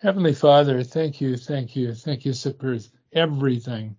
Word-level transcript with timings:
Heavenly 0.00 0.32
Father, 0.32 0.82
thank 0.82 1.20
you, 1.20 1.36
thank 1.36 1.76
you, 1.76 1.94
thank 1.94 2.24
you 2.24 2.32
for 2.32 2.78
everything. 3.12 3.96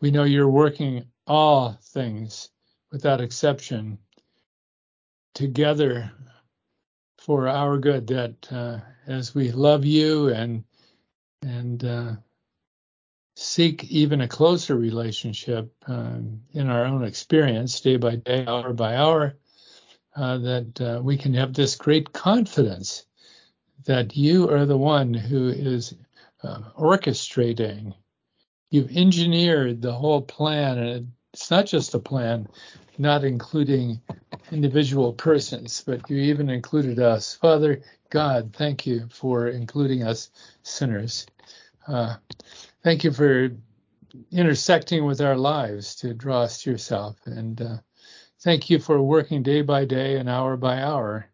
We 0.00 0.10
know 0.10 0.24
you're 0.24 0.48
working 0.48 1.04
all 1.24 1.78
things 1.92 2.50
without 2.90 3.20
exception 3.20 3.98
together 5.34 6.10
for 7.18 7.46
our 7.46 7.78
good 7.78 8.08
that 8.08 8.52
uh, 8.52 8.78
as 9.06 9.32
we 9.32 9.52
love 9.52 9.84
you 9.84 10.30
and 10.30 10.64
and 11.42 11.84
uh, 11.84 12.12
seek 13.36 13.84
even 13.84 14.22
a 14.22 14.28
closer 14.28 14.74
relationship 14.74 15.72
um, 15.86 16.40
in 16.54 16.68
our 16.68 16.84
own 16.84 17.04
experience 17.04 17.80
day 17.80 17.96
by 17.96 18.16
day 18.16 18.44
hour 18.46 18.72
by 18.72 18.96
hour 18.96 19.36
uh, 20.16 20.38
that 20.38 20.80
uh, 20.80 21.00
we 21.00 21.16
can 21.16 21.34
have 21.34 21.54
this 21.54 21.76
great 21.76 22.12
confidence 22.12 23.06
that 23.84 24.16
you 24.16 24.48
are 24.50 24.66
the 24.66 24.76
one 24.76 25.14
who 25.14 25.48
is 25.48 25.94
uh, 26.42 26.60
orchestrating. 26.78 27.94
You've 28.70 28.96
engineered 28.96 29.82
the 29.82 29.92
whole 29.92 30.22
plan, 30.22 30.78
and 30.78 31.12
it's 31.32 31.50
not 31.50 31.66
just 31.66 31.94
a 31.94 31.98
plan, 31.98 32.48
not 32.98 33.24
including 33.24 34.00
individual 34.52 35.12
persons, 35.12 35.82
but 35.86 36.08
you 36.10 36.18
even 36.18 36.50
included 36.50 36.98
us. 36.98 37.34
Father 37.34 37.82
God, 38.10 38.54
thank 38.54 38.86
you 38.86 39.08
for 39.10 39.48
including 39.48 40.02
us 40.02 40.30
sinners. 40.62 41.26
Uh, 41.86 42.16
thank 42.82 43.04
you 43.04 43.12
for 43.12 43.50
intersecting 44.32 45.04
with 45.04 45.20
our 45.20 45.36
lives 45.36 45.94
to 45.96 46.14
draw 46.14 46.42
us 46.42 46.62
to 46.62 46.70
yourself. 46.70 47.16
And 47.26 47.60
uh, 47.60 47.76
thank 48.40 48.70
you 48.70 48.78
for 48.78 49.00
working 49.02 49.42
day 49.42 49.62
by 49.62 49.84
day 49.84 50.16
and 50.16 50.28
hour 50.28 50.56
by 50.56 50.82
hour 50.82 51.30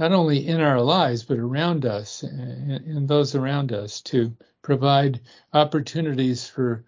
not 0.00 0.12
only 0.12 0.48
in 0.48 0.62
our 0.62 0.80
lives, 0.80 1.22
but 1.24 1.36
around 1.36 1.84
us 1.84 2.22
and 2.22 3.06
those 3.06 3.34
around 3.34 3.70
us 3.70 4.00
to 4.00 4.34
provide 4.62 5.20
opportunities 5.52 6.48
for 6.48 6.82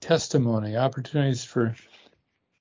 testimony, 0.00 0.76
opportunities 0.76 1.44
for 1.44 1.76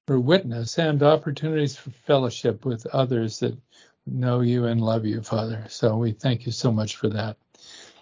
for 0.06 0.20
witness, 0.20 0.78
and 0.78 1.02
opportunities 1.02 1.76
for 1.76 1.90
fellowship 1.90 2.64
with 2.64 2.86
others 2.94 3.40
that 3.40 3.58
know 4.06 4.42
you 4.42 4.66
and 4.66 4.80
love 4.80 5.04
you, 5.04 5.22
Father. 5.22 5.66
So 5.68 5.98
we 5.98 6.12
thank 6.12 6.46
you 6.46 6.52
so 6.52 6.72
much 6.72 6.96
for 6.96 7.10
that. 7.10 7.36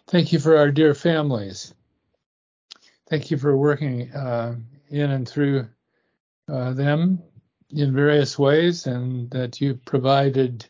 Thank 0.08 0.34
you 0.34 0.40
for 0.40 0.58
our 0.58 0.72
dear 0.72 0.94
families. 0.94 1.74
Thank 3.10 3.32
you 3.32 3.38
for 3.38 3.56
working 3.56 4.12
uh, 4.12 4.56
in 4.90 5.12
and 5.12 5.28
through 5.28 5.68
uh, 6.52 6.74
them 6.74 7.24
in 7.70 7.96
various 7.96 8.38
ways, 8.38 8.86
and 8.86 9.32
that 9.32 9.62
you 9.62 9.76
provided 9.86 10.68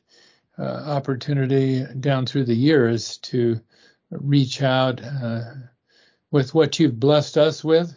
uh, 0.57 0.63
opportunity 0.63 1.85
down 1.99 2.25
through 2.25 2.45
the 2.45 2.55
years 2.55 3.17
to 3.17 3.59
reach 4.11 4.61
out 4.61 5.01
uh, 5.03 5.41
with 6.31 6.53
what 6.53 6.79
you've 6.79 6.99
blessed 6.99 7.37
us 7.37 7.63
with, 7.63 7.95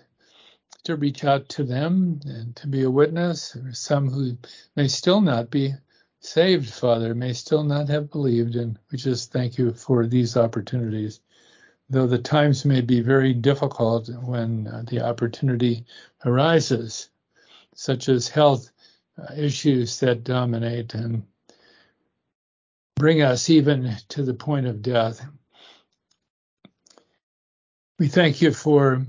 to 0.84 0.96
reach 0.96 1.24
out 1.24 1.48
to 1.50 1.64
them 1.64 2.20
and 2.24 2.56
to 2.56 2.66
be 2.66 2.82
a 2.82 2.90
witness. 2.90 3.56
Some 3.72 4.08
who 4.08 4.36
may 4.76 4.88
still 4.88 5.20
not 5.20 5.50
be 5.50 5.74
saved, 6.20 6.72
Father, 6.72 7.14
may 7.14 7.32
still 7.32 7.62
not 7.62 7.88
have 7.88 8.10
believed, 8.10 8.56
and 8.56 8.78
we 8.90 8.98
just 8.98 9.32
thank 9.32 9.58
you 9.58 9.72
for 9.72 10.06
these 10.06 10.36
opportunities. 10.36 11.20
Though 11.90 12.06
the 12.06 12.18
times 12.18 12.64
may 12.64 12.80
be 12.80 13.00
very 13.00 13.32
difficult 13.32 14.10
when 14.22 14.66
uh, 14.66 14.82
the 14.86 15.00
opportunity 15.00 15.86
arises, 16.24 17.08
such 17.74 18.08
as 18.08 18.28
health 18.28 18.70
uh, 19.16 19.32
issues 19.36 19.98
that 20.00 20.24
dominate 20.24 20.94
and 20.94 21.22
bring 22.98 23.22
us 23.22 23.48
even 23.48 23.94
to 24.08 24.22
the 24.22 24.34
point 24.34 24.66
of 24.66 24.82
death. 24.82 25.24
We 27.98 28.08
thank 28.08 28.42
you 28.42 28.52
for 28.52 29.06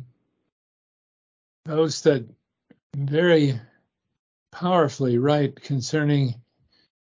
those 1.65 2.01
that 2.01 2.27
very 2.95 3.59
powerfully 4.51 5.17
write 5.17 5.61
concerning 5.61 6.35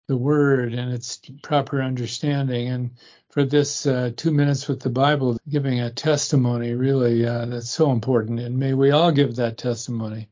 the 0.07 0.17
word 0.17 0.73
and 0.73 0.91
its 0.91 1.21
proper 1.41 1.81
understanding. 1.81 2.67
And 2.69 2.91
for 3.29 3.45
this 3.45 3.85
uh, 3.85 4.11
two 4.15 4.31
minutes 4.31 4.67
with 4.67 4.79
the 4.81 4.89
Bible, 4.89 5.37
giving 5.49 5.79
a 5.79 5.91
testimony, 5.91 6.73
really, 6.73 7.25
uh, 7.25 7.45
that's 7.45 7.69
so 7.69 7.91
important. 7.91 8.39
And 8.39 8.59
may 8.59 8.73
we 8.73 8.91
all 8.91 9.11
give 9.11 9.35
that 9.35 9.57
testimony. 9.57 10.27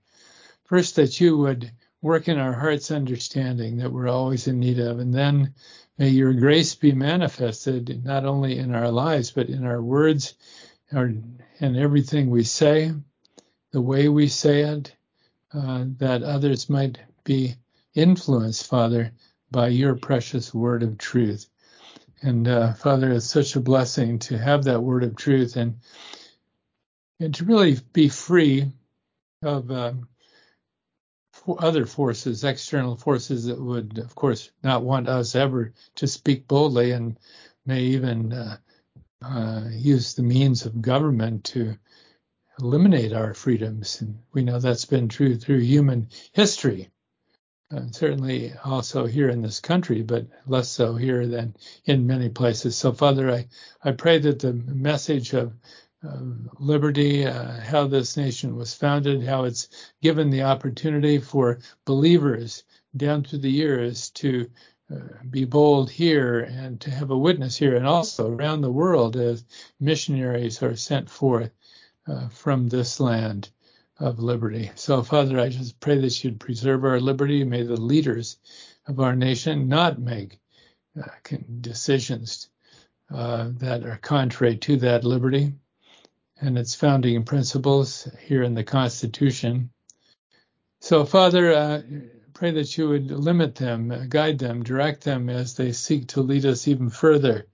First, 0.66 0.98
that 0.98 1.20
you 1.20 1.38
would 1.38 1.72
work 2.02 2.28
in 2.28 2.38
our 2.38 2.54
hearts' 2.54 2.92
understanding 2.92 3.78
that 3.78 3.92
we're 3.92 4.10
always 4.10 4.48
in 4.48 4.60
need 4.60 4.80
of, 4.80 5.00
and 5.00 5.14
then 5.14 5.54
May 6.00 6.10
your 6.10 6.34
grace 6.34 6.76
be 6.76 6.94
manifested 6.94 8.06
not 8.06 8.26
only 8.26 8.58
in 8.58 8.74
our 8.74 8.90
lives, 8.90 9.32
but 9.32 9.50
in 9.50 9.66
our 9.66 9.82
words 9.82 10.34
and 10.92 11.44
everything 11.60 12.30
we 12.30 12.46
say, 12.46 12.94
the 13.72 13.82
way 13.82 14.08
we 14.08 14.30
say 14.30 14.62
it, 14.62 14.96
uh, 15.54 15.84
that 15.98 16.24
others 16.24 16.70
might 16.70 17.00
be 17.26 17.56
influenced, 17.96 18.66
Father, 18.66 19.12
by 19.52 19.68
your 19.68 19.94
precious 19.96 20.54
word 20.54 20.84
of 20.84 20.98
truth. 20.98 21.50
And 22.22 22.48
uh, 22.48 22.74
Father, 22.76 23.12
it's 23.12 23.26
such 23.26 23.58
a 23.58 23.62
blessing 23.62 24.20
to 24.20 24.38
have 24.38 24.64
that 24.64 24.82
word 24.82 25.04
of 25.04 25.18
truth 25.18 25.58
and 25.58 25.80
and 27.20 27.36
to 27.36 27.44
really 27.44 27.78
be 27.92 28.08
free 28.08 28.72
of 29.44 29.70
um, 29.70 30.08
other 31.58 31.86
forces, 31.86 32.44
external 32.44 32.96
forces 32.96 33.46
that 33.46 33.60
would, 33.60 33.98
of 33.98 34.16
course, 34.16 34.52
not 34.64 34.84
want 34.84 35.08
us 35.08 35.36
ever 35.36 35.74
to 35.96 36.08
speak 36.08 36.48
boldly 36.48 36.92
and 36.92 37.18
may 37.66 37.82
even 37.82 38.34
uh, 38.34 38.58
uh, 39.24 39.64
use 39.72 40.14
the 40.14 40.24
means 40.24 40.66
of 40.66 40.82
government 40.82 41.44
to 41.46 41.78
eliminate 42.60 43.14
our 43.14 43.34
freedoms. 43.34 44.02
And 44.02 44.20
we 44.34 44.44
know 44.44 44.60
that's 44.60 44.86
been 44.86 45.08
true 45.08 45.36
through 45.36 45.60
human 45.60 46.10
history. 46.34 46.90
Uh, 47.72 47.82
certainly 47.92 48.52
also 48.66 49.06
here 49.06 49.30
in 49.30 49.44
this 49.44 49.60
country, 49.60 50.02
but 50.02 50.26
less 50.48 50.70
so 50.70 50.96
here 50.96 51.28
than 51.28 51.56
in 51.86 52.08
many 52.08 52.28
places. 52.28 52.76
So, 52.76 52.92
Father, 52.92 53.30
I, 53.32 53.48
I 53.84 53.92
pray 53.92 54.18
that 54.18 54.40
the 54.40 54.54
message 54.54 55.34
of 55.34 55.54
liberty, 56.02 57.26
uh, 57.26 57.60
how 57.60 57.86
this 57.86 58.16
nation 58.16 58.56
was 58.56 58.74
founded, 58.74 59.24
how 59.24 59.44
it's 59.44 59.68
given 60.02 60.30
the 60.30 60.44
opportunity 60.44 61.18
for 61.18 61.60
believers 61.86 62.64
down 62.96 63.24
through 63.24 63.40
the 63.40 63.52
years 63.52 64.10
to 64.12 64.50
uh, 64.92 65.00
be 65.30 65.46
bold 65.46 65.90
here 65.90 66.40
and 66.40 66.80
to 66.82 66.90
have 66.90 67.12
a 67.12 67.18
witness 67.18 67.58
here 67.58 67.76
and 67.76 67.86
also 67.86 68.32
around 68.32 68.62
the 68.62 68.72
world 68.72 69.16
as 69.16 69.44
missionaries 69.80 70.64
are 70.64 70.76
sent 70.76 71.10
forth 71.10 71.52
uh, 72.08 72.30
from 72.30 72.70
this 72.70 73.00
land 73.00 73.50
of 74.00 74.20
liberty. 74.20 74.72
So, 74.76 75.04
Father, 75.04 75.40
I 75.40 75.50
just 75.50 75.80
pray 75.80 76.00
that 76.00 76.24
you'd 76.24 76.40
preserve 76.40 76.86
our 76.86 77.00
liberty. 77.00 77.44
May 77.44 77.64
the 77.64 77.80
leaders 77.80 78.38
of 78.88 79.00
our 79.00 79.16
nation 79.16 79.68
not 79.68 80.00
make 80.00 80.40
uh, 81.00 81.10
decisions 81.60 82.50
uh, 83.14 83.50
that 83.58 83.86
are 83.86 83.98
contrary 83.98 84.56
to 84.58 84.78
that 84.78 85.04
liberty 85.04 85.54
and 86.42 86.58
its 86.58 86.76
founding 86.76 87.24
principles 87.24 88.08
here 88.22 88.44
in 88.44 88.54
the 88.54 88.64
Constitution. 88.64 89.70
So, 90.80 91.04
Father, 91.06 91.54
uh, 91.54 91.82
pray 92.34 92.52
that 92.52 92.78
you 92.78 92.88
would 92.88 93.12
limit 93.12 93.56
them, 93.56 94.08
guide 94.08 94.40
them, 94.40 94.64
direct 94.64 95.04
them 95.04 95.30
as 95.30 95.56
they 95.56 95.74
seek 95.74 96.08
to 96.08 96.22
lead 96.22 96.46
us 96.46 96.68
even 96.68 96.90
further 96.90 97.48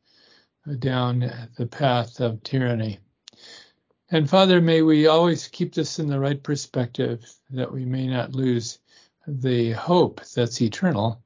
down 0.79 1.31
the 1.57 1.66
path 1.66 2.19
of 2.19 2.44
tyranny. 2.44 3.00
And 4.12 4.29
Father, 4.29 4.62
may 4.62 4.84
we 4.84 5.07
always 5.07 5.47
keep 5.47 5.74
this 5.74 5.97
in 5.97 6.07
the 6.07 6.19
right 6.19 6.41
perspective 6.41 7.25
that 7.50 7.72
we 7.72 7.85
may 7.85 8.07
not 8.07 8.35
lose 8.35 8.78
the 9.28 9.72
hope 9.72 10.22
that's 10.35 10.62
eternal 10.62 11.24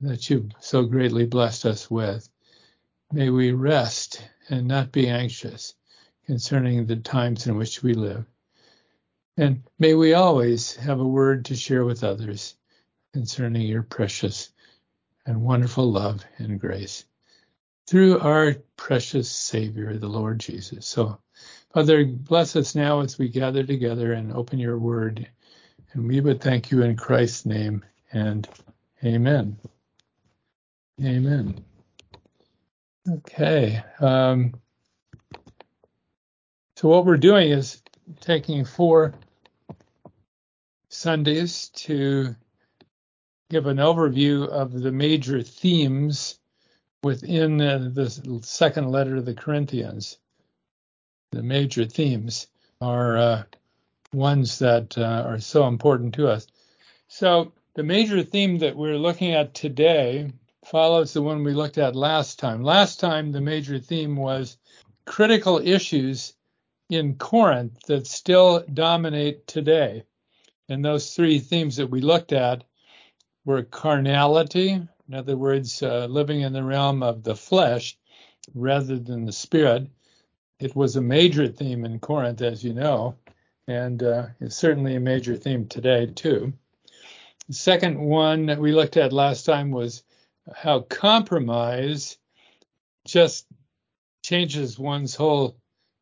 that 0.00 0.30
you've 0.30 0.52
so 0.60 0.84
greatly 0.84 1.26
blessed 1.26 1.66
us 1.66 1.90
with. 1.90 2.28
May 3.12 3.30
we 3.30 3.50
rest 3.50 4.22
and 4.48 4.68
not 4.68 4.92
be 4.92 5.08
anxious 5.08 5.74
concerning 6.26 6.86
the 6.86 6.96
times 6.96 7.46
in 7.46 7.56
which 7.56 7.82
we 7.82 7.94
live. 7.94 8.26
And 9.36 9.62
may 9.78 9.94
we 9.94 10.14
always 10.14 10.74
have 10.76 11.00
a 11.00 11.06
word 11.06 11.44
to 11.46 11.56
share 11.56 11.84
with 11.84 12.04
others 12.04 12.56
concerning 13.12 13.62
your 13.62 13.82
precious 13.82 14.50
and 15.26 15.42
wonderful 15.42 15.90
love 15.90 16.24
and 16.38 16.60
grace 16.60 17.04
through 17.86 18.18
our 18.20 18.56
precious 18.76 19.30
Savior, 19.30 19.96
the 19.96 20.08
Lord 20.08 20.40
Jesus. 20.40 20.86
So, 20.86 21.18
Father, 21.72 22.04
bless 22.04 22.56
us 22.56 22.74
now 22.74 23.00
as 23.00 23.18
we 23.18 23.28
gather 23.28 23.62
together 23.62 24.12
and 24.12 24.32
open 24.32 24.58
your 24.58 24.78
word. 24.78 25.28
And 25.92 26.08
we 26.08 26.20
would 26.20 26.40
thank 26.40 26.70
you 26.70 26.82
in 26.82 26.96
Christ's 26.96 27.46
name 27.46 27.84
and 28.12 28.48
amen. 29.04 29.58
Amen. 31.04 31.64
Okay. 33.08 33.82
Um, 34.00 34.54
so 36.76 36.88
what 36.88 37.06
we're 37.06 37.16
doing 37.16 37.50
is 37.50 37.82
taking 38.20 38.64
four 38.64 39.14
Sundays 40.90 41.70
to 41.70 42.36
give 43.50 43.66
an 43.66 43.78
overview 43.78 44.46
of 44.48 44.72
the 44.72 44.92
major 44.92 45.42
themes 45.42 46.38
within 47.02 47.60
uh, 47.60 47.90
the 47.92 48.40
second 48.42 48.90
letter 48.90 49.16
of 49.16 49.24
the 49.24 49.34
Corinthians. 49.34 50.18
the 51.32 51.42
major 51.42 51.86
themes 51.86 52.48
are 52.80 53.16
uh, 53.16 53.42
ones 54.12 54.58
that 54.58 54.98
uh, 54.98 55.24
are 55.26 55.38
so 55.38 55.66
important 55.66 56.14
to 56.14 56.28
us. 56.28 56.46
So, 57.08 57.52
the 57.74 57.82
major 57.82 58.22
theme 58.22 58.58
that 58.58 58.76
we're 58.76 58.98
looking 58.98 59.32
at 59.32 59.54
today 59.54 60.32
follows 60.64 61.12
the 61.12 61.22
one 61.22 61.44
we 61.44 61.54
looked 61.54 61.78
at 61.78 61.96
last 61.96 62.38
time. 62.38 62.62
Last 62.62 63.00
time, 63.00 63.32
the 63.32 63.40
major 63.40 63.78
theme 63.78 64.16
was 64.16 64.56
critical 65.04 65.58
issues 65.58 66.34
in 66.88 67.16
Corinth 67.16 67.80
that 67.86 68.06
still 68.06 68.64
dominate 68.72 69.46
today. 69.46 70.04
And 70.68 70.84
those 70.84 71.14
three 71.14 71.38
themes 71.38 71.76
that 71.76 71.90
we 71.90 72.00
looked 72.00 72.32
at 72.32 72.64
were 73.44 73.62
carnality, 73.62 74.70
in 75.08 75.14
other 75.14 75.36
words, 75.36 75.82
uh, 75.82 76.06
living 76.06 76.40
in 76.40 76.52
the 76.52 76.64
realm 76.64 77.02
of 77.02 77.22
the 77.22 77.36
flesh 77.36 77.96
rather 78.54 78.98
than 78.98 79.24
the 79.24 79.32
spirit. 79.32 79.88
It 80.58 80.74
was 80.74 80.96
a 80.96 81.02
major 81.02 81.46
theme 81.46 81.84
in 81.84 82.00
Corinth, 82.00 82.42
as 82.42 82.64
you 82.64 82.72
know, 82.72 83.16
and 83.68 84.02
uh, 84.02 84.26
it's 84.40 84.56
certainly 84.56 84.96
a 84.96 85.00
major 85.00 85.36
theme 85.36 85.66
today, 85.68 86.06
too. 86.06 86.52
The 87.48 87.54
second 87.54 88.00
one 88.00 88.46
that 88.46 88.58
we 88.58 88.72
looked 88.72 88.96
at 88.96 89.12
last 89.12 89.44
time 89.44 89.70
was 89.70 90.02
how 90.54 90.80
compromise 90.80 92.18
just 93.06 93.46
changes 94.22 94.78
one's 94.78 95.14
whole 95.14 95.56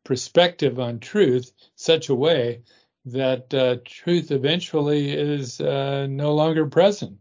perspective 0.05 0.79
on 0.79 0.99
truth 0.99 1.51
such 1.75 2.07
a 2.07 2.15
way 2.15 2.61
that 3.03 3.53
uh, 3.53 3.77
truth 3.83 4.31
eventually 4.31 5.11
is 5.11 5.59
uh, 5.59 6.07
no 6.07 6.33
longer 6.33 6.65
present 6.65 7.17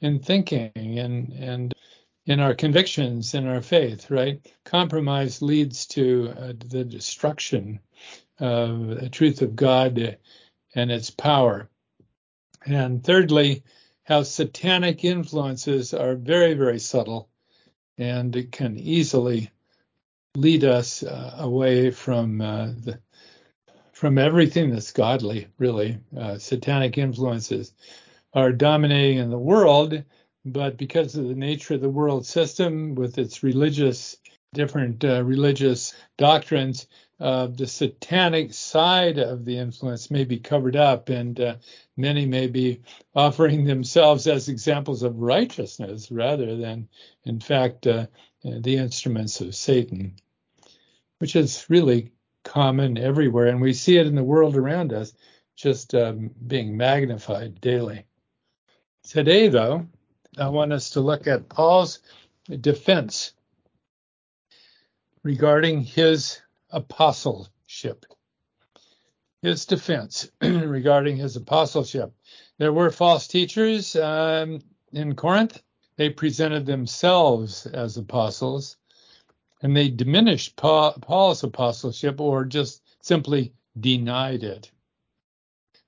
in 0.00 0.20
thinking 0.20 0.70
and 0.76 1.32
and 1.32 1.74
in 2.26 2.40
our 2.40 2.54
convictions 2.54 3.34
in 3.34 3.46
our 3.46 3.60
faith 3.60 4.10
right? 4.10 4.46
Compromise 4.64 5.42
leads 5.42 5.86
to 5.86 6.32
uh, 6.38 6.52
the 6.68 6.84
destruction 6.84 7.80
of 8.38 8.86
the 9.00 9.08
truth 9.08 9.42
of 9.42 9.56
god 9.56 10.18
and 10.74 10.90
its 10.90 11.10
power. 11.10 11.70
And 12.66 13.02
thirdly 13.02 13.64
how 14.04 14.22
satanic 14.22 15.04
influences 15.04 15.94
are 15.94 16.14
very 16.14 16.54
very 16.54 16.78
subtle 16.78 17.28
and 17.98 18.46
can 18.52 18.78
easily 18.78 19.50
lead 20.36 20.64
us 20.64 21.02
uh, 21.02 21.34
away 21.38 21.90
from 21.90 22.40
uh, 22.40 22.66
the 22.66 23.00
from 23.92 24.18
everything 24.18 24.70
that's 24.70 24.92
godly, 24.92 25.48
really. 25.56 25.98
Uh, 26.16 26.36
satanic 26.36 26.98
influences 26.98 27.72
are 28.34 28.52
dominating 28.52 29.16
in 29.16 29.30
the 29.30 29.38
world, 29.38 30.02
but 30.44 30.76
because 30.76 31.16
of 31.16 31.26
the 31.28 31.34
nature 31.34 31.74
of 31.74 31.80
the 31.80 31.88
world 31.88 32.26
system 32.26 32.94
with 32.94 33.16
its 33.16 33.42
religious, 33.42 34.18
different 34.52 35.02
uh, 35.02 35.24
religious 35.24 35.94
doctrines, 36.18 36.86
uh, 37.20 37.46
the 37.46 37.66
satanic 37.66 38.52
side 38.52 39.16
of 39.16 39.46
the 39.46 39.56
influence 39.56 40.10
may 40.10 40.24
be 40.24 40.38
covered 40.38 40.76
up, 40.76 41.08
and 41.08 41.40
uh, 41.40 41.54
many 41.96 42.26
may 42.26 42.46
be 42.46 42.82
offering 43.14 43.64
themselves 43.64 44.26
as 44.26 44.50
examples 44.50 45.02
of 45.02 45.18
righteousness 45.18 46.10
rather 46.10 46.54
than, 46.56 46.86
in 47.24 47.40
fact, 47.40 47.82
the 47.82 48.76
instruments 48.76 49.40
of 49.40 49.54
Satan, 49.54 50.14
which 51.18 51.36
is 51.36 51.66
really 51.68 52.12
common 52.44 52.98
everywhere, 52.98 53.46
and 53.46 53.60
we 53.60 53.72
see 53.72 53.96
it 53.96 54.06
in 54.06 54.14
the 54.14 54.24
world 54.24 54.56
around 54.56 54.92
us, 54.92 55.12
just 55.56 55.94
um, 55.94 56.30
being 56.46 56.76
magnified 56.76 57.60
daily. 57.60 58.04
Today, 59.02 59.48
though, 59.48 59.86
I 60.38 60.48
want 60.48 60.72
us 60.72 60.90
to 60.90 61.00
look 61.00 61.26
at 61.26 61.48
Paul's 61.48 62.00
defense 62.60 63.32
regarding 65.22 65.82
his 65.82 66.40
apostleship. 66.70 68.06
His 69.42 69.66
defense 69.66 70.30
regarding 70.42 71.16
his 71.16 71.36
apostleship. 71.36 72.12
There 72.58 72.72
were 72.72 72.90
false 72.90 73.26
teachers 73.26 73.96
um, 73.96 74.60
in 74.92 75.14
Corinth. 75.14 75.62
They 75.96 76.10
presented 76.10 76.66
themselves 76.66 77.66
as 77.66 77.96
apostles 77.96 78.76
and 79.62 79.76
they 79.76 79.88
diminished 79.88 80.56
Paul's 80.56 81.42
apostleship 81.42 82.20
or 82.20 82.44
just 82.44 82.82
simply 83.00 83.52
denied 83.78 84.42
it, 84.42 84.70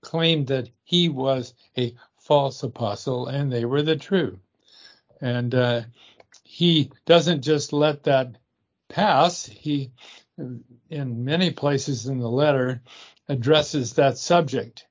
claimed 0.01 0.47
that 0.49 0.71
he 0.85 1.09
was 1.09 1.55
a 1.77 1.95
false 2.19 2.63
apostle 2.63 3.27
and 3.27 3.53
they 3.53 3.65
were 3.65 3.83
the 3.83 3.97
true. 3.97 4.39
And 5.21 5.55
uh, 5.55 5.83
he 6.45 6.91
doesn't 7.07 7.43
just 7.43 7.73
let 7.73 8.05
that 8.05 8.37
pass. 8.89 9.45
He, 9.45 9.91
in 10.37 11.25
many 11.25 11.51
places 11.51 12.07
in 12.07 12.19
the 12.19 12.31
letter, 12.31 12.83
addresses 13.29 13.95
that 13.95 14.19
subject. 14.19 14.87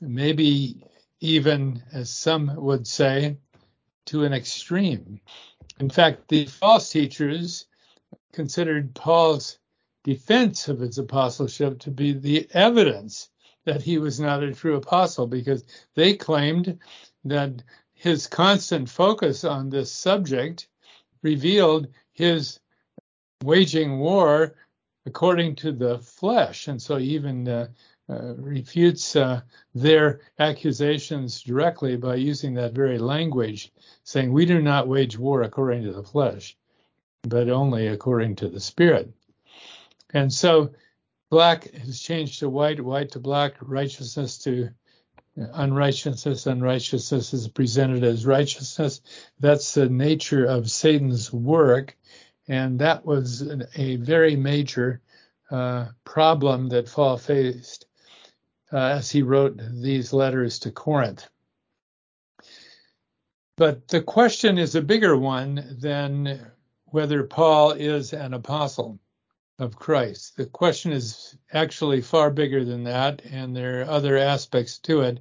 Maybe 0.00 0.82
even, 1.20 1.82
as 1.92 2.10
some 2.10 2.54
would 2.56 2.86
say, 2.86 3.38
to 4.06 4.24
an 4.24 4.32
extreme. 4.32 5.20
In 5.80 5.90
fact, 5.90 6.28
the 6.28 6.46
false 6.46 6.90
teachers 6.90 7.66
considered 8.36 8.94
Paul's 8.94 9.58
defense 10.04 10.68
of 10.68 10.78
his 10.78 10.98
apostleship 10.98 11.78
to 11.80 11.90
be 11.90 12.12
the 12.12 12.46
evidence 12.52 13.30
that 13.64 13.82
he 13.82 13.96
was 13.96 14.20
not 14.20 14.42
a 14.42 14.52
true 14.52 14.76
apostle 14.76 15.26
because 15.26 15.64
they 15.94 16.14
claimed 16.14 16.78
that 17.24 17.62
his 17.94 18.26
constant 18.26 18.90
focus 18.90 19.42
on 19.42 19.70
this 19.70 19.90
subject 19.90 20.68
revealed 21.22 21.88
his 22.12 22.60
waging 23.42 23.98
war 23.98 24.54
according 25.06 25.54
to 25.56 25.72
the 25.72 25.98
flesh. 25.98 26.68
And 26.68 26.80
so 26.80 26.98
even 26.98 27.48
uh, 27.48 27.68
uh, 28.10 28.34
refutes 28.36 29.16
uh, 29.16 29.40
their 29.74 30.20
accusations 30.38 31.42
directly 31.42 31.96
by 31.96 32.16
using 32.16 32.52
that 32.54 32.74
very 32.74 32.98
language, 32.98 33.72
saying, 34.04 34.30
We 34.30 34.44
do 34.44 34.60
not 34.60 34.88
wage 34.88 35.18
war 35.18 35.42
according 35.42 35.84
to 35.84 35.92
the 35.94 36.04
flesh 36.04 36.54
but 37.28 37.48
only 37.48 37.88
according 37.88 38.36
to 38.36 38.48
the 38.48 38.60
Spirit. 38.60 39.12
And 40.10 40.32
so 40.32 40.70
black 41.30 41.70
has 41.72 42.00
changed 42.00 42.40
to 42.40 42.48
white, 42.48 42.80
white 42.80 43.12
to 43.12 43.18
black, 43.18 43.54
righteousness 43.60 44.38
to 44.38 44.70
unrighteousness, 45.36 46.46
unrighteousness 46.46 47.34
is 47.34 47.48
presented 47.48 48.04
as 48.04 48.26
righteousness. 48.26 49.00
That's 49.40 49.74
the 49.74 49.88
nature 49.88 50.44
of 50.44 50.70
Satan's 50.70 51.32
work. 51.32 51.96
And 52.48 52.78
that 52.78 53.04
was 53.04 53.46
a 53.74 53.96
very 53.96 54.36
major 54.36 55.02
uh, 55.50 55.88
problem 56.04 56.68
that 56.70 56.90
Paul 56.90 57.18
faced 57.18 57.86
uh, 58.72 58.76
as 58.76 59.10
he 59.10 59.22
wrote 59.22 59.60
these 59.70 60.12
letters 60.12 60.58
to 60.60 60.70
Corinth. 60.70 61.28
But 63.56 63.88
the 63.88 64.02
question 64.02 64.58
is 64.58 64.74
a 64.74 64.82
bigger 64.82 65.16
one 65.16 65.76
than 65.80 66.50
whether 66.90 67.24
Paul 67.24 67.72
is 67.72 68.12
an 68.12 68.34
apostle 68.34 68.98
of 69.58 69.76
Christ. 69.76 70.36
The 70.36 70.46
question 70.46 70.92
is 70.92 71.36
actually 71.52 72.00
far 72.00 72.30
bigger 72.30 72.64
than 72.64 72.84
that, 72.84 73.22
and 73.24 73.56
there 73.56 73.80
are 73.80 73.90
other 73.90 74.16
aspects 74.16 74.78
to 74.80 75.00
it 75.02 75.20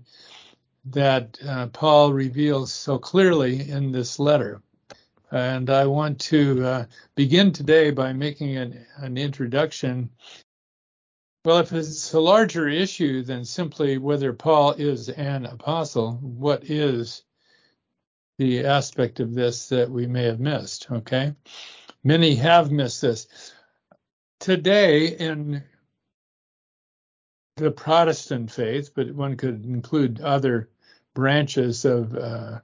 that 0.85 1.37
uh, 1.45 1.67
Paul 1.67 2.13
reveals 2.13 2.71
so 2.71 2.97
clearly 2.97 3.69
in 3.69 3.91
this 3.91 4.19
letter. 4.19 4.61
And 5.31 5.69
I 5.69 5.87
want 5.87 6.19
to 6.21 6.65
uh, 6.65 6.85
begin 7.15 7.51
today 7.51 7.91
by 7.91 8.13
making 8.13 8.55
an, 8.57 8.85
an 8.97 9.17
introduction. 9.17 10.09
Well, 11.43 11.57
if 11.59 11.73
it's 11.73 12.13
a 12.13 12.19
larger 12.19 12.67
issue 12.67 13.23
than 13.23 13.45
simply 13.45 13.97
whether 13.97 14.33
Paul 14.33 14.73
is 14.73 15.09
an 15.09 15.45
apostle, 15.45 16.13
what 16.21 16.69
is 16.69 17.23
the 18.37 18.65
aspect 18.65 19.19
of 19.19 19.33
this 19.33 19.69
that 19.69 19.89
we 19.89 20.07
may 20.07 20.23
have 20.23 20.39
missed. 20.39 20.87
Okay. 20.91 21.33
Many 22.03 22.35
have 22.35 22.71
missed 22.71 23.01
this. 23.01 23.27
Today, 24.39 25.07
in 25.07 25.63
the 27.57 27.71
Protestant 27.71 28.51
faith, 28.51 28.91
but 28.93 29.11
one 29.15 29.37
could 29.37 29.65
include 29.65 30.19
other 30.21 30.69
branches 31.13 31.85
of 31.85 32.15
uh, 32.15 32.59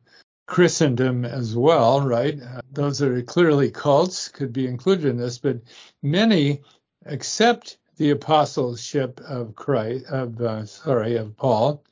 Christendom 0.47 1.23
as 1.23 1.55
well, 1.55 2.01
right? 2.01 2.37
Uh, 2.41 2.59
those 2.73 2.99
that 2.99 3.09
are 3.09 3.21
clearly 3.21 3.71
cults 3.71 4.27
could 4.27 4.51
be 4.51 4.67
included 4.67 5.05
in 5.05 5.17
this, 5.17 5.37
but 5.37 5.61
many 6.03 6.61
accept 7.05 7.77
the 7.95 8.09
apostleship 8.09 9.21
of 9.21 9.55
Christ, 9.55 10.05
of 10.07 10.41
uh, 10.41 10.65
sorry, 10.65 11.15
of 11.15 11.37
Paul. 11.37 11.85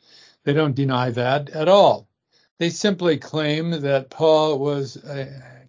They 0.44 0.52
don't 0.52 0.76
deny 0.76 1.12
that 1.12 1.50
at 1.52 1.70
all. 1.70 2.09
They 2.60 2.70
simply 2.72 3.18
claim 3.18 3.72
that 3.72 4.10
Paul 4.12 4.60
was 4.60 4.98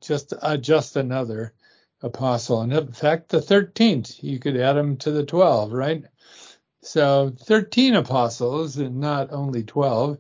just 0.01 0.35
a, 0.43 0.59
just 0.59 0.97
another 0.97 1.55
apostle, 2.03 2.63
and 2.63 2.73
in 2.73 2.93
fact, 2.93 3.31
the 3.31 3.43
thirteenth. 3.43 4.23
You 4.25 4.39
could 4.39 4.57
add 4.57 4.77
him 4.77 4.97
to 4.99 5.11
the 5.13 5.25
twelve, 5.25 5.73
right? 5.73 6.05
So 6.83 7.35
thirteen 7.45 7.95
apostles, 7.97 8.79
and 8.79 9.01
not 9.01 9.33
only 9.33 9.65
twelve. 9.65 10.19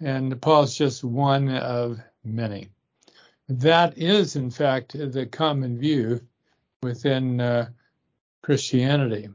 And 0.00 0.40
Paul's 0.42 0.76
just 0.76 1.04
one 1.04 1.48
of 1.48 2.00
many. 2.24 2.68
That 3.48 3.98
is, 3.98 4.36
in 4.36 4.50
fact, 4.50 4.94
the 4.94 5.26
common 5.26 5.78
view 5.78 6.20
within 6.82 7.40
uh, 7.40 7.68
Christianity. 8.42 9.28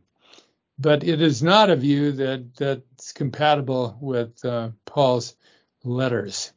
but 0.80 1.04
it 1.04 1.22
is 1.22 1.42
not 1.42 1.70
a 1.70 1.76
view 1.76 2.12
that 2.14 2.56
that's 2.56 3.12
compatible 3.12 3.98
with 4.00 4.44
uh, 4.46 4.70
Paul's 4.86 5.36
letters, 5.84 6.54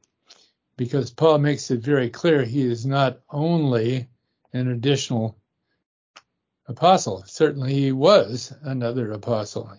because 0.80 1.10
Paul 1.10 1.36
makes 1.36 1.70
it 1.70 1.80
very 1.80 2.08
clear 2.08 2.42
he 2.42 2.62
is 2.62 2.86
not 2.86 3.20
only 3.28 4.08
an 4.54 4.68
additional 4.68 5.36
apostle. 6.68 7.22
Certainly, 7.26 7.74
he 7.74 7.92
was 7.92 8.50
another 8.62 9.12
apostle, 9.12 9.70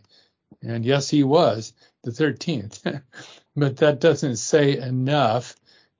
and 0.61 0.85
yes, 0.85 1.09
he 1.09 1.23
was 1.23 1.73
the 2.03 2.11
thirteenth, 2.11 2.85
but 3.55 3.77
that 3.77 3.99
doesn't 3.99 4.35
say 4.35 4.77
enough 4.77 5.55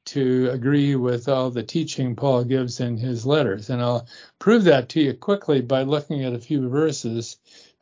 to 0.05 0.51
agree 0.51 0.95
with 0.95 1.27
all 1.27 1.49
the 1.49 1.63
teaching 1.63 2.15
Paul 2.15 2.43
gives 2.43 2.79
in 2.79 2.95
his 2.95 3.25
letters. 3.25 3.71
And 3.71 3.81
I'll 3.81 4.05
prove 4.37 4.65
that 4.65 4.89
to 4.89 5.01
you 5.01 5.15
quickly 5.15 5.61
by 5.61 5.81
looking 5.81 6.23
at 6.23 6.33
a 6.33 6.39
few 6.39 6.69
verses 6.69 7.37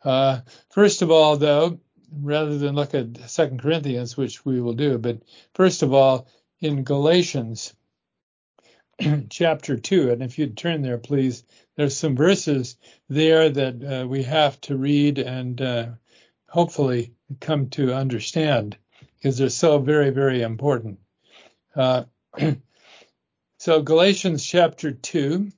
uh, 0.05 0.39
first 0.69 1.01
of 1.01 1.11
all, 1.11 1.35
though, 1.35 1.81
rather 2.21 2.57
than 2.57 2.75
look 2.75 2.93
at 2.93 3.29
Second 3.29 3.61
Corinthians, 3.61 4.15
which 4.15 4.45
we 4.45 4.61
will 4.61 4.73
do, 4.73 4.97
but 4.97 5.17
first 5.53 5.83
of 5.83 5.93
all, 5.93 6.29
in 6.61 6.83
Galatians 6.83 7.73
chapter 9.29 9.77
2, 9.77 10.11
and 10.11 10.23
if 10.23 10.37
you'd 10.37 10.57
turn 10.57 10.81
there, 10.81 10.97
please, 10.97 11.43
there's 11.75 11.95
some 11.95 12.15
verses 12.15 12.75
there 13.09 13.49
that 13.49 14.01
uh, 14.03 14.07
we 14.07 14.23
have 14.23 14.59
to 14.61 14.77
read 14.77 15.19
and 15.19 15.61
uh, 15.61 15.87
hopefully 16.47 17.13
come 17.39 17.69
to 17.69 17.93
understand 17.93 18.77
because 19.15 19.37
they're 19.37 19.49
so 19.49 19.79
very, 19.79 20.09
very 20.09 20.41
important. 20.41 20.99
Uh, 21.75 22.03
so, 23.57 23.81
Galatians 23.81 24.45
chapter 24.45 24.91
2, 24.91 25.51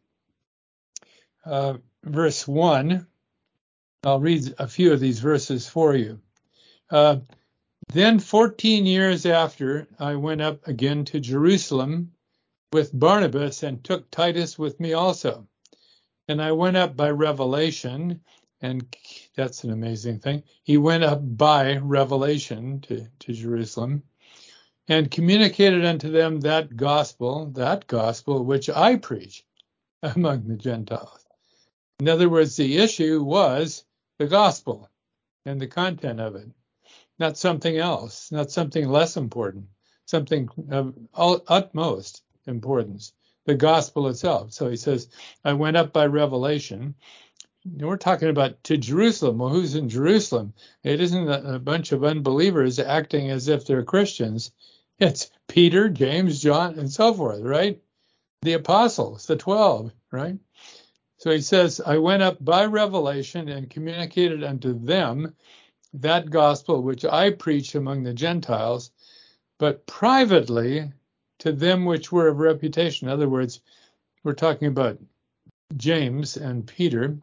uh, 1.46 1.78
verse 2.04 2.48
1 2.48 3.08
I'll 4.04 4.20
read 4.20 4.56
a 4.58 4.68
few 4.68 4.94
of 4.94 5.00
these 5.00 5.20
verses 5.20 5.70
for 5.70 5.96
you. 5.96 6.20
Then 7.94 8.20
14 8.20 8.86
years 8.86 9.26
after, 9.26 9.86
I 10.00 10.16
went 10.16 10.40
up 10.40 10.66
again 10.66 11.04
to 11.06 11.20
Jerusalem 11.20 12.14
with 12.72 12.98
Barnabas 12.98 13.64
and 13.64 13.84
took 13.84 14.10
Titus 14.10 14.58
with 14.58 14.80
me 14.80 14.94
also. 14.94 15.46
And 16.30 16.42
I 16.42 16.54
went 16.54 16.78
up 16.78 16.96
by 16.96 17.10
revelation, 17.10 18.22
and 18.62 18.96
that's 19.36 19.66
an 19.66 19.72
amazing 19.72 20.20
thing. 20.20 20.44
He 20.64 20.78
went 20.78 21.04
up 21.04 21.20
by 21.36 21.80
revelation 21.80 22.80
to, 22.82 23.10
to 23.20 23.34
Jerusalem 23.34 24.04
and 24.88 25.12
communicated 25.12 25.84
unto 25.84 26.10
them 26.10 26.40
that 26.42 26.78
gospel, 26.78 27.48
that 27.48 27.88
gospel 27.88 28.46
which 28.46 28.70
I 28.70 28.96
preach 28.96 29.44
among 30.02 30.48
the 30.48 30.56
Gentiles. 30.56 31.28
In 32.00 32.08
other 32.08 32.30
words, 32.30 32.56
the 32.56 32.78
issue 32.78 33.22
was 33.22 33.84
the 34.18 34.28
gospel 34.28 34.90
and 35.46 35.60
the 35.60 35.68
content 35.68 36.22
of 36.22 36.38
it, 36.38 36.48
not 37.20 37.38
something 37.38 37.78
else, 37.78 38.32
not 38.32 38.52
something 38.52 38.88
less 38.88 39.18
important, 39.18 39.66
something 40.06 40.50
of 40.70 40.96
utmost 41.14 42.24
importance, 42.48 43.14
the 43.46 43.56
gospel 43.56 44.08
itself. 44.08 44.54
So 44.54 44.70
he 44.70 44.78
says, 44.78 45.10
I 45.44 45.54
went 45.54 45.78
up 45.78 45.94
by 45.94 46.06
revelation. 46.08 46.96
We're 47.66 47.98
talking 47.98 48.30
about 48.30 48.64
to 48.66 48.78
Jerusalem. 48.78 49.38
Well, 49.38 49.50
who's 49.50 49.76
in 49.76 49.90
Jerusalem? 49.90 50.54
It 50.84 51.00
isn't 51.00 51.30
a 51.30 51.60
bunch 51.60 51.92
of 51.92 52.04
unbelievers 52.04 52.80
acting 52.80 53.30
as 53.30 53.48
if 53.48 53.66
they're 53.66 53.84
Christians. 53.84 54.52
It's 54.98 55.30
Peter, 55.48 55.90
James, 55.90 56.42
John, 56.42 56.80
and 56.80 56.92
so 56.92 57.14
forth, 57.14 57.42
right? 57.42 57.80
The 58.42 58.54
apostles, 58.54 59.28
the 59.28 59.36
12, 59.36 59.92
right? 60.12 60.38
So 61.18 61.30
he 61.30 61.42
says, 61.42 61.80
I 61.86 62.00
went 62.00 62.24
up 62.24 62.44
by 62.44 62.66
revelation 62.66 63.48
and 63.48 63.70
communicated 63.70 64.44
unto 64.44 64.74
them 64.84 65.36
that 65.94 66.30
gospel 66.30 66.82
which 66.82 67.06
I 67.06 67.32
preach 67.32 67.76
among 67.76 68.04
the 68.04 68.14
Gentiles, 68.14 68.92
but 69.60 69.86
privately 69.86 70.92
to 71.40 71.52
them 71.52 71.86
which 71.86 72.12
were 72.12 72.28
of 72.28 72.40
reputation. 72.40 73.08
In 73.08 73.14
other 73.14 73.30
words, 73.30 73.62
we're 74.24 74.34
talking 74.34 74.68
about 74.68 75.00
James 75.76 76.38
and 76.38 76.66
Peter, 76.66 77.18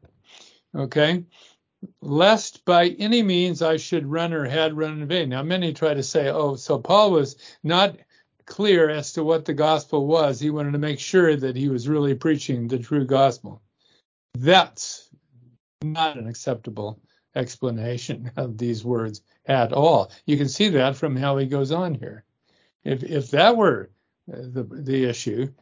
okay? 0.75 1.25
Lest 2.02 2.64
by 2.64 2.88
any 2.98 3.22
means 3.22 3.62
I 3.62 3.76
should 3.76 4.06
run 4.06 4.32
or 4.32 4.44
had 4.44 4.76
run 4.76 5.00
in 5.00 5.06
vain. 5.06 5.28
Now, 5.28 5.42
many 5.42 5.72
try 5.72 5.94
to 5.94 6.02
say, 6.02 6.28
oh, 6.28 6.56
so 6.56 6.78
Paul 6.78 7.12
was 7.12 7.37
not 7.62 7.96
clear 8.44 8.88
as 8.88 9.12
to 9.12 9.22
what 9.22 9.44
the 9.44 9.54
gospel 9.54 10.06
was. 10.06 10.40
He 10.40 10.50
wanted 10.50 10.72
to 10.72 10.78
make 10.78 10.98
sure 10.98 11.37
that 11.37 11.54
he 11.54 11.68
was 11.68 11.88
really 11.88 12.14
preaching 12.14 12.66
the 12.66 12.78
true 12.78 13.04
gospel. 13.04 13.62
That's 14.34 15.08
not 15.82 16.16
an 16.16 16.26
acceptable 16.26 17.00
explanation 17.38 18.33
of 18.37 18.59
these 18.59 18.85
words 18.85 19.23
at 19.47 19.73
all. 19.73 20.11
You 20.26 20.37
can 20.37 20.49
see 20.49 20.68
that 20.71 20.97
from 20.97 21.16
how 21.16 21.38
he 21.38 21.47
goes 21.47 21.73
on 21.73 21.95
here. 21.95 22.25
If 22.85 23.02
if 23.02 23.30
that 23.30 23.57
were 23.57 23.90
the 24.26 24.64
the 24.64 25.04
issue, 25.04 25.52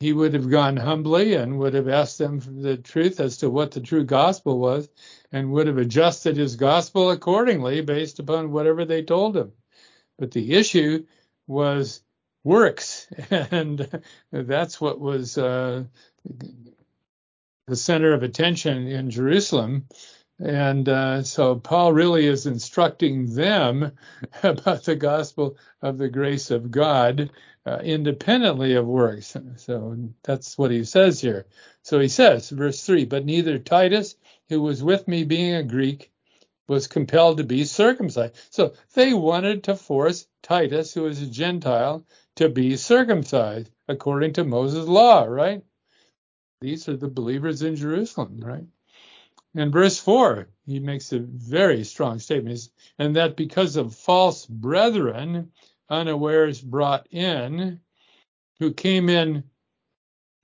he 0.00 0.12
would 0.12 0.34
have 0.34 0.50
gone 0.50 0.76
humbly 0.76 1.34
and 1.34 1.58
would 1.58 1.74
have 1.74 1.88
asked 1.88 2.18
them 2.18 2.40
the 2.62 2.76
truth 2.76 3.20
as 3.20 3.38
to 3.38 3.50
what 3.50 3.70
the 3.70 3.80
true 3.80 4.04
gospel 4.04 4.58
was 4.58 4.88
and 5.32 5.52
would 5.52 5.66
have 5.66 5.78
adjusted 5.78 6.36
his 6.36 6.56
gospel 6.56 7.10
accordingly 7.10 7.80
based 7.80 8.18
upon 8.18 8.52
whatever 8.52 8.84
they 8.84 9.02
told 9.02 9.36
him. 9.36 9.52
But 10.18 10.30
the 10.30 10.54
issue 10.54 11.06
was 11.46 12.02
works, 12.44 13.08
and 13.30 14.02
that's 14.30 14.80
what 14.80 15.00
was 15.00 15.38
uh, 15.38 15.84
the 17.66 17.76
center 17.76 18.12
of 18.12 18.22
attention 18.22 18.86
in 18.86 19.10
Jerusalem. 19.10 19.86
And 20.40 20.88
uh, 20.88 21.22
so 21.22 21.56
Paul 21.56 21.92
really 21.92 22.26
is 22.26 22.46
instructing 22.46 23.34
them 23.34 23.92
about 24.42 24.84
the 24.84 24.96
gospel 24.96 25.56
of 25.80 25.98
the 25.98 26.08
grace 26.08 26.50
of 26.50 26.70
God 26.70 27.30
uh, 27.66 27.78
independently 27.78 28.74
of 28.74 28.86
works. 28.86 29.36
So 29.56 29.96
that's 30.22 30.58
what 30.58 30.70
he 30.70 30.84
says 30.84 31.20
here. 31.20 31.46
So 31.82 32.00
he 32.00 32.08
says, 32.08 32.50
verse 32.50 32.82
3 32.84 33.04
But 33.04 33.24
neither 33.24 33.58
Titus, 33.58 34.16
who 34.48 34.60
was 34.60 34.82
with 34.82 35.06
me 35.06 35.24
being 35.24 35.54
a 35.54 35.62
Greek, 35.62 36.10
was 36.66 36.86
compelled 36.88 37.38
to 37.38 37.44
be 37.44 37.64
circumcised. 37.64 38.36
So 38.50 38.74
they 38.94 39.14
wanted 39.14 39.64
to 39.64 39.76
force 39.76 40.26
Titus, 40.42 40.94
who 40.94 41.02
was 41.02 41.22
a 41.22 41.26
Gentile, 41.26 42.04
to 42.36 42.48
be 42.48 42.76
circumcised 42.76 43.70
according 43.88 44.32
to 44.34 44.44
Moses' 44.44 44.88
law, 44.88 45.24
right? 45.24 45.62
These 46.60 46.88
are 46.88 46.96
the 46.96 47.08
believers 47.08 47.62
in 47.62 47.76
Jerusalem, 47.76 48.40
right? 48.42 48.64
In 49.54 49.70
verse 49.70 49.98
4, 49.98 50.48
he 50.66 50.80
makes 50.80 51.12
a 51.12 51.20
very 51.20 51.84
strong 51.84 52.18
statement, 52.18 52.68
and 52.98 53.16
that 53.16 53.36
because 53.36 53.76
of 53.76 53.94
false 53.94 54.46
brethren, 54.46 55.52
unawares 55.88 56.60
brought 56.60 57.06
in, 57.12 57.80
who 58.58 58.72
came 58.72 59.08
in 59.08 59.44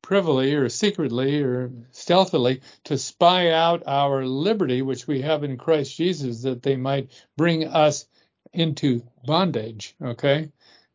privily 0.02 0.54
or 0.54 0.68
secretly 0.68 1.42
or 1.42 1.70
stealthily 1.90 2.60
to 2.84 2.98
spy 2.98 3.50
out 3.50 3.82
our 3.86 4.24
liberty, 4.24 4.82
which 4.82 5.06
we 5.06 5.22
have 5.22 5.44
in 5.44 5.56
Christ 5.56 5.96
Jesus, 5.96 6.42
that 6.42 6.62
they 6.62 6.76
might 6.76 7.10
bring 7.36 7.66
us 7.66 8.06
into 8.52 9.02
bondage. 9.24 9.94
Okay. 10.02 10.50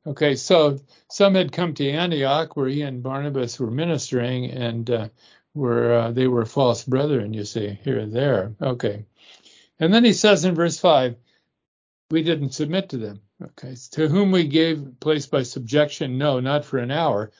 Okay, 0.07 0.35
so 0.35 0.79
some 1.09 1.33
had 1.33 1.51
come 1.51 1.73
to 1.73 1.89
Antioch 1.89 2.55
where 2.55 2.67
he 2.67 2.83
and 2.83 3.01
Barnabas 3.01 3.59
were 3.59 3.71
ministering, 3.71 4.51
and 4.51 4.89
uh, 4.89 5.09
were 5.55 5.93
uh, 5.93 6.11
they 6.11 6.27
were 6.27 6.45
false 6.45 6.83
brethren, 6.83 7.33
you 7.33 7.45
see, 7.45 7.79
here 7.83 7.97
and 7.97 8.13
there. 8.13 8.53
Okay, 8.61 9.05
and 9.79 9.93
then 9.93 10.03
he 10.03 10.13
says 10.13 10.45
in 10.45 10.53
verse 10.53 10.79
five, 10.79 11.15
we 12.11 12.21
didn't 12.21 12.53
submit 12.53 12.89
to 12.89 12.97
them. 12.97 13.21
Okay, 13.41 13.75
to 13.91 14.07
whom 14.07 14.31
we 14.31 14.45
gave 14.45 14.99
place 14.99 15.25
by 15.25 15.43
subjection, 15.43 16.17
no, 16.17 16.39
not 16.39 16.65
for 16.65 16.77
an 16.77 16.91
hour. 16.91 17.31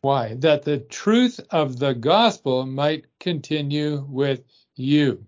Why? 0.00 0.34
That 0.34 0.62
the 0.62 0.78
truth 0.78 1.40
of 1.50 1.78
the 1.78 1.94
gospel 1.94 2.66
might 2.66 3.06
continue 3.18 4.06
with 4.08 4.42
you. 4.76 5.26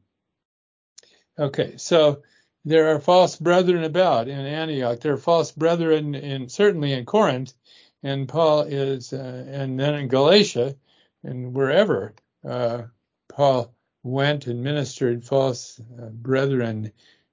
Okay, 1.39 1.77
so 1.77 2.23
there 2.65 2.95
are 2.95 3.01
false 3.01 3.37
brethren 3.37 3.85
about 3.85 4.29
in 4.29 4.39
Antioch. 4.39 5.01
There 5.01 5.13
are 5.13 5.19
false 5.19 5.53
brethren 5.53 6.15
in 6.15 6.49
certainly 6.49 6.93
in 6.93 7.07
Corinth, 7.07 7.55
and 8.03 8.29
Paul 8.29 8.63
is, 8.63 9.13
uh, 9.13 9.47
and 9.49 9.79
then 9.79 9.95
in 9.95 10.09
Galatia, 10.09 10.77
and 11.23 11.55
wherever 11.55 12.15
uh, 12.47 12.83
Paul 13.29 13.75
went 14.03 14.47
and 14.47 14.63
ministered, 14.63 15.25
false 15.25 15.81
uh, 16.01 16.07
brethren 16.07 16.93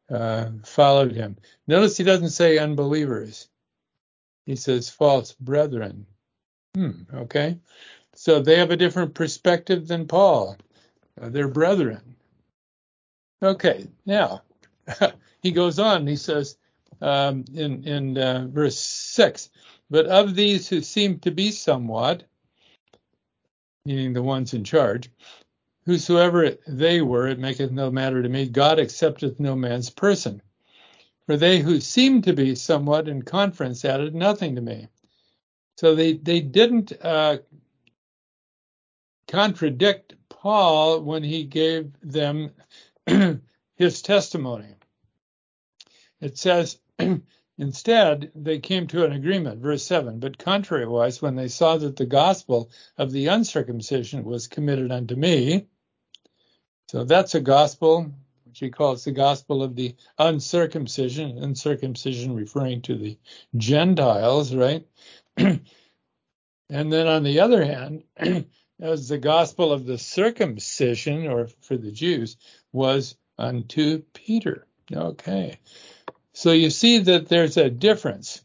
uh, 0.10 0.50
followed 0.64 1.12
him. 1.12 1.38
Notice 1.68 1.98
he 1.98 2.04
doesn't 2.04 2.30
say 2.30 2.58
unbelievers; 2.58 3.48
he 4.46 4.56
says 4.56 4.90
false 4.90 5.34
brethren. 5.34 6.06
Hmm, 6.76 7.04
okay, 7.14 7.60
so 8.16 8.40
they 8.40 8.58
have 8.58 8.72
a 8.72 8.78
different 8.78 9.14
perspective 9.14 9.88
than 9.88 10.08
Paul. 10.08 10.58
Uh, 11.22 11.30
they're 11.30 11.48
brethren. 11.48 12.16
Okay, 13.42 13.88
now 14.06 14.42
he 15.42 15.52
goes 15.52 15.80
on, 15.80 16.08
he 16.08 16.16
says 16.16 16.58
um, 17.02 17.44
in, 17.54 17.84
in 17.84 18.18
uh, 18.18 18.48
verse 18.50 18.80
6 18.80 19.50
But 19.90 20.06
of 20.06 20.36
these 20.36 20.68
who 20.70 20.82
seem 20.82 21.20
to 21.20 21.32
be 21.32 21.52
somewhat, 21.52 22.24
meaning 23.86 24.14
the 24.14 24.24
ones 24.24 24.54
in 24.54 24.64
charge, 24.64 25.10
whosoever 25.86 26.52
they 26.68 27.02
were, 27.02 27.28
it 27.28 27.40
maketh 27.40 27.72
no 27.72 27.92
matter 27.92 28.22
to 28.24 28.30
me. 28.30 28.48
God 28.48 28.80
accepteth 28.80 29.40
no 29.40 29.56
man's 29.56 29.90
person. 29.90 30.42
For 31.26 31.38
they 31.38 31.60
who 31.60 31.80
seemed 31.80 32.26
to 32.26 32.34
be 32.34 32.56
somewhat 32.56 33.08
in 33.08 33.22
conference 33.22 33.86
added 33.86 34.16
nothing 34.16 34.56
to 34.56 34.62
me. 34.62 34.88
So 35.78 35.96
they, 35.96 36.14
they 36.14 36.42
didn't 36.42 36.94
uh, 37.02 37.38
contradict 39.28 40.16
Paul 40.30 41.02
when 41.02 41.24
he 41.24 41.46
gave 41.46 41.92
them 42.02 42.52
his 43.76 44.02
testimony. 44.02 44.76
It 46.22 46.38
says, 46.38 46.80
Instead, 47.58 48.32
they 48.34 48.60
came 48.60 48.88
to 48.88 49.06
an 49.06 49.12
agreement, 49.12 49.62
verse 49.62 49.84
7. 49.84 50.20
But 50.20 50.40
contrariwise, 50.40 51.22
when 51.22 51.36
they 51.36 51.48
saw 51.48 51.78
that 51.78 51.96
the 51.96 52.06
gospel 52.06 52.72
of 52.98 53.12
the 53.12 53.28
uncircumcision 53.28 54.24
was 54.24 54.48
committed 54.48 54.92
unto 54.92 55.16
me, 55.16 55.68
so 56.90 57.04
that's 57.04 57.36
a 57.36 57.42
gospel, 57.42 58.12
which 58.46 58.60
he 58.60 58.70
calls 58.70 59.04
the 59.04 59.12
gospel 59.12 59.64
of 59.64 59.76
the 59.76 59.96
uncircumcision, 60.18 61.38
uncircumcision 61.38 62.36
referring 62.36 62.82
to 62.84 62.96
the 62.96 63.18
Gentiles, 63.56 64.54
right? 64.54 64.86
and 65.38 65.62
then 66.70 67.08
on 67.08 67.24
the 67.24 67.40
other 67.40 67.64
hand, 67.64 68.04
as 68.80 69.08
the 69.08 69.18
gospel 69.18 69.72
of 69.72 69.86
the 69.86 69.98
circumcision, 69.98 71.28
or 71.28 71.48
for 71.62 71.78
the 71.78 71.92
Jews, 71.92 72.38
was 72.72 73.16
unto 73.38 74.04
Peter. 74.14 74.68
Okay. 74.92 75.60
So 76.34 76.52
you 76.52 76.70
see 76.70 76.98
that 77.00 77.28
there's 77.28 77.58
a 77.58 77.70
difference 77.70 78.42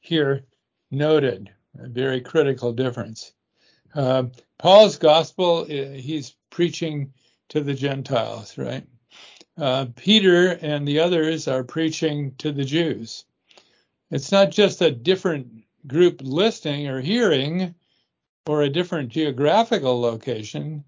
here 0.00 0.44
noted, 0.90 1.50
a 1.78 1.88
very 1.88 2.20
critical 2.20 2.72
difference. 2.72 3.32
Uh, 3.94 4.24
Paul's 4.58 4.98
gospel, 4.98 5.62
uh, 5.62 5.92
he's 5.92 6.34
preaching 6.50 7.12
to 7.50 7.60
the 7.60 7.74
Gentiles, 7.74 8.58
right? 8.58 8.84
Uh, 9.56 9.86
Peter 9.94 10.50
and 10.50 10.86
the 10.86 11.00
others 11.00 11.48
are 11.48 11.64
preaching 11.64 12.34
to 12.38 12.52
the 12.52 12.64
Jews. 12.64 13.24
It's 14.10 14.32
not 14.32 14.50
just 14.50 14.82
a 14.82 14.90
different 14.90 15.64
group 15.86 16.20
listening 16.22 16.88
or 16.88 17.00
hearing 17.00 17.74
or 18.46 18.62
a 18.62 18.70
different 18.70 19.10
geographical 19.10 20.00
location 20.00 20.84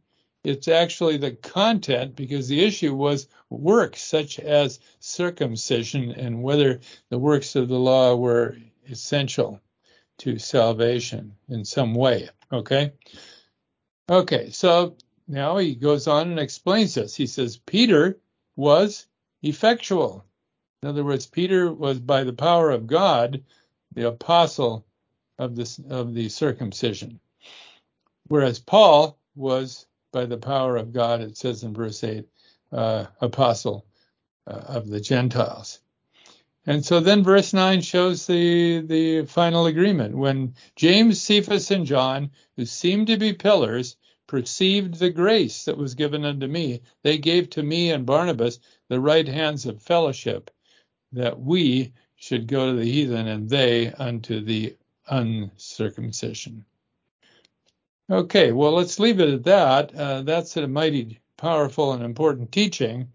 it's 0.48 0.66
actually 0.66 1.18
the 1.18 1.32
content 1.32 2.16
because 2.16 2.48
the 2.48 2.64
issue 2.64 2.94
was 2.94 3.28
works 3.50 4.02
such 4.02 4.40
as 4.40 4.80
circumcision 4.98 6.12
and 6.12 6.42
whether 6.42 6.80
the 7.10 7.18
works 7.18 7.54
of 7.54 7.68
the 7.68 7.78
law 7.78 8.16
were 8.16 8.56
essential 8.88 9.60
to 10.16 10.38
salvation 10.38 11.34
in 11.50 11.66
some 11.66 11.94
way. 11.94 12.30
Okay. 12.50 12.92
Okay. 14.08 14.48
So 14.50 14.96
now 15.26 15.58
he 15.58 15.74
goes 15.74 16.06
on 16.06 16.30
and 16.30 16.40
explains 16.40 16.94
this. 16.94 17.14
He 17.14 17.26
says, 17.26 17.58
Peter 17.58 18.18
was 18.56 19.06
effectual. 19.42 20.24
In 20.82 20.88
other 20.88 21.04
words, 21.04 21.26
Peter 21.26 21.70
was 21.70 21.98
by 21.98 22.24
the 22.24 22.32
power 22.32 22.70
of 22.70 22.86
God, 22.86 23.44
the 23.92 24.08
apostle 24.08 24.86
of 25.38 25.54
this, 25.56 25.78
of 25.90 26.14
the 26.14 26.30
circumcision. 26.30 27.20
Whereas 28.28 28.58
Paul 28.58 29.18
was 29.36 29.86
by 30.12 30.26
the 30.26 30.38
power 30.38 30.76
of 30.76 30.92
God, 30.92 31.20
it 31.20 31.36
says 31.36 31.62
in 31.62 31.74
verse 31.74 32.02
8, 32.02 32.26
uh, 32.72 33.06
apostle 33.20 33.86
uh, 34.46 34.50
of 34.66 34.88
the 34.88 35.00
Gentiles. 35.00 35.80
And 36.66 36.84
so 36.84 37.00
then 37.00 37.24
verse 37.24 37.54
9 37.54 37.80
shows 37.80 38.26
the, 38.26 38.80
the 38.82 39.24
final 39.26 39.66
agreement. 39.66 40.16
When 40.16 40.54
James, 40.76 41.20
Cephas, 41.20 41.70
and 41.70 41.86
John, 41.86 42.30
who 42.56 42.66
seemed 42.66 43.06
to 43.06 43.16
be 43.16 43.32
pillars, 43.32 43.96
perceived 44.26 44.94
the 44.94 45.08
grace 45.08 45.64
that 45.64 45.78
was 45.78 45.94
given 45.94 46.26
unto 46.26 46.46
me, 46.46 46.82
they 47.02 47.16
gave 47.16 47.48
to 47.50 47.62
me 47.62 47.90
and 47.90 48.04
Barnabas 48.04 48.60
the 48.88 49.00
right 49.00 49.26
hands 49.26 49.64
of 49.64 49.80
fellowship, 49.82 50.50
that 51.12 51.40
we 51.40 51.94
should 52.16 52.46
go 52.46 52.70
to 52.70 52.76
the 52.76 52.84
heathen 52.84 53.26
and 53.28 53.48
they 53.48 53.90
unto 53.92 54.40
the 54.40 54.76
uncircumcision. 55.08 56.66
Okay, 58.10 58.52
well, 58.52 58.72
let's 58.72 58.98
leave 59.00 59.20
it 59.20 59.28
at 59.28 59.44
that. 59.44 59.94
Uh, 59.94 60.22
that's 60.22 60.56
a 60.56 60.66
mighty 60.66 61.20
powerful 61.36 61.92
and 61.92 62.02
important 62.02 62.52
teaching. 62.52 63.12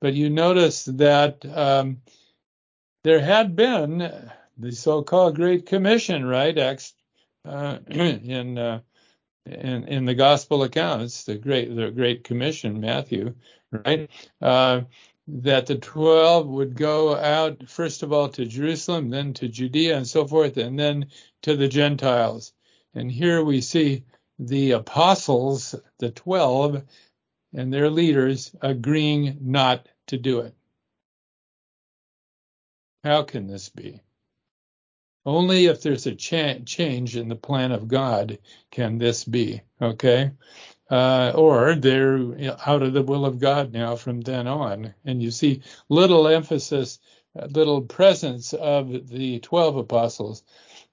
But 0.00 0.14
you 0.14 0.30
notice 0.30 0.84
that 0.84 1.44
um, 1.56 2.02
there 3.04 3.20
had 3.20 3.56
been 3.56 3.98
the 4.58 4.72
so-called 4.72 5.36
Great 5.36 5.66
Commission, 5.66 6.24
right? 6.24 6.56
Uh, 7.44 7.78
in, 7.88 8.58
uh, 8.58 8.80
in 9.46 9.84
in 9.88 10.04
the 10.04 10.14
Gospel 10.14 10.62
accounts, 10.62 11.24
the 11.24 11.36
Great 11.36 11.74
the 11.74 11.90
Great 11.90 12.24
Commission, 12.24 12.80
Matthew, 12.80 13.34
right? 13.72 14.10
Uh, 14.40 14.82
that 15.28 15.66
the 15.66 15.76
twelve 15.76 16.46
would 16.48 16.76
go 16.76 17.16
out 17.16 17.68
first 17.68 18.02
of 18.02 18.12
all 18.12 18.28
to 18.30 18.46
Jerusalem, 18.46 19.10
then 19.10 19.32
to 19.34 19.48
Judea, 19.48 19.96
and 19.96 20.06
so 20.06 20.26
forth, 20.26 20.56
and 20.58 20.78
then 20.78 21.06
to 21.42 21.56
the 21.56 21.68
Gentiles. 21.68 22.52
And 22.94 23.10
here 23.10 23.44
we 23.44 23.60
see 23.60 24.04
the 24.38 24.72
apostles, 24.72 25.74
the 25.98 26.10
12, 26.10 26.82
and 27.54 27.72
their 27.72 27.90
leaders 27.90 28.54
agreeing 28.60 29.38
not 29.40 29.88
to 30.06 30.18
do 30.18 30.40
it. 30.40 30.54
How 33.04 33.22
can 33.22 33.46
this 33.46 33.68
be? 33.68 34.02
Only 35.24 35.66
if 35.66 35.82
there's 35.82 36.06
a 36.06 36.14
cha- 36.14 36.58
change 36.64 37.16
in 37.16 37.28
the 37.28 37.36
plan 37.36 37.72
of 37.72 37.88
God 37.88 38.38
can 38.70 38.98
this 38.98 39.24
be, 39.24 39.60
okay? 39.80 40.32
Uh, 40.90 41.32
or 41.34 41.74
they're 41.74 42.56
out 42.66 42.82
of 42.82 42.92
the 42.94 43.02
will 43.02 43.26
of 43.26 43.38
God 43.38 43.72
now 43.72 43.96
from 43.96 44.20
then 44.20 44.46
on. 44.46 44.94
And 45.04 45.22
you 45.22 45.30
see 45.30 45.62
little 45.88 46.28
emphasis, 46.28 46.98
little 47.34 47.82
presence 47.82 48.54
of 48.54 49.08
the 49.08 49.40
12 49.40 49.76
apostles 49.76 50.42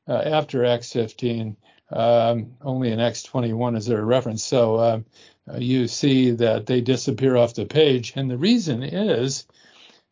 uh, 0.07 0.13
after 0.13 0.65
Acts 0.65 0.91
15 0.93 1.55
um, 1.95 2.53
only 2.61 2.91
in 2.91 2.99
Acts 2.99 3.23
21 3.23 3.75
is 3.75 3.85
there 3.85 3.99
a 3.99 4.05
reference. 4.05 4.43
So 4.43 4.75
uh, 4.75 4.99
you 5.57 5.87
see 5.87 6.31
that 6.31 6.65
they 6.65 6.81
disappear 6.81 7.37
off 7.37 7.53
the 7.53 7.65
page. 7.65 8.13
And 8.15 8.29
the 8.29 8.37
reason 8.37 8.83
is 8.83 9.47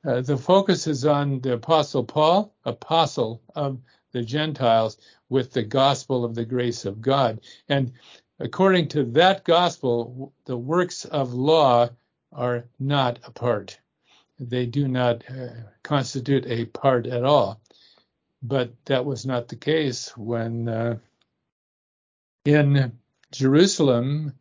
uh, 0.05 0.21
the 0.21 0.37
focus 0.37 0.87
is 0.87 1.05
on 1.05 1.41
the 1.41 1.53
Apostle 1.53 2.03
Paul, 2.03 2.53
apostle 2.65 3.41
of 3.55 3.79
the 4.11 4.21
Gentiles, 4.21 4.97
with 5.29 5.51
the 5.51 5.63
gospel 5.63 6.23
of 6.23 6.35
the 6.35 6.45
grace 6.45 6.85
of 6.85 7.01
God. 7.01 7.41
And 7.67 7.91
according 8.39 8.87
to 8.89 9.03
that 9.05 9.43
gospel, 9.43 10.33
the 10.45 10.57
works 10.57 11.05
of 11.05 11.33
law 11.33 11.89
are 12.31 12.65
not 12.79 13.19
a 13.25 13.31
part. 13.31 13.79
They 14.39 14.65
do 14.65 14.87
not 14.87 15.23
uh, 15.29 15.49
constitute 15.83 16.45
a 16.47 16.65
part 16.65 17.07
at 17.07 17.23
all. 17.23 17.59
But 18.41 18.73
that 18.85 19.05
was 19.05 19.25
not 19.25 19.47
the 19.47 19.55
case 19.55 20.15
when 20.17 20.67
uh, 20.67 20.97
in 22.45 22.91
Jerusalem, 23.31 24.33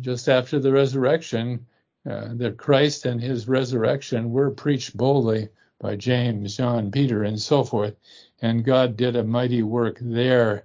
just 0.00 0.28
after 0.28 0.58
the 0.58 0.72
resurrection, 0.72 1.66
uh, 2.08 2.28
that 2.34 2.58
Christ 2.58 3.06
and 3.06 3.20
his 3.20 3.48
resurrection 3.48 4.30
were 4.30 4.50
preached 4.50 4.96
boldly 4.96 5.48
by 5.80 5.96
James, 5.96 6.56
John, 6.56 6.90
Peter, 6.90 7.22
and 7.22 7.40
so 7.40 7.64
forth. 7.64 7.94
And 8.42 8.64
God 8.64 8.96
did 8.96 9.16
a 9.16 9.24
mighty 9.24 9.62
work 9.62 9.98
there 10.00 10.64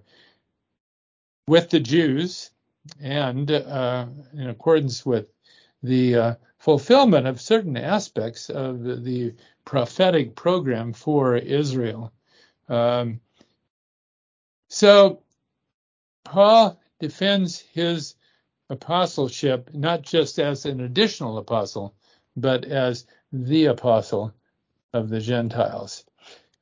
with 1.48 1.70
the 1.70 1.80
Jews 1.80 2.52
and 3.02 3.50
uh, 3.50 4.08
in 4.34 4.50
accordance 4.50 5.06
with 5.06 5.28
the 5.84 6.16
uh, 6.16 6.36
fulfillment 6.58 7.28
of 7.28 7.40
certain 7.40 7.78
aspects 7.78 8.50
of 8.50 8.84
the, 8.84 9.34
prophetic 9.70 10.36
program 10.36 10.94
for 10.94 11.36
Israel. 11.36 12.12
Um, 12.70 13.20
so 14.68 15.22
Paul 16.30 16.80
defends 17.00 17.60
his 17.60 18.14
apostleship 18.70 19.74
not 19.74 20.04
just 20.04 20.38
as 20.38 20.66
an 20.68 20.80
additional 20.80 21.40
apostle, 21.40 21.96
but 22.38 22.66
as 22.66 23.08
the 23.34 23.66
apostle 23.66 24.32
of 24.94 25.10
the 25.10 25.22
Gentiles. 25.22 26.06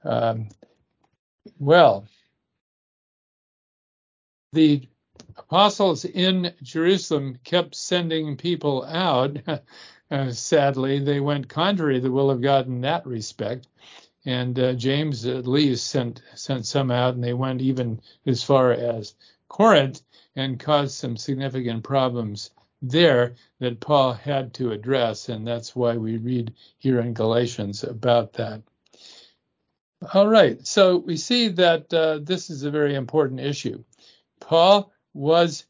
Um, 0.06 0.47
well, 1.60 2.08
the 4.53 4.88
apostles 5.36 6.06
in 6.06 6.53
Jerusalem 6.63 7.38
kept 7.43 7.75
sending 7.75 8.38
people 8.38 8.86
out. 8.86 9.38
Uh, 10.10 10.32
sadly, 10.32 10.99
they 10.99 11.19
went 11.19 11.49
contrary 11.49 11.95
to 11.95 11.99
the 11.99 12.10
will 12.10 12.32
of 12.32 12.39
God 12.39 12.65
in 12.65 12.80
that 12.80 13.06
respect. 13.06 13.67
And 14.23 14.58
uh, 14.58 14.71
James, 14.71 15.25
at 15.25 15.45
least, 15.45 15.88
sent 15.88 16.21
sent 16.34 16.65
some 16.65 16.91
out, 16.91 17.15
and 17.15 17.21
they 17.21 17.34
went 17.34 17.60
even 17.60 17.99
as 18.25 18.41
far 18.41 18.71
as 18.71 19.15
Corinth 19.49 20.01
and 20.36 20.60
caused 20.60 20.95
some 20.95 21.17
significant 21.17 21.83
problems 21.83 22.51
there 22.81 23.36
that 23.60 23.79
Paul 23.79 24.13
had 24.13 24.53
to 24.55 24.71
address, 24.71 25.29
and 25.29 25.47
that's 25.47 25.75
why 25.75 25.97
we 25.97 26.17
read 26.17 26.53
here 26.77 26.99
in 26.99 27.13
Galatians 27.13 27.83
about 27.83 28.33
that. 28.33 28.62
All 30.13 30.27
right, 30.27 30.65
so 30.65 30.97
we 30.97 31.17
see 31.17 31.47
that 31.49 31.91
uh, 31.93 32.19
this 32.21 32.49
is 32.51 32.63
a 32.63 32.71
very 32.71 32.93
important 32.93 33.39
issue. 33.39 33.83
Paul 34.39 34.91
was 35.13 35.65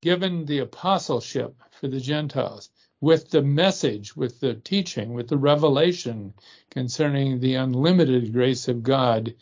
given 0.00 0.46
the 0.46 0.60
apostleship 0.60 1.54
for 1.72 1.88
the 1.88 2.00
Gentiles 2.00 2.70
with 3.00 3.28
the 3.28 3.42
message, 3.42 4.16
with 4.16 4.40
the 4.40 4.54
teaching, 4.54 5.12
with 5.12 5.28
the 5.28 5.36
revelation 5.36 6.32
concerning 6.70 7.38
the 7.38 7.56
unlimited 7.56 8.32
grace 8.32 8.68
of 8.68 8.82
God 8.82 9.34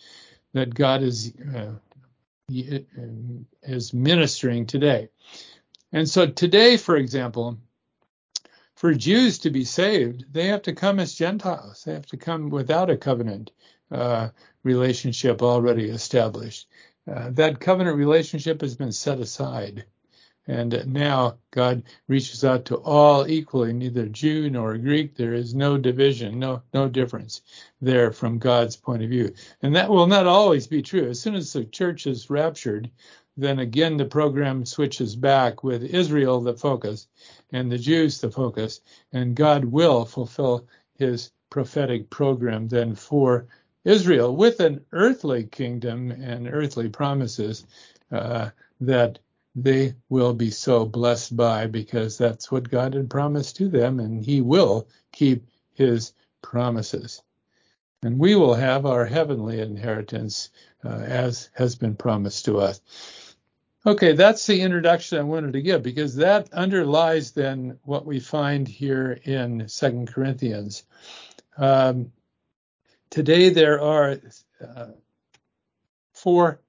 that 0.52 0.74
God 0.74 1.02
is 1.02 1.32
uh, 1.54 1.72
is 2.48 3.92
ministering 3.92 4.66
today. 4.66 5.08
And 5.92 6.08
so 6.08 6.26
today, 6.26 6.76
for 6.76 6.96
example, 6.96 7.58
for 8.74 8.94
Jews 8.94 9.38
to 9.40 9.50
be 9.50 9.64
saved, 9.64 10.24
they 10.32 10.46
have 10.46 10.62
to 10.62 10.72
come 10.72 10.98
as 10.98 11.14
Gentiles. 11.14 11.84
They 11.84 11.92
have 11.92 12.06
to 12.06 12.16
come 12.16 12.48
without 12.50 12.90
a 12.90 12.96
covenant 12.96 13.52
uh, 13.90 14.30
relationship 14.64 15.42
already 15.42 15.88
established. 15.90 16.68
Uh, 17.10 17.30
that 17.30 17.60
covenant 17.60 17.96
relationship 17.96 18.60
has 18.60 18.74
been 18.74 18.92
set 18.92 19.20
aside. 19.20 19.84
And 20.48 20.92
now 20.92 21.36
God 21.52 21.84
reaches 22.08 22.44
out 22.44 22.64
to 22.64 22.76
all 22.78 23.28
equally, 23.28 23.72
neither 23.72 24.08
Jew 24.08 24.50
nor 24.50 24.76
Greek. 24.76 25.14
There 25.14 25.34
is 25.34 25.54
no 25.54 25.78
division, 25.78 26.40
no 26.40 26.62
no 26.74 26.88
difference 26.88 27.42
there 27.80 28.10
from 28.10 28.38
God's 28.38 28.74
point 28.74 29.04
of 29.04 29.10
view. 29.10 29.32
And 29.62 29.76
that 29.76 29.88
will 29.88 30.08
not 30.08 30.26
always 30.26 30.66
be 30.66 30.82
true. 30.82 31.08
As 31.08 31.20
soon 31.20 31.36
as 31.36 31.52
the 31.52 31.64
church 31.64 32.08
is 32.08 32.28
raptured, 32.28 32.90
then 33.36 33.60
again 33.60 33.96
the 33.96 34.04
program 34.04 34.66
switches 34.66 35.14
back 35.16 35.62
with 35.62 35.82
Israel 35.84 36.40
the 36.40 36.54
focus 36.54 37.06
and 37.52 37.70
the 37.70 37.78
Jews 37.78 38.20
the 38.20 38.30
focus, 38.30 38.80
and 39.12 39.36
God 39.36 39.64
will 39.64 40.04
fulfill 40.04 40.66
his 40.98 41.30
prophetic 41.50 42.10
program 42.10 42.66
then 42.66 42.94
for 42.94 43.46
Israel 43.84 44.34
with 44.34 44.60
an 44.60 44.84
earthly 44.92 45.44
kingdom 45.44 46.10
and 46.10 46.48
earthly 46.50 46.88
promises 46.88 47.66
uh, 48.10 48.50
that 48.80 49.18
they 49.54 49.94
will 50.08 50.32
be 50.32 50.50
so 50.50 50.84
blessed 50.86 51.36
by 51.36 51.66
because 51.66 52.16
that's 52.16 52.50
what 52.50 52.70
God 52.70 52.94
had 52.94 53.10
promised 53.10 53.56
to 53.56 53.68
them, 53.68 54.00
and 54.00 54.24
He 54.24 54.40
will 54.40 54.88
keep 55.12 55.46
His 55.74 56.12
promises. 56.40 57.22
And 58.02 58.18
we 58.18 58.34
will 58.34 58.54
have 58.54 58.86
our 58.86 59.04
heavenly 59.04 59.60
inheritance 59.60 60.50
uh, 60.84 60.88
as 60.88 61.50
has 61.54 61.76
been 61.76 61.94
promised 61.94 62.44
to 62.46 62.58
us. 62.58 62.80
Okay, 63.84 64.12
that's 64.12 64.46
the 64.46 64.60
introduction 64.60 65.18
I 65.18 65.22
wanted 65.22 65.52
to 65.54 65.62
give 65.62 65.82
because 65.82 66.14
that 66.16 66.52
underlies 66.52 67.32
then 67.32 67.78
what 67.82 68.06
we 68.06 68.20
find 68.20 68.66
here 68.66 69.18
in 69.24 69.68
Second 69.68 70.08
Corinthians. 70.08 70.84
Um, 71.58 72.12
today 73.10 73.50
there 73.50 73.80
are 73.80 74.18
uh, 74.64 74.86
four 76.14 76.61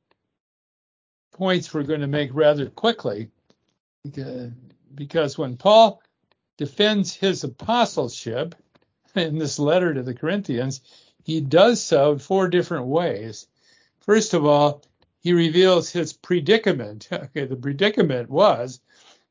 points 1.33 1.73
we're 1.73 1.83
going 1.83 2.01
to 2.01 2.07
make 2.07 2.29
rather 2.33 2.69
quickly 2.69 3.29
because 4.95 5.37
when 5.37 5.57
Paul 5.57 6.01
defends 6.57 7.13
his 7.13 7.43
apostleship 7.43 8.55
in 9.15 9.37
this 9.37 9.59
letter 9.59 9.93
to 9.93 10.03
the 10.03 10.13
Corinthians, 10.13 10.81
he 11.23 11.41
does 11.41 11.81
so 11.81 12.13
in 12.13 12.19
four 12.19 12.47
different 12.47 12.85
ways. 12.85 13.47
First 13.99 14.33
of 14.33 14.45
all, 14.45 14.83
he 15.19 15.33
reveals 15.33 15.89
his 15.89 16.13
predicament. 16.13 17.07
Okay, 17.11 17.45
the 17.45 17.55
predicament 17.55 18.29
was 18.29 18.81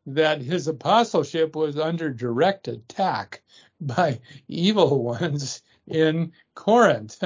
that 0.06 0.40
his 0.40 0.66
apostleship 0.66 1.54
was 1.54 1.78
under 1.78 2.10
direct 2.10 2.66
attack 2.66 3.42
by 3.80 4.20
evil 4.48 5.02
ones 5.20 5.62
in 5.86 6.32
Corinth 6.54 7.22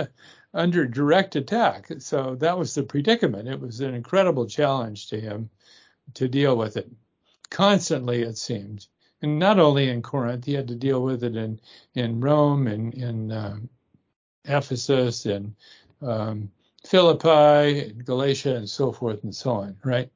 under 0.54 0.86
direct 0.86 1.36
attack. 1.36 1.90
So 1.98 2.34
that 2.36 2.58
was 2.58 2.74
the 2.74 2.82
predicament. 2.82 3.48
It 3.48 3.60
was 3.60 3.80
an 3.80 3.94
incredible 3.94 4.46
challenge 4.46 5.08
to 5.08 5.20
him 5.20 5.50
to 6.14 6.28
deal 6.28 6.56
with 6.56 6.76
it 6.76 6.90
constantly, 7.50 8.22
it 8.22 8.38
seemed. 8.38 8.86
And 9.22 9.38
not 9.38 9.58
only 9.58 9.88
in 9.88 10.02
Corinth, 10.02 10.44
he 10.44 10.52
had 10.52 10.68
to 10.68 10.74
deal 10.74 11.02
with 11.02 11.24
it 11.24 11.36
in, 11.36 11.60
in 11.94 12.20
Rome 12.20 12.66
and 12.66 12.94
in 12.94 13.32
um, 13.32 13.68
Ephesus 14.44 15.26
and 15.26 15.54
um, 16.02 16.50
Philippi, 16.84 17.92
Galatia, 18.04 18.56
and 18.56 18.68
so 18.68 18.92
forth 18.92 19.24
and 19.24 19.34
so 19.34 19.52
on, 19.52 19.76
right? 19.84 20.10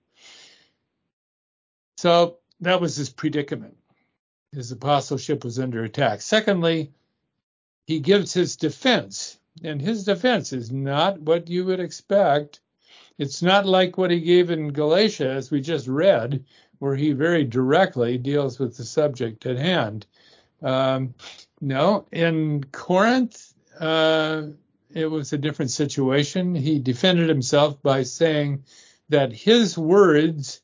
So 1.96 2.38
that 2.60 2.80
was 2.80 2.96
his 2.96 3.10
predicament. 3.10 3.76
His 4.52 4.70
apostleship 4.72 5.44
was 5.44 5.58
under 5.58 5.84
attack. 5.84 6.20
Secondly, 6.20 6.92
he 7.86 8.00
gives 8.00 8.32
his 8.32 8.56
defense 8.56 9.38
and 9.62 9.80
his 9.80 10.04
defense 10.04 10.52
is 10.52 10.70
not 10.70 11.20
what 11.20 11.48
you 11.48 11.64
would 11.66 11.80
expect. 11.80 12.60
It's 13.18 13.42
not 13.42 13.66
like 13.66 13.98
what 13.98 14.10
he 14.10 14.20
gave 14.20 14.50
in 14.50 14.72
Galatia, 14.72 15.30
as 15.30 15.50
we 15.50 15.60
just 15.60 15.86
read, 15.86 16.44
where 16.78 16.96
he 16.96 17.12
very 17.12 17.44
directly 17.44 18.16
deals 18.18 18.58
with 18.58 18.76
the 18.76 18.84
subject 18.84 19.44
at 19.46 19.58
hand. 19.58 20.06
Um, 20.62 21.14
no, 21.60 22.06
in 22.10 22.64
Corinth, 22.64 23.52
uh, 23.78 24.44
it 24.92 25.06
was 25.06 25.32
a 25.32 25.38
different 25.38 25.70
situation. 25.70 26.54
He 26.54 26.78
defended 26.78 27.28
himself 27.28 27.80
by 27.82 28.02
saying 28.02 28.64
that 29.08 29.32
his 29.32 29.76
words 29.76 30.62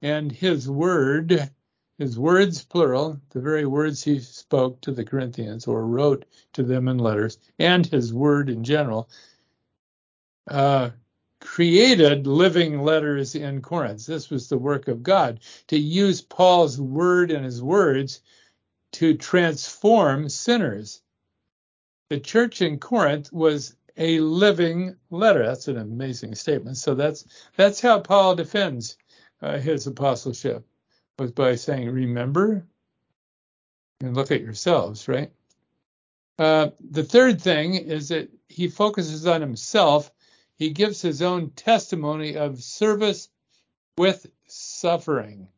and 0.00 0.32
his 0.32 0.68
word 0.68 1.50
his 1.98 2.16
words, 2.16 2.62
plural, 2.62 3.20
the 3.30 3.40
very 3.40 3.66
words 3.66 4.04
he 4.04 4.20
spoke 4.20 4.80
to 4.82 4.92
the 4.92 5.04
Corinthians 5.04 5.66
or 5.66 5.84
wrote 5.84 6.26
to 6.52 6.62
them 6.62 6.86
in 6.86 6.98
letters, 6.98 7.38
and 7.58 7.84
his 7.84 8.14
word 8.14 8.48
in 8.48 8.62
general, 8.62 9.10
uh, 10.48 10.90
created 11.40 12.26
living 12.26 12.82
letters 12.82 13.34
in 13.34 13.60
Corinth. 13.60 14.06
This 14.06 14.30
was 14.30 14.48
the 14.48 14.58
work 14.58 14.86
of 14.86 15.02
God 15.02 15.40
to 15.66 15.78
use 15.78 16.22
Paul's 16.22 16.80
word 16.80 17.32
and 17.32 17.44
his 17.44 17.62
words 17.62 18.20
to 18.92 19.14
transform 19.14 20.28
sinners. 20.28 21.02
The 22.10 22.20
church 22.20 22.62
in 22.62 22.78
Corinth 22.78 23.32
was 23.32 23.74
a 23.96 24.20
living 24.20 24.96
letter. 25.10 25.44
That's 25.44 25.68
an 25.68 25.78
amazing 25.78 26.36
statement. 26.36 26.76
So 26.76 26.94
that's 26.94 27.24
that's 27.56 27.80
how 27.80 28.00
Paul 28.00 28.36
defends 28.36 28.96
uh, 29.42 29.58
his 29.58 29.86
apostleship 29.86 30.67
was 31.18 31.32
by 31.32 31.56
saying, 31.56 31.90
remember 31.90 32.64
and 34.00 34.14
look 34.14 34.30
at 34.30 34.42
yourselves, 34.42 35.08
right? 35.08 35.32
Uh, 36.38 36.70
the 36.90 37.02
third 37.02 37.40
thing 37.40 37.74
is 37.74 38.08
that 38.08 38.30
he 38.48 38.68
focuses 38.68 39.26
on 39.26 39.40
himself. 39.40 40.12
He 40.56 40.70
gives 40.70 41.02
his 41.02 41.20
own 41.22 41.50
testimony 41.50 42.36
of 42.36 42.62
service 42.62 43.28
with 43.96 44.26
suffering. 44.46 45.48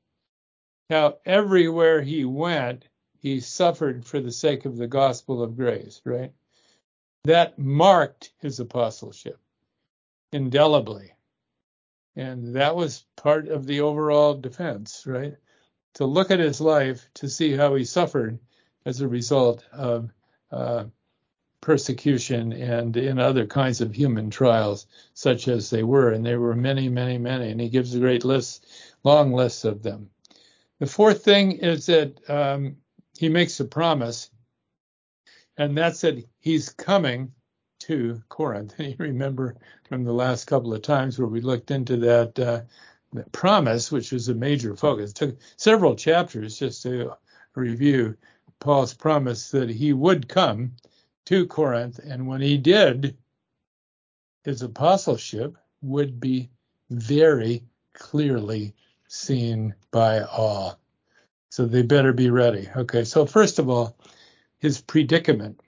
Now, 0.88 1.16
everywhere 1.26 2.00
he 2.00 2.24
went, 2.24 2.88
he 3.18 3.40
suffered 3.40 4.06
for 4.06 4.20
the 4.20 4.32
sake 4.32 4.64
of 4.64 4.76
the 4.76 4.86
gospel 4.86 5.42
of 5.42 5.56
grace, 5.56 6.00
right? 6.04 6.32
That 7.24 7.58
marked 7.58 8.32
his 8.38 8.58
apostleship 8.60 9.38
indelibly. 10.32 11.12
And 12.16 12.56
that 12.56 12.74
was 12.74 13.04
part 13.16 13.48
of 13.48 13.66
the 13.66 13.82
overall 13.82 14.34
defense, 14.34 15.04
right? 15.06 15.36
To 15.94 16.04
look 16.04 16.30
at 16.30 16.38
his 16.38 16.60
life 16.60 17.08
to 17.14 17.28
see 17.28 17.52
how 17.52 17.74
he 17.74 17.84
suffered 17.84 18.38
as 18.84 19.00
a 19.00 19.08
result 19.08 19.64
of 19.72 20.10
uh, 20.52 20.84
persecution 21.60 22.52
and 22.52 22.96
in 22.96 23.18
other 23.18 23.46
kinds 23.46 23.80
of 23.80 23.94
human 23.94 24.30
trials, 24.30 24.86
such 25.14 25.48
as 25.48 25.70
they 25.70 25.82
were. 25.82 26.10
And 26.10 26.24
there 26.24 26.40
were 26.40 26.54
many, 26.54 26.88
many, 26.88 27.18
many. 27.18 27.50
And 27.50 27.60
he 27.60 27.68
gives 27.68 27.94
a 27.94 28.00
great 28.00 28.24
list, 28.24 28.66
long 29.04 29.32
list 29.32 29.64
of 29.64 29.82
them. 29.82 30.10
The 30.78 30.86
fourth 30.86 31.22
thing 31.22 31.52
is 31.52 31.86
that 31.86 32.18
um, 32.30 32.76
he 33.18 33.28
makes 33.28 33.60
a 33.60 33.66
promise, 33.66 34.30
and 35.58 35.76
that's 35.76 36.00
that 36.00 36.24
he's 36.38 36.70
coming 36.70 37.32
to 37.80 38.22
Corinth. 38.30 38.74
And 38.78 38.88
you 38.90 38.96
remember 38.98 39.56
from 39.88 40.04
the 40.04 40.12
last 40.12 40.46
couple 40.46 40.72
of 40.72 40.80
times 40.82 41.18
where 41.18 41.28
we 41.28 41.42
looked 41.42 41.70
into 41.70 41.98
that 41.98 42.38
uh, 42.38 42.60
promise, 43.32 43.90
which 43.90 44.12
was 44.12 44.28
a 44.28 44.34
major 44.34 44.76
focus. 44.76 45.10
It 45.10 45.16
took 45.16 45.38
several 45.56 45.96
chapters 45.96 46.58
just 46.58 46.82
to 46.82 47.12
review 47.54 48.16
Paul's 48.60 48.94
promise 48.94 49.50
that 49.50 49.70
he 49.70 49.92
would 49.92 50.28
come 50.28 50.72
to 51.26 51.46
Corinth, 51.46 51.98
and 51.98 52.26
when 52.26 52.40
he 52.40 52.58
did, 52.58 53.16
his 54.44 54.62
apostleship 54.62 55.56
would 55.82 56.20
be 56.20 56.50
very 56.90 57.64
clearly 57.94 58.74
seen 59.08 59.74
by 59.90 60.22
all. 60.22 60.78
So 61.50 61.66
they 61.66 61.82
better 61.82 62.12
be 62.12 62.30
ready. 62.30 62.68
Okay, 62.76 63.04
so 63.04 63.26
first 63.26 63.58
of 63.58 63.68
all, 63.68 63.96
his 64.58 64.80
predicament. 64.80 65.60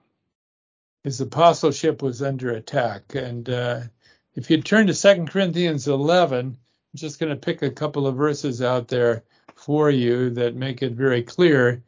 His 1.02 1.20
apostleship 1.20 2.02
was 2.02 2.22
under 2.22 2.50
attack. 2.50 3.14
And 3.14 3.48
uh, 3.48 3.80
if 4.34 4.50
you 4.50 4.62
turn 4.62 4.86
to 4.86 4.94
2 4.94 5.24
Corinthians 5.26 5.88
11, 5.88 6.56
I'm 6.92 6.98
just 6.98 7.18
going 7.18 7.30
to 7.30 7.36
pick 7.36 7.62
a 7.62 7.70
couple 7.70 8.06
of 8.06 8.16
verses 8.16 8.60
out 8.60 8.88
there 8.88 9.24
for 9.54 9.90
you 9.90 10.28
that 10.30 10.54
make 10.54 10.82
it 10.82 10.92
very 10.92 11.22
clear 11.22 11.82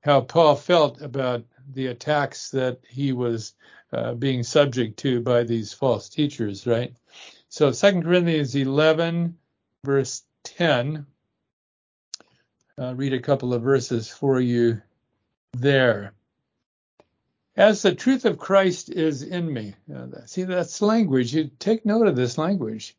how 0.00 0.20
Paul 0.20 0.56
felt 0.56 1.00
about 1.00 1.44
the 1.74 1.86
attacks 1.86 2.50
that 2.50 2.80
he 2.88 3.12
was 3.12 3.54
uh, 3.92 4.14
being 4.14 4.42
subject 4.42 4.98
to 5.00 5.20
by 5.20 5.44
these 5.44 5.72
false 5.72 6.08
teachers, 6.08 6.66
right? 6.66 6.92
So 7.48 7.70
2 7.70 8.02
Corinthians 8.02 8.56
11, 8.56 9.36
verse 9.84 10.24
10. 10.42 11.06
I'll 12.78 12.94
read 12.94 13.12
a 13.12 13.20
couple 13.20 13.54
of 13.54 13.62
verses 13.62 14.08
for 14.08 14.40
you 14.40 14.82
there. 15.52 16.14
As 17.56 17.82
the 17.82 17.94
truth 17.94 18.24
of 18.24 18.38
Christ 18.38 18.90
is 18.90 19.22
in 19.22 19.52
me. 19.52 19.74
See, 20.26 20.44
that's 20.44 20.82
language. 20.82 21.34
You 21.34 21.50
take 21.58 21.86
note 21.86 22.06
of 22.06 22.16
this 22.16 22.38
language. 22.38 22.96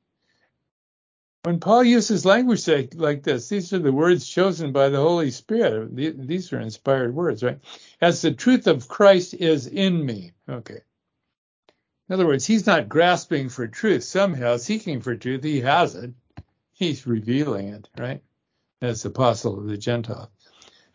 When 1.44 1.62
Paul 1.62 1.86
uses 1.86 2.26
language 2.26 2.68
like 2.96 3.24
this, 3.24 3.48
these 3.48 3.72
are 3.72 3.80
the 3.80 3.94
words 3.94 4.28
chosen 4.28 4.74
by 4.74 4.90
the 4.90 4.98
Holy 4.98 5.32
Spirit. 5.32 5.96
These 5.96 6.52
are 6.52 6.60
inspired 6.60 7.16
words, 7.16 7.44
right? 7.44 7.60
As 8.02 8.22
the 8.22 8.32
truth 8.32 8.68
of 8.68 8.90
Christ 8.90 9.34
is 9.36 9.68
in 9.68 10.06
me. 10.06 10.34
Okay. 10.50 10.82
In 12.10 12.14
other 12.14 12.28
words, 12.28 12.46
he's 12.46 12.66
not 12.66 12.90
grasping 12.90 13.48
for 13.48 13.68
truth 13.68 14.04
somehow, 14.04 14.58
seeking 14.58 15.00
for 15.00 15.16
truth. 15.16 15.44
He 15.44 15.62
has 15.62 15.96
it. 15.96 16.12
He's 16.74 17.08
revealing 17.08 17.70
it, 17.70 17.88
right? 17.98 18.22
As 18.82 19.04
the 19.04 19.10
apostle 19.10 19.60
of 19.60 19.68
the 19.68 19.78
Gentiles. 19.78 20.30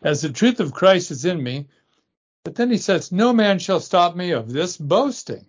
As 0.03 0.21
the 0.21 0.29
truth 0.29 0.59
of 0.59 0.73
Christ 0.73 1.09
is 1.09 1.25
in 1.25 1.41
me. 1.41 1.69
But 2.43 2.53
then 2.53 2.69
he 2.69 2.77
says, 2.77 3.11
No 3.11 3.33
man 3.33 3.57
shall 3.57 3.79
stop 3.79 4.15
me 4.15 4.31
of 4.31 4.51
this 4.51 4.77
boasting. 4.77 5.47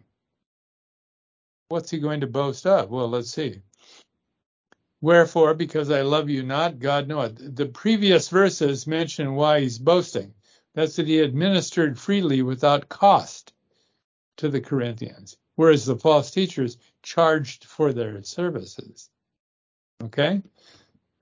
What's 1.69 1.91
he 1.91 1.99
going 1.99 2.21
to 2.21 2.27
boast 2.27 2.67
of? 2.67 2.91
Well, 2.91 3.11
let's 3.11 3.31
see. 3.31 3.61
Wherefore, 5.07 5.55
because 5.55 5.93
I 5.93 6.01
love 6.01 6.29
you 6.29 6.43
not, 6.43 6.81
God 6.81 7.07
knoweth. 7.07 7.55
The 7.55 7.67
previous 7.67 8.29
verses 8.29 8.89
mention 8.89 9.37
why 9.37 9.61
he's 9.61 9.79
boasting. 9.79 10.35
That's 10.75 10.97
that 10.97 11.07
he 11.07 11.21
administered 11.21 11.97
freely 11.97 12.43
without 12.43 12.89
cost 12.89 13.53
to 14.39 14.49
the 14.49 14.61
Corinthians, 14.61 15.37
whereas 15.55 15.87
the 15.87 15.95
false 15.95 16.33
teachers 16.33 16.77
charged 17.05 17.67
for 17.67 17.93
their 17.93 18.21
services. 18.25 19.09
Okay? 20.03 20.43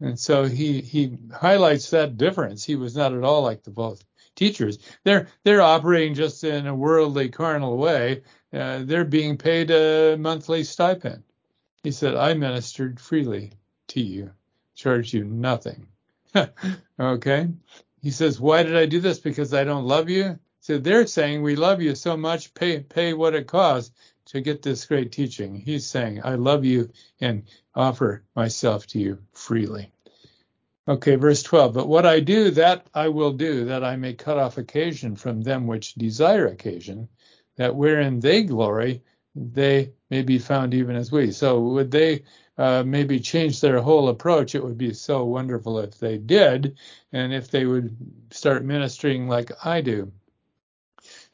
And 0.01 0.19
so 0.19 0.45
he 0.45 0.81
he 0.81 1.19
highlights 1.31 1.91
that 1.91 2.17
difference. 2.17 2.65
He 2.65 2.77
was 2.77 2.97
not 2.97 3.13
at 3.13 3.23
all 3.23 3.43
like 3.43 3.65
the 3.65 3.71
false 3.71 4.03
teachers. 4.35 4.79
They're 5.05 5.29
they're 5.43 5.61
operating 5.61 6.15
just 6.15 6.43
in 6.43 6.67
a 6.67 6.75
worldly, 6.75 7.29
carnal 7.29 7.77
way. 7.77 8.23
Uh, 8.51 8.81
they're 8.85 9.05
being 9.05 9.37
paid 9.37 9.71
a 9.71 10.17
monthly 10.17 10.65
stipend. 10.65 11.23
He 11.83 11.91
said, 11.91 12.15
"I 12.15 12.33
ministered 12.33 12.99
freely 12.99 13.53
to 13.95 14.01
you, 14.01 14.31
charge 14.75 15.15
you 15.15 15.25
nothing. 15.25 15.87
okay? 17.01 17.49
He 18.03 18.11
says, 18.11 18.41
Why 18.41 18.63
did 18.63 18.77
I 18.77 18.87
do 18.87 19.01
this? 19.01 19.19
Because 19.19 19.55
I 19.55 19.65
don't 19.65 19.87
love 19.87 20.11
you? 20.11 20.39
So 20.61 20.79
they're 20.79 21.07
saying, 21.07 21.43
We 21.43 21.57
love 21.57 21.81
you 21.81 21.95
so 21.95 22.17
much, 22.17 22.55
pay, 22.55 22.81
pay 22.81 23.15
what 23.15 23.35
it 23.35 23.47
costs 23.47 23.93
to 24.27 24.41
get 24.41 24.63
this 24.63 24.85
great 24.87 25.13
teaching. 25.13 25.55
He's 25.55 25.87
saying, 25.87 26.21
I 26.25 26.35
love 26.35 26.65
you 26.65 26.91
and 27.21 27.45
offer 27.75 28.25
myself 28.35 28.87
to 28.89 28.99
you 28.99 29.19
freely. 29.33 29.91
Okay, 30.87 31.15
verse 31.17 31.43
12. 31.43 31.73
But 31.73 31.89
what 31.89 32.05
I 32.05 32.21
do, 32.21 32.51
that 32.51 32.87
I 32.95 33.09
will 33.09 33.33
do, 33.33 33.65
that 33.67 33.85
I 33.85 33.97
may 33.97 34.13
cut 34.13 34.39
off 34.39 34.59
occasion 34.59 35.17
from 35.17 35.41
them 35.41 35.67
which 35.67 35.95
desire 35.95 36.47
occasion, 36.47 37.09
that 37.57 37.75
wherein 37.75 38.21
they 38.21 38.43
glory, 38.43 39.03
they 39.35 39.93
may 40.11 40.23
be 40.23 40.39
found 40.39 40.75
even 40.75 40.97
as 40.97 41.11
we. 41.11 41.33
So 41.33 41.61
would 41.61 41.91
they 41.91 42.23
uh, 42.57 42.85
maybe 42.87 43.19
change 43.19 43.61
their 43.61 43.81
whole 43.81 44.09
approach, 44.09 44.55
it 44.55 44.63
would 44.63 44.79
be 44.79 44.95
so 44.95 45.25
wonderful 45.25 45.79
if 45.81 45.99
they 45.99 46.19
did, 46.19 46.79
and 47.13 47.35
if 47.35 47.51
they 47.51 47.67
would 47.67 47.97
start 48.31 48.65
ministering 48.65 49.29
like 49.29 49.51
I 49.65 49.81
do. 49.81 50.13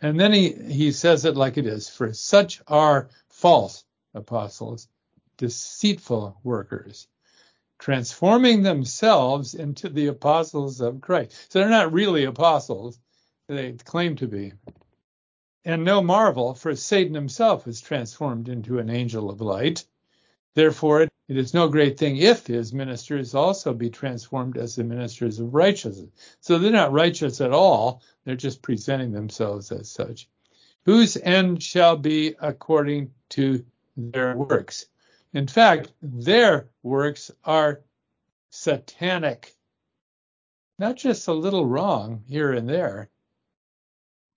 And 0.01 0.19
then 0.19 0.33
he, 0.33 0.53
he 0.53 0.93
says 0.93 1.25
it 1.25 1.37
like 1.37 1.59
it 1.59 1.67
is 1.67 1.89
for 1.89 2.13
such 2.13 2.63
are 2.67 3.11
false 3.29 3.85
apostles, 4.15 4.89
deceitful 5.37 6.39
workers, 6.43 7.07
transforming 7.79 8.63
themselves 8.63 9.55
into 9.55 9.89
the 9.89 10.07
apostles 10.07 10.81
of 10.81 11.01
Christ. 11.01 11.53
So 11.53 11.59
they're 11.59 11.69
not 11.69 11.93
really 11.93 12.25
apostles, 12.25 12.99
they 13.47 13.73
claim 13.73 14.17
to 14.17 14.27
be. 14.27 14.53
And 15.65 15.85
no 15.85 16.03
marvel, 16.03 16.55
for 16.55 16.75
Satan 16.75 17.15
himself 17.15 17.67
is 17.69 17.81
transformed 17.81 18.49
into 18.49 18.79
an 18.79 18.89
angel 18.89 19.29
of 19.29 19.41
light. 19.43 19.85
Therefore, 20.55 21.03
it 21.03 21.37
is 21.37 21.55
no 21.55 21.69
great 21.69 21.99
thing 21.99 22.17
if 22.17 22.47
his 22.47 22.73
ministers 22.73 23.35
also 23.35 23.75
be 23.75 23.91
transformed 23.91 24.57
as 24.57 24.75
the 24.75 24.85
ministers 24.85 25.39
of 25.39 25.55
righteousness. 25.55 26.11
So 26.41 26.59
they're 26.59 26.73
not 26.73 26.93
righteous 26.93 27.41
at 27.41 27.53
all, 27.53 28.03
they're 28.25 28.37
just 28.37 28.63
presenting 28.63 29.13
themselves 29.13 29.71
as 29.71 29.91
such. 29.91 30.29
Whose 30.87 31.17
end 31.19 31.63
shall 31.63 31.97
be 31.97 32.35
according 32.41 33.13
to 33.31 33.65
their 33.97 34.37
works. 34.37 34.87
In 35.33 35.47
fact, 35.47 35.93
their 36.03 36.71
works 36.83 37.31
are 37.45 37.83
satanic. 38.49 39.55
Not 40.79 40.97
just 40.97 41.29
a 41.29 41.33
little 41.33 41.67
wrong 41.67 42.25
here 42.27 42.53
and 42.53 42.69
there. 42.69 43.11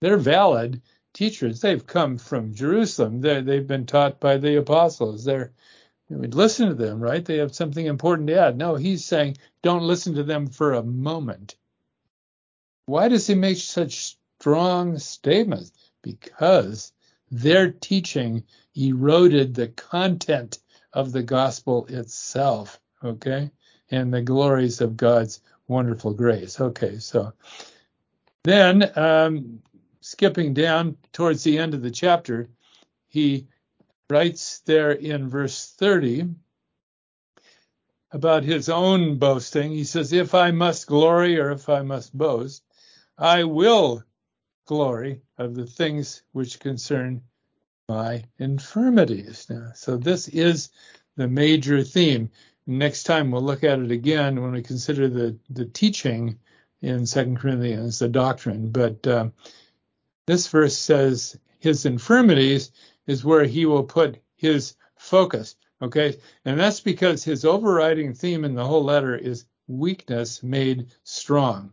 They're 0.00 0.18
valid 0.18 0.82
teachers. 1.14 1.60
They've 1.60 1.86
come 1.86 2.18
from 2.18 2.54
Jerusalem. 2.54 3.22
they 3.22 3.54
have 3.54 3.66
been 3.66 3.86
taught 3.86 4.20
by 4.20 4.36
the 4.36 4.56
apostles. 4.58 5.24
They're 5.24 5.52
We'd 6.10 6.34
listen 6.34 6.68
to 6.68 6.74
them, 6.74 7.00
right? 7.00 7.24
They 7.24 7.38
have 7.38 7.54
something 7.54 7.86
important 7.86 8.28
to 8.28 8.38
add. 8.38 8.58
No, 8.58 8.74
he's 8.76 9.04
saying 9.04 9.38
don't 9.62 9.82
listen 9.82 10.14
to 10.14 10.22
them 10.22 10.46
for 10.46 10.74
a 10.74 10.82
moment. 10.82 11.56
Why 12.86 13.08
does 13.08 13.26
he 13.26 13.34
make 13.34 13.56
such 13.56 14.18
strong 14.38 14.98
statements? 14.98 15.72
Because 16.02 16.92
their 17.30 17.70
teaching 17.70 18.44
eroded 18.76 19.54
the 19.54 19.68
content 19.68 20.58
of 20.92 21.12
the 21.12 21.22
gospel 21.22 21.86
itself, 21.86 22.78
okay? 23.02 23.50
And 23.90 24.12
the 24.12 24.22
glories 24.22 24.82
of 24.82 24.98
God's 24.98 25.40
wonderful 25.66 26.12
grace. 26.12 26.60
Okay, 26.60 26.98
so 26.98 27.32
then 28.44 28.92
um, 28.96 29.62
skipping 30.04 30.52
down 30.52 30.98
towards 31.14 31.42
the 31.44 31.58
end 31.58 31.72
of 31.72 31.80
the 31.80 31.90
chapter, 31.90 32.50
he 33.08 33.46
writes 34.10 34.58
there 34.66 34.92
in 34.92 35.30
verse 35.30 35.72
30 35.78 36.28
about 38.12 38.44
his 38.44 38.68
own 38.68 39.16
boasting. 39.16 39.72
He 39.72 39.84
says, 39.84 40.12
If 40.12 40.34
I 40.34 40.50
must 40.50 40.86
glory 40.86 41.40
or 41.40 41.52
if 41.52 41.70
I 41.70 41.80
must 41.80 42.16
boast, 42.16 42.62
I 43.16 43.44
will 43.44 44.04
glory 44.66 45.22
of 45.38 45.54
the 45.54 45.66
things 45.66 46.22
which 46.32 46.60
concern 46.60 47.22
my 47.88 48.24
infirmities. 48.38 49.46
Now, 49.48 49.70
so 49.74 49.96
this 49.96 50.28
is 50.28 50.68
the 51.16 51.28
major 51.28 51.82
theme. 51.82 52.30
Next 52.66 53.04
time 53.04 53.30
we'll 53.30 53.40
look 53.40 53.64
at 53.64 53.78
it 53.78 53.90
again 53.90 54.42
when 54.42 54.52
we 54.52 54.62
consider 54.62 55.08
the, 55.08 55.38
the 55.48 55.64
teaching 55.64 56.38
in 56.82 57.06
Second 57.06 57.38
Corinthians, 57.38 57.98
the 58.00 58.08
doctrine. 58.08 58.68
But 58.70 59.06
uh, 59.06 59.30
this 60.26 60.48
verse 60.48 60.76
says 60.76 61.38
his 61.58 61.86
infirmities 61.86 62.70
is 63.06 63.24
where 63.24 63.44
he 63.44 63.66
will 63.66 63.84
put 63.84 64.18
his 64.36 64.74
focus. 64.96 65.56
Okay. 65.82 66.16
And 66.44 66.58
that's 66.58 66.80
because 66.80 67.24
his 67.24 67.44
overriding 67.44 68.14
theme 68.14 68.44
in 68.44 68.54
the 68.54 68.64
whole 68.64 68.84
letter 68.84 69.14
is 69.14 69.44
weakness 69.66 70.42
made 70.42 70.86
strong. 71.02 71.72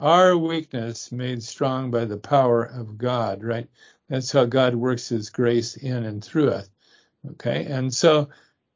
Our 0.00 0.36
weakness 0.36 1.12
made 1.12 1.42
strong 1.42 1.90
by 1.90 2.04
the 2.04 2.16
power 2.16 2.64
of 2.64 2.98
God, 2.98 3.42
right? 3.42 3.68
That's 4.08 4.32
how 4.32 4.44
God 4.44 4.74
works 4.74 5.08
his 5.08 5.30
grace 5.30 5.76
in 5.76 6.04
and 6.04 6.22
through 6.22 6.50
us. 6.50 6.68
Okay. 7.32 7.64
And 7.66 7.92
so 7.94 8.28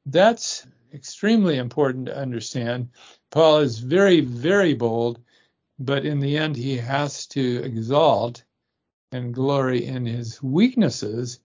that's 0.06 0.66
extremely 0.94 1.58
important 1.58 2.06
to 2.06 2.16
understand. 2.16 2.88
Paul 3.30 3.58
is 3.58 3.78
very, 3.78 4.20
very 4.20 4.72
bold, 4.72 5.20
but 5.78 6.06
in 6.06 6.20
the 6.20 6.38
end, 6.38 6.56
he 6.56 6.78
has 6.78 7.26
to 7.28 7.62
exalt 7.64 8.44
and 9.16 9.34
glory 9.34 9.84
in 9.84 10.06
his 10.06 10.42
weaknesses 10.42 11.40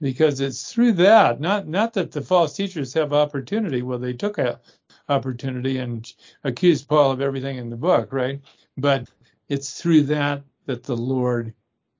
because 0.00 0.40
it's 0.40 0.72
through 0.72 0.92
that, 0.92 1.40
not 1.40 1.66
not 1.66 1.94
that 1.94 2.12
the 2.12 2.20
false 2.20 2.54
teachers 2.54 2.92
have 2.94 3.12
opportunity. 3.12 3.82
Well, 3.82 3.98
they 3.98 4.12
took 4.12 4.38
a 4.38 4.60
opportunity 5.08 5.78
and 5.78 6.06
accused 6.44 6.88
Paul 6.88 7.10
of 7.10 7.20
everything 7.20 7.56
in 7.56 7.70
the 7.70 7.76
book, 7.76 8.12
right? 8.12 8.40
But 8.76 9.08
it's 9.48 9.80
through 9.80 10.02
that 10.04 10.42
that 10.66 10.84
the 10.84 10.96
Lord 10.96 11.54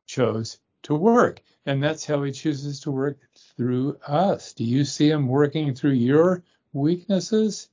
chose 0.06 0.58
to 0.82 0.94
work, 0.94 1.40
and 1.66 1.82
that's 1.82 2.04
how 2.04 2.22
He 2.22 2.32
chooses 2.32 2.80
to 2.80 2.90
work 2.90 3.18
through 3.56 3.98
us. 4.06 4.52
Do 4.52 4.64
you 4.64 4.84
see 4.84 5.08
Him 5.08 5.28
working 5.28 5.74
through 5.74 5.92
your 5.92 6.42
weaknesses? 6.72 7.68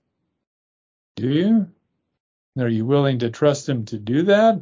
Do 1.15 1.29
you? 1.29 1.67
Are 2.57 2.69
you 2.69 2.85
willing 2.85 3.19
to 3.19 3.29
trust 3.29 3.67
Him 3.67 3.85
to 3.85 3.97
do 3.97 4.23
that? 4.23 4.61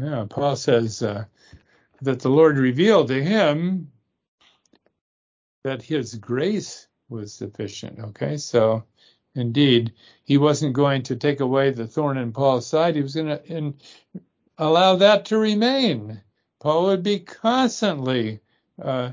Yeah, 0.00 0.26
Paul 0.30 0.56
says 0.56 1.02
uh, 1.02 1.26
that 2.02 2.20
the 2.20 2.30
Lord 2.30 2.58
revealed 2.58 3.08
to 3.08 3.22
him 3.24 3.92
that 5.64 5.82
his 5.82 6.14
grace 6.16 6.88
was 7.08 7.32
sufficient. 7.34 8.00
Okay, 8.00 8.36
so 8.38 8.84
indeed, 9.34 9.94
he 10.24 10.38
wasn't 10.38 10.74
going 10.74 11.04
to 11.04 11.16
take 11.16 11.40
away 11.40 11.70
the 11.70 11.86
thorn 11.86 12.18
in 12.18 12.32
Paul's 12.32 12.66
side. 12.66 12.96
He 12.96 13.02
was 13.02 13.14
going 13.16 13.38
to 13.38 13.74
allow 14.58 14.96
that 14.96 15.26
to 15.26 15.38
remain. 15.38 16.22
Paul 16.60 16.86
would 16.86 17.02
be 17.04 17.20
constantly 17.20 18.40
uh, 18.82 19.12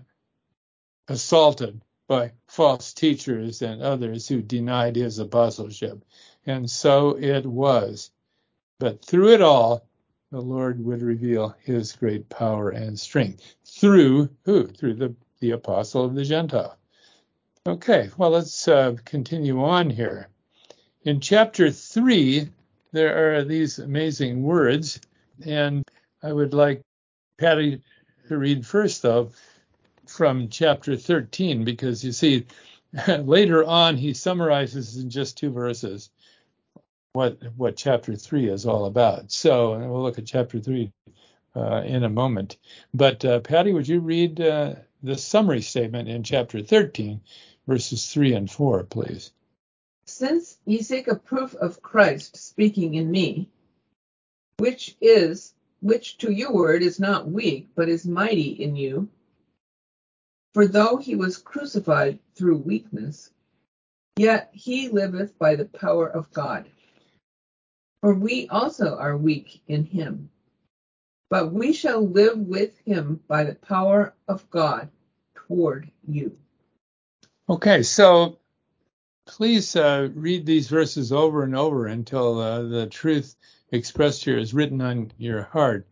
assaulted 1.09 1.81
by 2.07 2.33
false 2.47 2.93
teachers 2.93 3.61
and 3.61 3.81
others 3.81 4.27
who 4.27 4.41
denied 4.41 4.95
his 4.97 5.19
apostleship. 5.19 6.03
And 6.45 6.69
so 6.69 7.17
it 7.17 7.45
was. 7.45 8.03
but 8.79 9.03
through 9.05 9.33
it 9.33 9.41
all, 9.41 9.87
the 10.31 10.41
Lord 10.41 10.83
would 10.83 11.01
reveal 11.01 11.55
his 11.61 11.91
great 11.91 12.27
power 12.29 12.69
and 12.69 12.97
strength. 12.97 13.55
Through 13.65 14.29
who? 14.45 14.65
Through 14.67 14.95
the, 14.95 15.13
the 15.39 15.51
apostle 15.51 16.05
of 16.05 16.15
the 16.15 16.23
Gentile. 16.23 16.77
Okay, 17.67 18.09
well, 18.17 18.31
let's 18.31 18.67
uh, 18.67 18.95
continue 19.05 19.61
on 19.61 19.89
here. 19.89 20.29
In 21.03 21.19
chapter 21.19 21.69
3, 21.69 22.49
there 22.91 23.35
are 23.37 23.43
these 23.43 23.79
amazing 23.79 24.41
words, 24.41 24.99
and 25.45 25.83
I 26.23 26.31
would 26.31 26.53
like 26.53 26.81
Patty 27.37 27.81
to 28.29 28.37
read 28.37 28.65
first, 28.65 29.01
though, 29.01 29.31
from 30.07 30.47
chapter 30.47 30.95
13, 30.95 31.65
because 31.65 32.03
you 32.03 32.13
see, 32.13 32.45
later 33.19 33.63
on 33.65 33.97
he 33.97 34.13
summarizes 34.13 34.97
in 34.97 35.09
just 35.09 35.37
two 35.37 35.51
verses 35.51 36.09
what 37.13 37.37
what 37.57 37.75
chapter 37.75 38.15
3 38.15 38.49
is 38.49 38.65
all 38.65 38.85
about. 38.85 39.31
So 39.31 39.77
we'll 39.77 40.01
look 40.01 40.17
at 40.17 40.25
chapter 40.25 40.59
3 40.59 40.91
uh, 41.55 41.81
in 41.85 42.03
a 42.03 42.09
moment. 42.09 42.57
But 42.93 43.23
uh, 43.25 43.39
Patty, 43.41 43.73
would 43.73 43.87
you 43.87 43.99
read 43.99 44.39
uh, 44.39 44.75
the 45.03 45.17
summary 45.17 45.61
statement 45.61 46.07
in 46.07 46.23
chapter 46.23 46.61
13, 46.61 47.21
verses 47.67 48.11
3 48.11 48.33
and 48.33 48.51
4, 48.51 48.83
please? 48.83 49.31
Since 50.05 50.57
ye 50.65 50.81
seek 50.81 51.07
a 51.07 51.15
proof 51.15 51.53
of 51.55 51.81
Christ 51.81 52.37
speaking 52.37 52.95
in 52.95 53.11
me, 53.11 53.49
which 54.57 54.95
is 55.01 55.53
which 55.81 56.19
to 56.19 56.31
your 56.31 56.53
word 56.53 56.83
is 56.83 56.99
not 56.99 57.29
weak, 57.29 57.69
but 57.75 57.89
is 57.89 58.05
mighty 58.05 58.51
in 58.51 58.75
you. 58.75 59.09
For 60.53 60.67
though 60.67 60.97
he 60.97 61.15
was 61.15 61.37
crucified 61.37 62.19
through 62.35 62.57
weakness, 62.57 63.31
yet 64.17 64.49
he 64.53 64.89
liveth 64.89 65.37
by 65.39 65.55
the 65.55 65.65
power 65.65 66.07
of 66.07 66.31
God. 66.31 66.69
For 68.01 68.15
we 68.15 68.47
also 68.49 68.97
are 68.97 69.15
weak 69.15 69.61
in 69.67 69.85
him, 69.85 70.31
but 71.29 71.53
we 71.53 71.71
shall 71.71 72.05
live 72.05 72.37
with 72.37 72.77
him 72.79 73.21
by 73.27 73.43
the 73.43 73.55
power 73.55 74.13
of 74.27 74.49
God 74.49 74.89
toward 75.35 75.89
you. 76.07 76.35
Okay, 77.47 77.83
so 77.83 78.39
please 79.27 79.75
uh, 79.75 80.09
read 80.15 80.45
these 80.45 80.67
verses 80.67 81.11
over 81.11 81.43
and 81.43 81.55
over 81.55 81.85
until 81.85 82.39
uh, 82.39 82.63
the 82.63 82.87
truth 82.87 83.35
expressed 83.71 84.23
here 84.23 84.37
is 84.37 84.53
written 84.53 84.81
on 84.81 85.11
your 85.17 85.43
heart. 85.43 85.87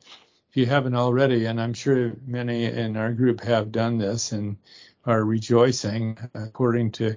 If 0.49 0.57
you 0.57 0.65
haven't 0.65 0.95
already, 0.95 1.45
and 1.45 1.61
I'm 1.61 1.73
sure 1.75 2.13
many 2.25 2.65
in 2.65 2.97
our 2.97 3.11
group 3.11 3.41
have 3.41 3.71
done 3.71 3.99
this 3.99 4.31
and 4.31 4.57
are 5.05 5.23
rejoicing 5.23 6.17
according 6.33 6.91
to 6.93 7.15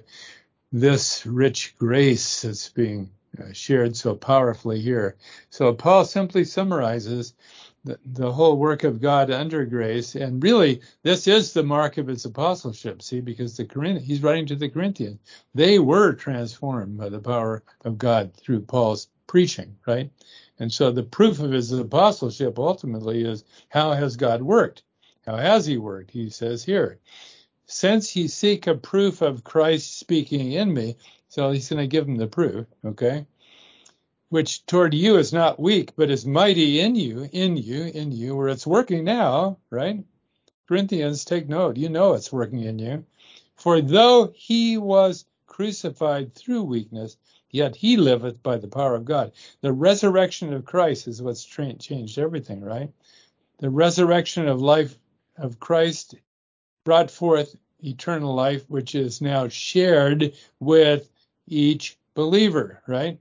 this 0.71 1.25
rich 1.25 1.75
grace 1.79 2.43
that's 2.43 2.69
being 2.69 3.09
Uh, 3.41 3.51
shared 3.51 3.95
so 3.95 4.13
powerfully 4.13 4.79
here. 4.79 5.15
So 5.49 5.73
Paul 5.73 6.05
simply 6.05 6.43
summarizes 6.43 7.33
the, 7.83 7.97
the, 8.05 8.31
whole 8.31 8.57
work 8.57 8.83
of 8.83 9.01
God 9.01 9.31
under 9.31 9.65
grace, 9.65 10.13
and 10.13 10.43
really 10.43 10.81
this 11.01 11.27
is 11.27 11.51
the 11.51 11.63
mark 11.63 11.97
of 11.97 12.05
his 12.05 12.25
apostleship. 12.25 13.01
See, 13.01 13.21
because 13.21 13.57
the 13.57 13.65
Corinth, 13.65 14.03
he's 14.03 14.21
writing 14.21 14.45
to 14.45 14.55
the 14.55 14.69
Corinthians, 14.69 15.19
they 15.55 15.79
were 15.79 16.13
transformed 16.13 16.95
by 16.95 17.09
the 17.09 17.19
power 17.19 17.63
of 17.83 17.97
God 17.97 18.35
through 18.35 18.61
Paul's 18.61 19.07
preaching, 19.25 19.77
right? 19.87 20.11
And 20.59 20.71
so 20.71 20.91
the 20.91 21.01
proof 21.01 21.39
of 21.39 21.51
his 21.51 21.71
apostleship 21.71 22.59
ultimately 22.59 23.23
is 23.23 23.43
how 23.69 23.93
has 23.93 24.15
God 24.15 24.43
worked? 24.43 24.83
How 25.25 25.37
has 25.37 25.65
he 25.65 25.77
worked? 25.77 26.11
He 26.11 26.29
says 26.29 26.63
here, 26.63 26.99
since 27.65 28.15
ye 28.15 28.27
seek 28.27 28.67
a 28.67 28.75
proof 28.75 29.21
of 29.21 29.43
Christ 29.43 29.97
speaking 29.97 30.51
in 30.51 30.73
me, 30.73 30.97
so 31.29 31.51
he's 31.51 31.69
going 31.69 31.81
to 31.81 31.87
give 31.87 32.05
them 32.05 32.17
the 32.17 32.27
proof, 32.27 32.65
okay? 32.85 33.25
Which 34.29 34.65
toward 34.65 34.93
you 34.93 35.17
is 35.17 35.33
not 35.33 35.59
weak, 35.59 35.95
but 35.95 36.09
is 36.09 36.25
mighty 36.25 36.79
in 36.79 36.95
you, 36.95 37.29
in 37.31 37.57
you, 37.57 37.83
in 37.83 38.11
you, 38.11 38.35
where 38.35 38.49
it's 38.49 38.67
working 38.67 39.03
now, 39.03 39.57
right? 39.69 40.03
Corinthians, 40.67 41.25
take 41.25 41.49
note. 41.49 41.77
You 41.77 41.89
know 41.89 42.13
it's 42.13 42.31
working 42.31 42.61
in 42.61 42.79
you. 42.79 43.05
For 43.55 43.81
though 43.81 44.31
he 44.35 44.77
was 44.77 45.25
crucified 45.45 46.33
through 46.33 46.63
weakness, 46.63 47.17
yet 47.51 47.75
he 47.75 47.97
liveth 47.97 48.41
by 48.41 48.57
the 48.57 48.67
power 48.67 48.95
of 48.95 49.05
God. 49.05 49.31
The 49.61 49.71
resurrection 49.71 50.53
of 50.53 50.65
Christ 50.65 51.07
is 51.07 51.21
what's 51.21 51.45
tra- 51.45 51.73
changed 51.73 52.17
everything, 52.17 52.61
right? 52.61 52.91
The 53.59 53.69
resurrection 53.69 54.47
of 54.47 54.61
life 54.61 54.97
of 55.37 55.59
Christ 55.59 56.15
brought 56.83 57.11
forth 57.11 57.55
eternal 57.83 58.33
life, 58.33 58.63
which 58.69 58.95
is 58.95 59.21
now 59.21 59.47
shared 59.47 60.33
with 60.59 61.09
each 61.47 61.97
believer, 62.13 62.81
right? 62.87 63.19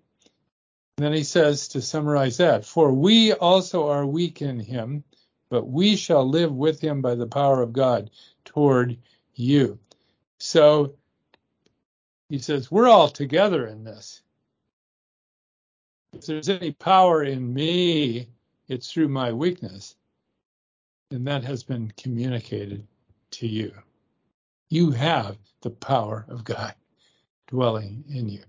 And 0.98 1.06
then 1.06 1.12
he 1.12 1.24
says 1.24 1.68
to 1.68 1.80
summarize 1.80 2.36
that, 2.36 2.64
for 2.64 2.92
we 2.92 3.32
also 3.32 3.88
are 3.88 4.06
weak 4.06 4.42
in 4.42 4.60
him, 4.60 5.04
but 5.48 5.68
we 5.68 5.96
shall 5.96 6.28
live 6.28 6.52
with 6.52 6.80
him 6.80 7.02
by 7.02 7.14
the 7.14 7.26
power 7.26 7.62
of 7.62 7.72
God 7.72 8.10
toward 8.44 8.98
you. 9.34 9.78
So 10.38 10.94
he 12.28 12.38
says, 12.38 12.70
we're 12.70 12.88
all 12.88 13.08
together 13.08 13.66
in 13.66 13.84
this. 13.84 14.22
If 16.12 16.26
there's 16.26 16.48
any 16.48 16.72
power 16.72 17.22
in 17.22 17.52
me, 17.52 18.28
it's 18.68 18.92
through 18.92 19.08
my 19.08 19.32
weakness. 19.32 19.96
And 21.10 21.26
that 21.26 21.44
has 21.44 21.62
been 21.62 21.92
communicated 21.96 22.86
to 23.32 23.46
you. 23.46 23.72
You 24.68 24.90
have 24.92 25.36
the 25.60 25.70
power 25.70 26.24
of 26.28 26.44
God 26.44 26.74
dwelling 27.48 28.04
in 28.08 28.28
you. 28.28 28.42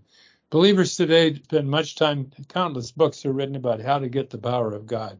Believers 0.49 0.95
today 0.95 1.35
spend 1.35 1.69
much 1.69 1.95
time, 1.95 2.31
countless 2.47 2.91
books 2.91 3.25
are 3.25 3.33
written 3.33 3.55
about 3.55 3.81
how 3.81 3.99
to 3.99 4.07
get 4.07 4.29
the 4.29 4.37
power 4.37 4.73
of 4.73 4.85
God, 4.85 5.19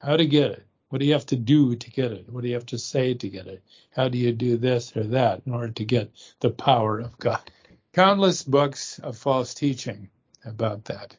how 0.00 0.16
to 0.16 0.26
get 0.26 0.50
it. 0.50 0.66
What 0.88 0.98
do 0.98 1.06
you 1.06 1.12
have 1.12 1.26
to 1.26 1.36
do 1.36 1.74
to 1.74 1.90
get 1.90 2.12
it? 2.12 2.28
What 2.28 2.42
do 2.42 2.48
you 2.48 2.54
have 2.54 2.66
to 2.66 2.78
say 2.78 3.14
to 3.14 3.28
get 3.28 3.46
it? 3.46 3.62
How 3.90 4.08
do 4.08 4.18
you 4.18 4.32
do 4.32 4.56
this 4.56 4.96
or 4.96 5.04
that 5.04 5.42
in 5.46 5.54
order 5.54 5.72
to 5.72 5.84
get 5.84 6.10
the 6.40 6.50
power 6.50 6.98
of 6.98 7.16
God? 7.18 7.50
countless 7.94 8.42
books 8.42 8.98
of 8.98 9.16
false 9.16 9.54
teaching 9.54 10.10
about 10.44 10.84
that. 10.84 11.16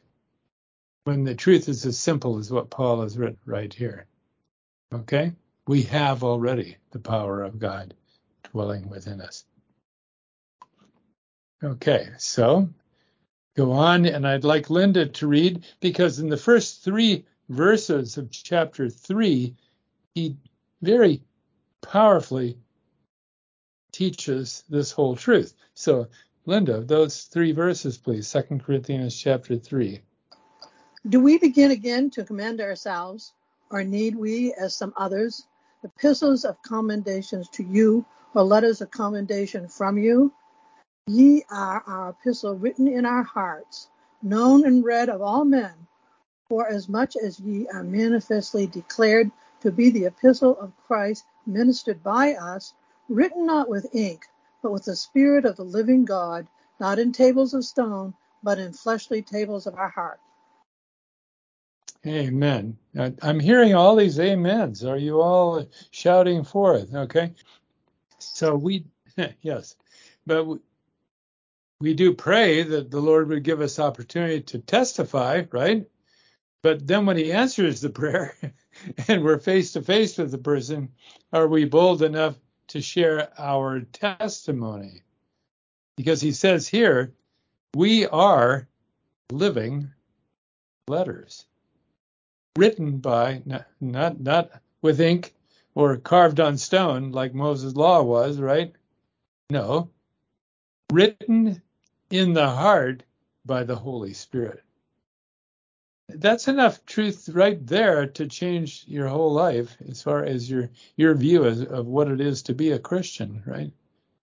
When 1.04 1.24
the 1.24 1.34
truth 1.34 1.68
is 1.68 1.86
as 1.86 1.98
simple 1.98 2.38
as 2.38 2.50
what 2.50 2.70
Paul 2.70 3.00
has 3.00 3.16
written 3.16 3.38
right 3.46 3.72
here. 3.72 4.06
Okay? 4.92 5.32
We 5.68 5.82
have 5.82 6.22
already 6.22 6.76
the 6.92 7.00
power 7.00 7.42
of 7.42 7.58
God 7.58 7.94
dwelling 8.52 8.88
within 8.88 9.20
us. 9.20 9.44
Okay, 11.62 12.10
so 12.18 12.68
go 13.56 13.72
on, 13.72 14.06
and 14.06 14.26
I'd 14.26 14.44
like 14.44 14.70
Linda 14.70 15.06
to 15.06 15.26
read 15.26 15.64
because 15.80 16.20
in 16.20 16.28
the 16.28 16.36
first 16.36 16.84
three 16.84 17.24
verses 17.48 18.16
of 18.16 18.30
chapter 18.30 18.88
three, 18.88 19.56
he 20.14 20.36
very 20.82 21.22
powerfully 21.82 22.58
teaches 23.90 24.62
this 24.68 24.92
whole 24.92 25.16
truth. 25.16 25.54
So 25.74 26.06
Linda, 26.44 26.82
those 26.82 27.22
three 27.22 27.50
verses, 27.50 27.98
please. 27.98 28.28
Second 28.28 28.62
Corinthians 28.62 29.20
chapter 29.20 29.56
three. 29.56 30.00
Do 31.08 31.18
we 31.20 31.38
begin 31.38 31.72
again 31.72 32.10
to 32.10 32.24
commend 32.24 32.60
ourselves, 32.60 33.32
or 33.70 33.82
need 33.82 34.14
we, 34.14 34.54
as 34.54 34.76
some 34.76 34.92
others, 34.96 35.46
epistles 35.82 36.44
of 36.44 36.60
commendations 36.62 37.48
to 37.50 37.62
you, 37.62 38.04
or 38.34 38.42
letters 38.42 38.80
of 38.80 38.90
commendation 38.90 39.68
from 39.68 39.98
you? 39.98 40.32
Ye 41.06 41.44
are 41.50 41.82
our 41.86 42.10
epistle 42.10 42.54
written 42.54 42.88
in 42.88 43.06
our 43.06 43.22
hearts, 43.22 43.88
known 44.22 44.66
and 44.66 44.84
read 44.84 45.08
of 45.08 45.22
all 45.22 45.44
men, 45.44 45.86
for 46.48 46.66
as 46.66 46.88
much 46.88 47.16
as 47.16 47.38
ye 47.40 47.68
are 47.68 47.82
manifestly 47.82 48.66
declared 48.66 49.30
to 49.60 49.70
be 49.70 49.90
the 49.90 50.06
epistle 50.06 50.58
of 50.58 50.76
Christ 50.86 51.24
ministered 51.46 52.02
by 52.02 52.34
us, 52.34 52.74
written 53.08 53.46
not 53.46 53.68
with 53.68 53.94
ink, 53.94 54.26
but 54.62 54.72
with 54.72 54.84
the 54.84 54.96
Spirit 54.96 55.44
of 55.44 55.56
the 55.56 55.64
living 55.64 56.04
God, 56.04 56.46
not 56.80 56.98
in 56.98 57.12
tables 57.12 57.54
of 57.54 57.64
stone, 57.64 58.14
but 58.42 58.58
in 58.58 58.72
fleshly 58.72 59.22
tables 59.22 59.66
of 59.66 59.74
our 59.76 59.88
heart. 59.88 60.20
Amen. 62.06 62.78
I'm 63.22 63.40
hearing 63.40 63.74
all 63.74 63.96
these 63.96 64.20
amens. 64.20 64.84
Are 64.84 64.96
you 64.96 65.20
all 65.20 65.66
shouting 65.90 66.44
forth? 66.44 66.94
Okay. 66.94 67.32
So 68.18 68.54
we, 68.54 68.84
yes, 69.40 69.76
but 70.26 70.44
we, 70.44 70.58
we 71.80 71.94
do 71.94 72.14
pray 72.14 72.62
that 72.62 72.90
the 72.90 73.00
Lord 73.00 73.28
would 73.28 73.42
give 73.42 73.60
us 73.60 73.78
opportunity 73.78 74.40
to 74.42 74.58
testify, 74.58 75.44
right? 75.50 75.86
But 76.62 76.86
then 76.86 77.06
when 77.06 77.16
he 77.16 77.32
answers 77.32 77.80
the 77.80 77.90
prayer 77.90 78.36
and 79.08 79.24
we're 79.24 79.38
face 79.38 79.72
to 79.72 79.82
face 79.82 80.16
with 80.16 80.30
the 80.30 80.38
person, 80.38 80.90
are 81.32 81.48
we 81.48 81.64
bold 81.64 82.02
enough 82.02 82.36
to 82.68 82.80
share 82.80 83.30
our 83.38 83.80
testimony? 83.80 85.02
because 85.96 86.20
he 86.20 86.32
says 86.32 86.68
here, 86.68 87.12
we 87.74 88.06
are 88.06 88.68
living 89.32 89.90
letters 90.88 91.46
written 92.56 92.98
by 92.98 93.42
not, 93.80 94.20
not 94.20 94.50
with 94.82 95.00
ink 95.00 95.34
or 95.74 95.96
carved 95.98 96.40
on 96.40 96.56
stone 96.58 97.12
like 97.12 97.34
Moses' 97.34 97.76
law 97.76 98.02
was, 98.02 98.38
right? 98.40 98.74
No, 99.50 99.90
written 100.92 101.62
in 102.10 102.32
the 102.32 102.48
heart 102.48 103.04
by 103.44 103.64
the 103.64 103.76
Holy 103.76 104.12
Spirit. 104.14 104.62
that's 106.08 106.48
enough 106.48 106.84
truth 106.86 107.28
right 107.30 107.66
there 107.66 108.06
to 108.06 108.26
change 108.28 108.84
your 108.86 109.08
whole 109.08 109.32
life 109.32 109.76
as 109.88 110.02
far 110.02 110.24
as 110.24 110.50
your 110.50 110.70
your 110.96 111.14
view 111.14 111.44
of, 111.44 111.62
of 111.72 111.86
what 111.86 112.08
it 112.08 112.20
is 112.20 112.42
to 112.42 112.54
be 112.54 112.72
a 112.72 112.78
Christian, 112.78 113.42
right? 113.46 113.72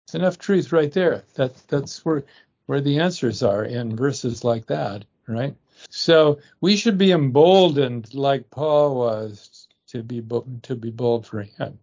It's 0.06 0.14
enough 0.14 0.38
truth 0.38 0.72
right 0.72 0.92
there. 0.92 1.24
That 1.34 1.56
that's 1.68 2.04
where 2.04 2.24
where 2.66 2.80
the 2.80 2.98
answers 3.00 3.42
are 3.42 3.64
in 3.64 3.96
verses 3.96 4.44
like 4.44 4.66
that, 4.66 5.04
right? 5.28 5.54
So 5.88 6.40
we 6.60 6.76
should 6.76 6.98
be 6.98 7.12
emboldened 7.12 8.12
like 8.14 8.50
Paul 8.50 8.96
was 8.96 9.68
to 9.88 10.02
be 10.02 10.22
to 10.62 10.76
be 10.76 10.90
bold 10.90 11.26
for 11.26 11.42
him. 11.42 11.78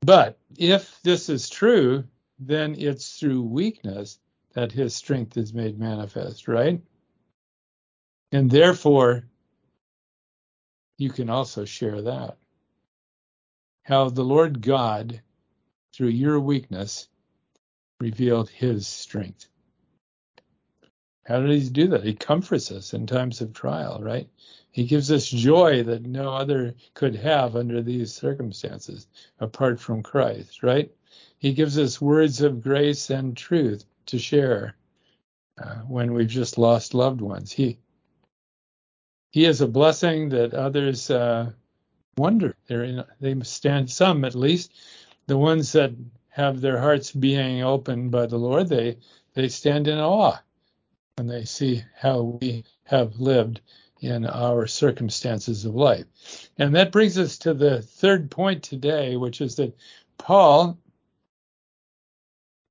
But 0.00 0.38
if 0.56 1.00
this 1.02 1.28
is 1.28 1.48
true, 1.48 2.04
then 2.38 2.74
it's 2.76 3.18
through 3.18 3.42
weakness 3.42 4.18
that 4.52 4.72
his 4.72 4.94
strength 4.94 5.36
is 5.36 5.52
made 5.52 5.78
manifest, 5.78 6.46
right? 6.46 6.80
And 8.32 8.50
therefore, 8.50 9.24
you 10.98 11.10
can 11.10 11.30
also 11.30 11.64
share 11.64 12.02
that. 12.02 12.36
How 13.82 14.08
the 14.08 14.24
Lord 14.24 14.60
God, 14.60 15.20
through 15.92 16.08
your 16.08 16.40
weakness, 16.40 17.08
revealed 18.00 18.48
his 18.50 18.86
strength. 18.86 19.48
How 21.24 21.40
did 21.40 21.50
he 21.50 21.68
do 21.70 21.88
that? 21.88 22.04
He 22.04 22.14
comforts 22.14 22.70
us 22.70 22.92
in 22.92 23.06
times 23.06 23.40
of 23.40 23.54
trial, 23.54 23.98
right? 24.02 24.28
He 24.70 24.84
gives 24.84 25.10
us 25.10 25.26
joy 25.26 25.82
that 25.84 26.04
no 26.04 26.34
other 26.34 26.74
could 26.92 27.16
have 27.16 27.56
under 27.56 27.80
these 27.80 28.12
circumstances 28.12 29.06
apart 29.40 29.80
from 29.80 30.02
Christ, 30.02 30.62
right? 30.62 30.90
He 31.38 31.52
gives 31.52 31.78
us 31.78 32.00
words 32.00 32.42
of 32.42 32.62
grace 32.62 33.08
and 33.08 33.36
truth 33.36 33.84
to 34.06 34.18
share 34.18 34.76
uh, 35.56 35.76
when 35.88 36.12
we've 36.12 36.28
just 36.28 36.58
lost 36.58 36.92
loved 36.92 37.20
ones. 37.20 37.52
He 37.52 37.78
he 39.30 39.46
is 39.46 39.60
a 39.60 39.66
blessing 39.66 40.28
that 40.28 40.54
others 40.54 41.10
uh, 41.10 41.50
wonder. 42.16 42.54
In, 42.68 43.02
they 43.20 43.40
stand 43.42 43.90
some 43.90 44.24
at 44.24 44.34
least 44.34 44.72
the 45.26 45.38
ones 45.38 45.72
that 45.72 45.92
have 46.28 46.60
their 46.60 46.78
hearts 46.78 47.12
being 47.12 47.62
opened 47.62 48.10
by 48.10 48.26
the 48.26 48.38
Lord. 48.38 48.68
They 48.68 48.98
they 49.34 49.48
stand 49.48 49.88
in 49.88 49.98
awe 49.98 50.38
when 51.16 51.26
they 51.28 51.44
see 51.44 51.84
how 51.96 52.22
we 52.22 52.64
have 52.84 53.20
lived 53.20 53.60
in 54.00 54.26
our 54.26 54.66
circumstances 54.66 55.64
of 55.64 55.74
life. 55.74 56.04
And 56.58 56.74
that 56.74 56.92
brings 56.92 57.16
us 57.16 57.38
to 57.38 57.54
the 57.54 57.82
third 57.82 58.30
point 58.30 58.62
today, 58.62 59.16
which 59.16 59.40
is 59.40 59.56
that 59.56 59.76
Paul, 60.18 60.76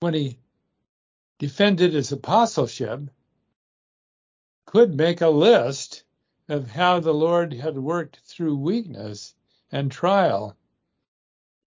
when 0.01 0.13
he 0.13 0.37
defended 1.39 1.93
his 1.93 2.11
apostleship, 2.11 3.09
could 4.65 4.93
make 4.93 5.21
a 5.21 5.29
list 5.29 6.03
of 6.49 6.69
how 6.69 6.99
the 6.99 7.13
Lord 7.13 7.53
had 7.53 7.77
worked 7.77 8.19
through 8.25 8.57
weakness 8.57 9.33
and 9.71 9.91
trial. 9.91 10.57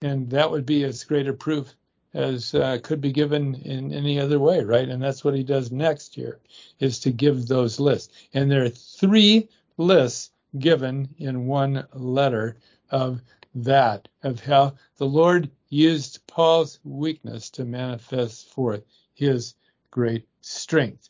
And 0.03 0.29
that 0.31 0.51
would 0.51 0.67
be 0.67 0.85
as 0.85 1.05
great 1.05 1.27
a 1.27 1.33
proof 1.33 1.75
as 2.15 2.55
uh, 2.55 2.79
could 2.83 3.01
be 3.01 3.13
given 3.13 3.55
in 3.57 3.93
any 3.93 4.19
other 4.19 4.39
way, 4.39 4.63
right? 4.63 4.89
And 4.89 5.03
that's 5.03 5.25
what 5.25 5.35
he 5.35 5.43
does 5.43 5.71
next 5.71 6.15
here, 6.15 6.39
is 6.81 6.99
to 7.01 7.11
give 7.11 7.47
those 7.47 7.79
lists. 7.79 8.13
And 8.33 8.51
there 8.51 8.65
are 8.65 8.71
three 8.71 9.49
lists 9.77 10.31
given 10.59 11.09
in 11.19 11.47
one 11.47 11.87
letter 11.93 12.57
of 12.91 13.21
that, 13.55 14.09
of 14.23 14.41
how 14.41 14.75
the 14.97 15.07
Lord 15.07 15.51
used 15.69 16.27
Paul's 16.27 16.79
weakness 16.85 17.51
to 17.51 17.65
manifest 17.65 18.49
forth 18.49 18.85
his 19.15 19.55
great 19.91 20.27
strength. 20.41 21.09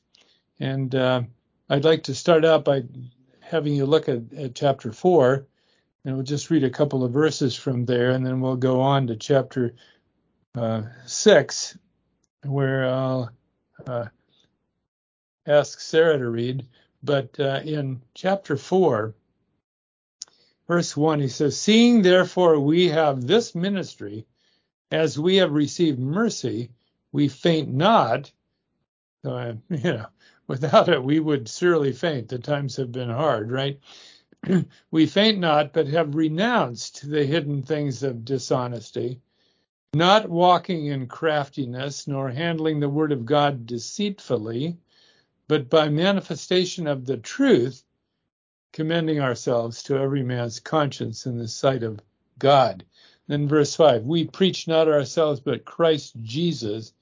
And 0.59 0.94
uh, 0.94 1.22
I'd 1.68 1.84
like 1.84 2.05
to 2.05 2.14
start 2.14 2.44
out 2.44 2.64
by 2.64 2.84
having 3.40 3.74
you 3.74 3.86
look 3.86 4.09
at, 4.09 4.32
at 4.36 4.55
chapter 4.55 4.92
4, 4.92 5.47
and 6.05 6.14
we'll 6.14 6.24
just 6.24 6.51
read 6.51 6.64
a 6.64 6.70
couple 6.70 7.05
of 7.05 7.12
verses 7.12 7.55
from 7.55 7.84
there, 7.84 8.11
and 8.11 8.24
then 8.24 8.40
we'll 8.40 8.57
go 8.57 8.80
on 8.80 9.09
to 9.09 9.16
chapter 9.16 9.74
6, 11.07 11.78
where 12.44 12.88
I'll 12.88 13.30
uh, 13.86 14.07
ask 15.46 15.80
Sarah 15.80 16.18
to 16.18 16.28
read. 16.30 16.66
But 17.02 17.38
uh, 17.38 17.61
in 17.64 18.02
chapter 18.14 18.57
4, 18.57 19.14
verse 20.66 20.96
1, 20.96 21.20
he 21.20 21.28
says, 21.28 21.61
Seeing 21.61 22.02
therefore 22.02 22.59
we 22.59 22.88
have 22.88 23.26
this 23.26 23.54
ministry, 23.54 24.26
as 24.90 25.18
we 25.18 25.36
have 25.36 25.52
received 25.52 25.98
mercy, 25.98 26.70
we 27.12 27.28
faint 27.28 27.72
not. 27.72 28.32
Uh, 29.24 29.54
you 29.68 29.92
know, 29.92 30.07
without 30.46 30.88
it, 30.88 31.02
we 31.02 31.20
would 31.20 31.48
surely 31.48 31.92
faint. 31.92 32.28
The 32.28 32.38
times 32.38 32.76
have 32.76 32.92
been 32.92 33.11
hard, 33.11 33.50
right? 33.50 33.78
we 34.90 35.07
faint 35.07 35.38
not, 35.38 35.72
but 35.72 35.86
have 35.88 36.14
renounced 36.14 37.09
the 37.09 37.24
hidden 37.24 37.62
things 37.62 38.02
of 38.02 38.24
dishonesty, 38.24 39.20
not 39.97 40.28
walking 40.28 40.86
in 40.86 41.07
craftiness, 41.07 42.07
nor 42.07 42.28
handling 42.30 42.80
the 42.80 42.88
word 42.88 43.12
of 43.12 43.24
God 43.24 43.66
deceitfully, 43.66 44.76
but 45.49 45.70
by 45.70 45.88
manifestation 45.88 46.86
of 46.86 47.07
the 47.07 47.16
truth, 47.16 47.82
commending 48.72 49.20
ourselves 49.20 49.82
to 49.84 49.97
every 49.97 50.22
man's 50.22 50.61
conscience 50.61 51.24
in 51.24 51.38
the 51.38 51.49
sight 51.49 51.82
of 51.82 52.01
God. 52.38 52.84
Then 53.26 53.49
verse 53.49 53.74
5 53.74 54.05
We 54.05 54.26
preach 54.26 54.68
not 54.68 54.88
ourselves, 54.88 55.40
but 55.40 55.64
Christ 55.64 56.14
Jesus, 56.22 56.92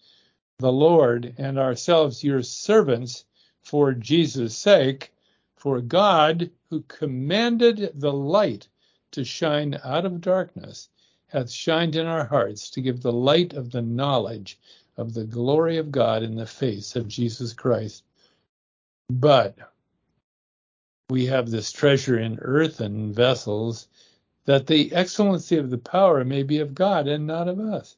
the 0.59 0.73
Lord, 0.73 1.35
and 1.37 1.59
ourselves 1.59 2.23
your 2.23 2.43
servants 2.43 3.25
for 3.63 3.93
Jesus' 3.93 4.57
sake, 4.57 5.13
for 5.57 5.81
God, 5.81 6.51
who 6.71 6.83
commanded 6.83 7.93
the 7.95 8.13
light 8.13 8.69
to 9.11 9.25
shine 9.25 9.81
out 9.83 10.05
of 10.05 10.21
darkness, 10.21 10.89
hath 11.29 11.51
shined 11.51 11.97
in 11.97 12.07
our 12.07 12.25
hearts 12.25 12.71
to 12.71 12.81
give 12.81 13.01
the 13.01 13.13
light 13.13 13.53
of 13.53 13.71
the 13.71 13.83
knowledge 13.83 14.59
of 14.97 15.15
the 15.15 15.25
glory 15.25 15.79
of 15.79 15.91
God 15.91 16.23
in 16.23 16.35
the 16.35 16.47
face 16.47 16.97
of 16.97 17.09
Jesus 17.09 17.53
Christ. 17.53 18.05
But 19.11 19.57
we 21.11 21.27
have 21.27 21.51
this 21.51 21.73
treasure 21.73 22.19
in 22.19 22.39
earthen 22.41 23.13
vessels, 23.13 23.89
that 24.45 24.67
the 24.67 24.93
excellency 24.93 25.57
of 25.57 25.71
the 25.71 25.79
power 25.79 26.25
may 26.25 26.43
be 26.43 26.59
of 26.59 26.75
God 26.75 27.09
and 27.09 27.27
not 27.27 27.49
of 27.49 27.61
us. 27.61 27.97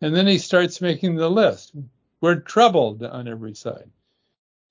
And 0.00 0.14
then 0.14 0.26
he 0.26 0.38
starts 0.38 0.80
making 0.80 1.16
the 1.16 1.30
list. 1.30 1.72
We're 2.20 2.40
troubled 2.40 3.02
on 3.02 3.28
every 3.28 3.54
side 3.54 3.90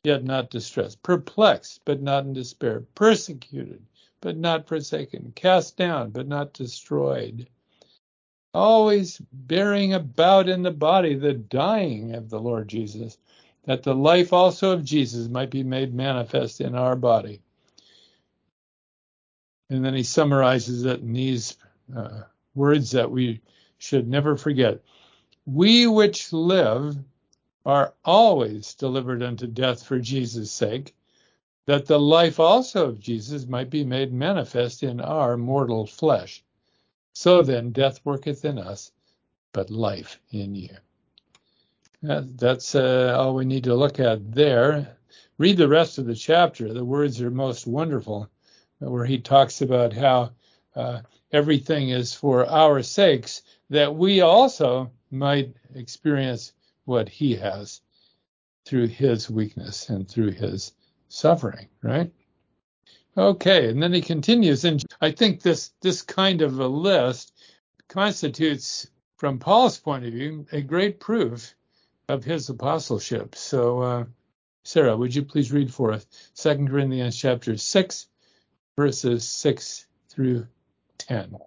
yet 0.03 0.23
not 0.25 0.49
distressed, 0.49 1.01
perplexed, 1.01 1.79
but 1.85 2.01
not 2.01 2.25
in 2.25 2.33
despair, 2.33 2.81
persecuted, 2.93 3.81
but 4.19 4.35
not 4.35 4.67
forsaken, 4.67 5.31
cast 5.33 5.77
down, 5.77 6.09
but 6.09 6.27
not 6.27 6.51
destroyed, 6.51 7.47
always 8.53 9.21
bearing 9.31 9.93
about 9.93 10.47
in 10.47 10.61
the 10.61 10.71
body 10.71 11.15
the 11.15 11.33
dying 11.33 12.15
of 12.15 12.29
the 12.29 12.39
Lord 12.39 12.67
Jesus, 12.67 13.17
that 13.65 13.83
the 13.83 13.95
life 13.95 14.33
also 14.33 14.71
of 14.71 14.83
Jesus 14.83 15.27
might 15.27 15.49
be 15.49 15.63
made 15.63 15.93
manifest 15.93 16.61
in 16.61 16.75
our 16.75 16.95
body. 16.95 17.41
And 19.69 19.83
then 19.83 19.95
he 19.95 20.03
summarizes 20.03 20.85
it 20.85 20.99
in 20.99 21.13
these 21.13 21.57
uh, 21.95 22.21
words 22.53 22.91
that 22.91 23.09
we 23.09 23.41
should 23.77 24.07
never 24.07 24.37
forget. 24.37 24.81
We 25.45 25.87
which 25.87 26.31
live 26.31 26.95
are 27.65 27.93
always 28.03 28.75
delivered 28.75 29.23
unto 29.23 29.47
death 29.47 29.83
for 29.83 29.99
Jesus' 29.99 30.51
sake, 30.51 30.93
that 31.65 31.85
the 31.85 31.99
life 31.99 32.39
also 32.39 32.89
of 32.89 32.99
Jesus 32.99 33.47
might 33.47 33.69
be 33.69 33.85
made 33.85 34.13
manifest 34.13 34.83
in 34.83 34.99
our 34.99 35.37
mortal 35.37 35.87
flesh. 35.87 36.43
So 37.13 37.43
then, 37.43 37.71
death 37.71 37.99
worketh 38.03 38.43
in 38.43 38.57
us, 38.57 38.91
but 39.51 39.69
life 39.69 40.19
in 40.31 40.55
you. 40.55 40.75
That's 42.01 42.75
uh, 42.75 43.15
all 43.17 43.35
we 43.35 43.45
need 43.45 43.63
to 43.65 43.75
look 43.75 43.99
at 43.99 44.33
there. 44.33 44.97
Read 45.37 45.57
the 45.57 45.67
rest 45.69 45.97
of 45.97 46.05
the 46.05 46.15
chapter. 46.15 46.73
The 46.73 46.83
words 46.83 47.21
are 47.21 47.31
most 47.31 47.65
wonderful, 47.65 48.29
where 48.79 49.05
he 49.05 49.19
talks 49.19 49.61
about 49.61 49.93
how 49.93 50.31
uh, 50.75 51.01
everything 51.31 51.89
is 51.89 52.13
for 52.13 52.45
our 52.49 52.83
sakes, 52.83 53.43
that 53.69 53.95
we 53.95 54.21
also 54.21 54.91
might 55.11 55.55
experience 55.75 56.53
what 56.85 57.07
he 57.07 57.35
has 57.35 57.81
through 58.65 58.87
his 58.87 59.29
weakness 59.29 59.89
and 59.89 60.09
through 60.09 60.31
his 60.31 60.73
suffering, 61.09 61.67
right? 61.81 62.11
Okay, 63.15 63.69
and 63.69 63.81
then 63.81 63.93
he 63.93 64.01
continues, 64.01 64.65
and 64.65 64.83
I 64.99 65.11
think 65.11 65.41
this 65.41 65.71
this 65.81 66.01
kind 66.01 66.41
of 66.41 66.59
a 66.59 66.67
list 66.67 67.31
constitutes, 67.87 68.87
from 69.17 69.37
Paul's 69.37 69.77
point 69.77 70.05
of 70.05 70.13
view, 70.13 70.47
a 70.51 70.61
great 70.61 70.99
proof 70.99 71.53
of 72.09 72.23
his 72.23 72.49
apostleship. 72.49 73.35
So, 73.35 73.81
uh, 73.81 74.05
Sarah, 74.63 74.97
would 74.97 75.13
you 75.13 75.23
please 75.23 75.51
read 75.51 75.71
for 75.71 75.91
us 75.91 76.05
2 76.35 76.65
Corinthians 76.67 77.15
chapter 77.15 77.55
6, 77.55 78.07
verses 78.75 79.27
6 79.27 79.85
through 80.09 80.47
10? 80.97 81.37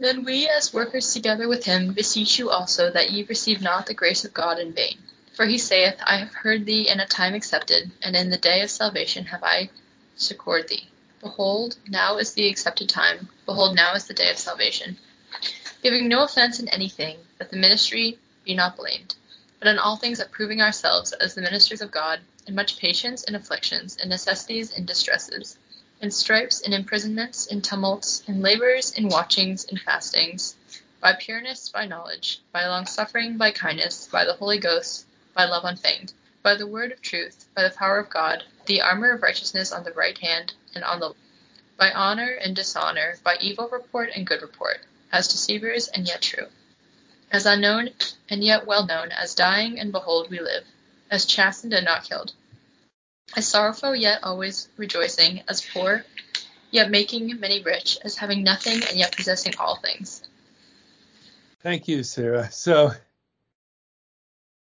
Then 0.00 0.24
we, 0.24 0.48
as 0.48 0.74
workers 0.74 1.12
together 1.12 1.46
with 1.46 1.64
him, 1.64 1.92
beseech 1.92 2.38
you 2.38 2.50
also 2.50 2.90
that 2.90 3.10
ye 3.10 3.22
receive 3.22 3.60
not 3.60 3.86
the 3.86 3.94
grace 3.94 4.24
of 4.24 4.34
God 4.34 4.58
in 4.58 4.72
vain. 4.72 4.98
For 5.40 5.46
he 5.46 5.56
saith, 5.56 5.96
I 6.04 6.18
have 6.18 6.34
heard 6.34 6.66
thee 6.66 6.86
in 6.86 7.00
a 7.00 7.06
time 7.06 7.32
accepted, 7.32 7.90
and 8.02 8.14
in 8.14 8.28
the 8.28 8.36
day 8.36 8.60
of 8.60 8.70
salvation 8.70 9.24
have 9.24 9.42
I 9.42 9.70
succoured 10.14 10.68
thee. 10.68 10.90
Behold, 11.22 11.76
now 11.88 12.18
is 12.18 12.34
the 12.34 12.46
accepted 12.46 12.90
time; 12.90 13.30
behold, 13.46 13.74
now 13.74 13.94
is 13.94 14.04
the 14.04 14.12
day 14.12 14.30
of 14.30 14.36
salvation. 14.36 14.98
Giving 15.82 16.08
no 16.08 16.24
offence 16.24 16.60
in 16.60 16.68
anything, 16.68 17.26
that 17.38 17.48
the 17.50 17.56
ministry 17.56 18.18
be 18.44 18.52
not 18.52 18.76
blamed; 18.76 19.14
but 19.58 19.68
in 19.68 19.78
all 19.78 19.96
things 19.96 20.20
approving 20.20 20.60
ourselves 20.60 21.12
as 21.12 21.34
the 21.34 21.40
ministers 21.40 21.80
of 21.80 21.90
God, 21.90 22.20
in 22.46 22.54
much 22.54 22.76
patience 22.76 23.24
in 23.24 23.34
afflictions, 23.34 23.96
in 23.96 24.10
necessities, 24.10 24.70
in 24.72 24.84
distresses, 24.84 25.56
in 26.02 26.10
stripes, 26.10 26.60
in 26.60 26.74
imprisonments, 26.74 27.46
in 27.46 27.62
tumults, 27.62 28.22
in 28.26 28.42
labours, 28.42 28.90
in 28.92 29.08
watchings, 29.08 29.64
in 29.64 29.78
fastings, 29.78 30.54
by 31.00 31.14
pureness, 31.14 31.70
by 31.70 31.86
knowledge, 31.86 32.42
by 32.52 32.66
longsuffering, 32.66 33.38
by 33.38 33.50
kindness, 33.50 34.06
by 34.12 34.26
the 34.26 34.34
Holy 34.34 34.58
Ghost, 34.58 35.06
by 35.34 35.44
love 35.44 35.64
unfeigned, 35.64 36.12
by 36.42 36.54
the 36.54 36.66
word 36.66 36.92
of 36.92 37.02
truth, 37.02 37.46
by 37.54 37.62
the 37.62 37.74
power 37.74 37.98
of 37.98 38.10
God, 38.10 38.44
the 38.66 38.80
armour 38.80 39.12
of 39.12 39.22
righteousness 39.22 39.72
on 39.72 39.84
the 39.84 39.92
right 39.92 40.16
hand 40.18 40.54
and 40.74 40.84
on 40.84 41.00
the 41.00 41.14
by 41.76 41.92
honour 41.92 42.32
and 42.32 42.54
dishonour, 42.54 43.16
by 43.24 43.36
evil 43.40 43.68
report 43.68 44.10
and 44.14 44.26
good 44.26 44.42
report, 44.42 44.80
as 45.12 45.28
deceivers 45.28 45.88
and 45.88 46.06
yet 46.06 46.20
true, 46.20 46.46
as 47.30 47.46
unknown 47.46 47.90
and 48.28 48.44
yet 48.44 48.66
well 48.66 48.86
known, 48.86 49.10
as 49.12 49.34
dying 49.34 49.80
and 49.80 49.90
behold 49.90 50.28
we 50.30 50.40
live, 50.40 50.64
as 51.10 51.24
chastened 51.24 51.72
and 51.72 51.86
not 51.86 52.04
killed, 52.04 52.32
as 53.34 53.48
sorrowful 53.48 53.96
yet 53.96 54.22
always 54.22 54.68
rejoicing, 54.76 55.42
as 55.48 55.66
poor 55.72 56.04
yet 56.70 56.90
making 56.90 57.40
many 57.40 57.62
rich, 57.62 57.98
as 58.04 58.16
having 58.16 58.42
nothing 58.42 58.82
and 58.88 58.98
yet 58.98 59.16
possessing 59.16 59.54
all 59.58 59.76
things. 59.76 60.22
Thank 61.62 61.88
you, 61.88 62.02
Sarah. 62.02 62.50
So, 62.50 62.92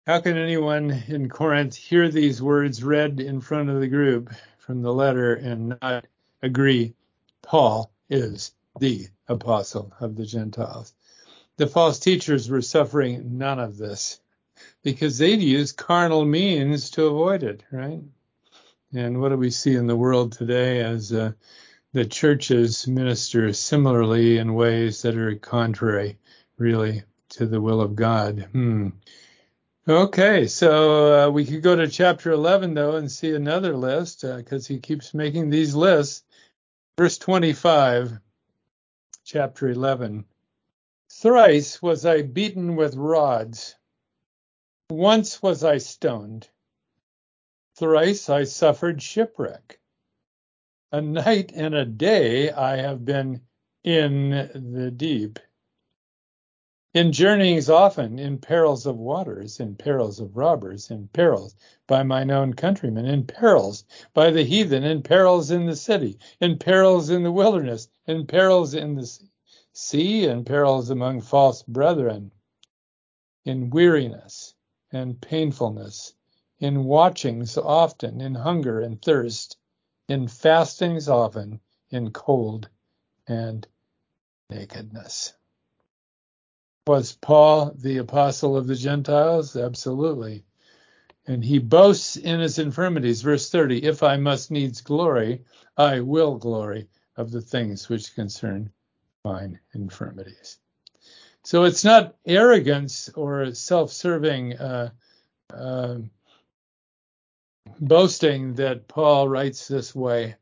how 0.06 0.20
can 0.20 0.36
anyone 0.36 0.90
in 1.08 1.30
Corinth 1.30 1.74
hear 1.74 2.10
these 2.10 2.42
words 2.42 2.84
read 2.84 3.20
in 3.20 3.40
front 3.40 3.70
of 3.70 3.80
the 3.80 3.88
group 3.88 4.30
from 4.58 4.82
the 4.82 4.92
letter 4.92 5.34
and 5.34 5.78
not 5.80 6.06
agree 6.42 6.94
Paul 7.40 7.90
is 8.10 8.52
the 8.78 9.06
apostle 9.28 9.94
of 10.00 10.14
the 10.14 10.26
Gentiles? 10.26 10.92
The 11.56 11.66
false 11.66 11.98
teachers 11.98 12.50
were 12.50 12.60
suffering 12.60 13.38
none 13.38 13.58
of 13.58 13.78
this 13.78 14.20
because 14.82 15.16
they'd 15.16 15.40
use 15.40 15.72
carnal 15.72 16.26
means 16.26 16.90
to 16.90 17.06
avoid 17.06 17.42
it, 17.42 17.62
right? 17.72 18.02
And 18.92 19.20
what 19.22 19.30
do 19.30 19.38
we 19.38 19.50
see 19.50 19.74
in 19.74 19.86
the 19.86 19.96
world 19.96 20.32
today 20.32 20.80
as 20.80 21.12
uh, 21.12 21.32
the 21.92 22.04
churches 22.04 22.86
minister 22.86 23.54
similarly 23.54 24.36
in 24.36 24.54
ways 24.54 25.00
that 25.02 25.16
are 25.16 25.34
contrary, 25.36 26.18
really, 26.58 27.04
to 27.30 27.46
the 27.46 27.60
will 27.60 27.80
of 27.80 27.96
God? 27.96 28.48
Hmm. 28.52 28.90
Okay, 29.86 30.46
so 30.46 31.26
uh, 31.26 31.30
we 31.30 31.44
could 31.44 31.62
go 31.62 31.76
to 31.76 31.86
chapter 31.86 32.30
11, 32.30 32.72
though, 32.72 32.96
and 32.96 33.12
see 33.12 33.34
another 33.34 33.76
list 33.76 34.22
because 34.22 34.70
uh, 34.70 34.72
he 34.72 34.80
keeps 34.80 35.12
making 35.12 35.50
these 35.50 35.74
lists. 35.74 36.24
Verse 36.96 37.18
25, 37.18 38.18
chapter 39.24 39.68
11. 39.68 40.24
Thrice 41.10 41.82
was 41.82 42.06
I 42.06 42.22
beaten 42.22 42.76
with 42.76 42.94
rods. 42.94 43.76
Once 44.88 45.42
was 45.42 45.62
I 45.62 45.76
stoned. 45.76 46.48
Thrice 47.76 48.30
I 48.30 48.44
suffered 48.44 49.02
shipwreck. 49.02 49.80
A 50.92 51.02
night 51.02 51.52
and 51.54 51.74
a 51.74 51.84
day 51.84 52.50
I 52.50 52.76
have 52.76 53.04
been 53.04 53.42
in 53.82 54.30
the 54.30 54.90
deep. 54.90 55.38
In 56.94 57.10
journeyings 57.10 57.68
often, 57.68 58.20
in 58.20 58.38
perils 58.38 58.86
of 58.86 58.96
waters, 58.96 59.58
in 59.58 59.74
perils 59.74 60.20
of 60.20 60.36
robbers, 60.36 60.92
in 60.92 61.08
perils 61.08 61.56
by 61.88 62.04
mine 62.04 62.30
own 62.30 62.54
countrymen, 62.54 63.04
in 63.04 63.26
perils 63.26 63.84
by 64.12 64.30
the 64.30 64.44
heathen, 64.44 64.84
in 64.84 65.02
perils 65.02 65.50
in 65.50 65.66
the 65.66 65.74
city, 65.74 66.20
in 66.40 66.56
perils 66.56 67.10
in 67.10 67.24
the 67.24 67.32
wilderness, 67.32 67.88
in 68.06 68.28
perils 68.28 68.74
in 68.74 68.94
the 68.94 69.10
sea, 69.72 70.26
in 70.26 70.44
perils 70.44 70.88
among 70.88 71.20
false 71.20 71.64
brethren, 71.64 72.30
in 73.44 73.70
weariness 73.70 74.54
and 74.92 75.20
painfulness, 75.20 76.14
in 76.60 76.84
watchings 76.84 77.58
often, 77.58 78.20
in 78.20 78.36
hunger 78.36 78.78
and 78.78 79.02
thirst, 79.02 79.56
in 80.08 80.28
fastings 80.28 81.08
often, 81.08 81.58
in 81.90 82.12
cold 82.12 82.68
and 83.26 83.66
nakedness. 84.48 85.34
Was 86.86 87.12
Paul 87.12 87.72
the 87.78 87.96
apostle 87.96 88.58
of 88.58 88.66
the 88.66 88.74
Gentiles? 88.74 89.56
Absolutely. 89.56 90.44
And 91.26 91.42
he 91.42 91.58
boasts 91.58 92.18
in 92.18 92.40
his 92.40 92.58
infirmities. 92.58 93.22
Verse 93.22 93.48
30 93.48 93.84
If 93.84 94.02
I 94.02 94.18
must 94.18 94.50
needs 94.50 94.82
glory, 94.82 95.44
I 95.78 96.00
will 96.00 96.36
glory 96.36 96.88
of 97.16 97.30
the 97.30 97.40
things 97.40 97.88
which 97.88 98.14
concern 98.14 98.70
mine 99.24 99.58
infirmities. 99.72 100.58
So 101.42 101.64
it's 101.64 101.84
not 101.84 102.16
arrogance 102.26 103.08
or 103.14 103.54
self 103.54 103.90
serving 103.90 104.58
uh, 104.58 104.90
uh, 105.54 105.98
boasting 107.80 108.54
that 108.56 108.88
Paul 108.88 109.26
writes 109.30 109.68
this 109.68 109.94
way. 109.94 110.36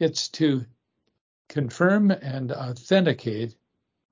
It's 0.00 0.28
to 0.30 0.64
confirm 1.48 2.10
and 2.10 2.50
authenticate 2.50 3.54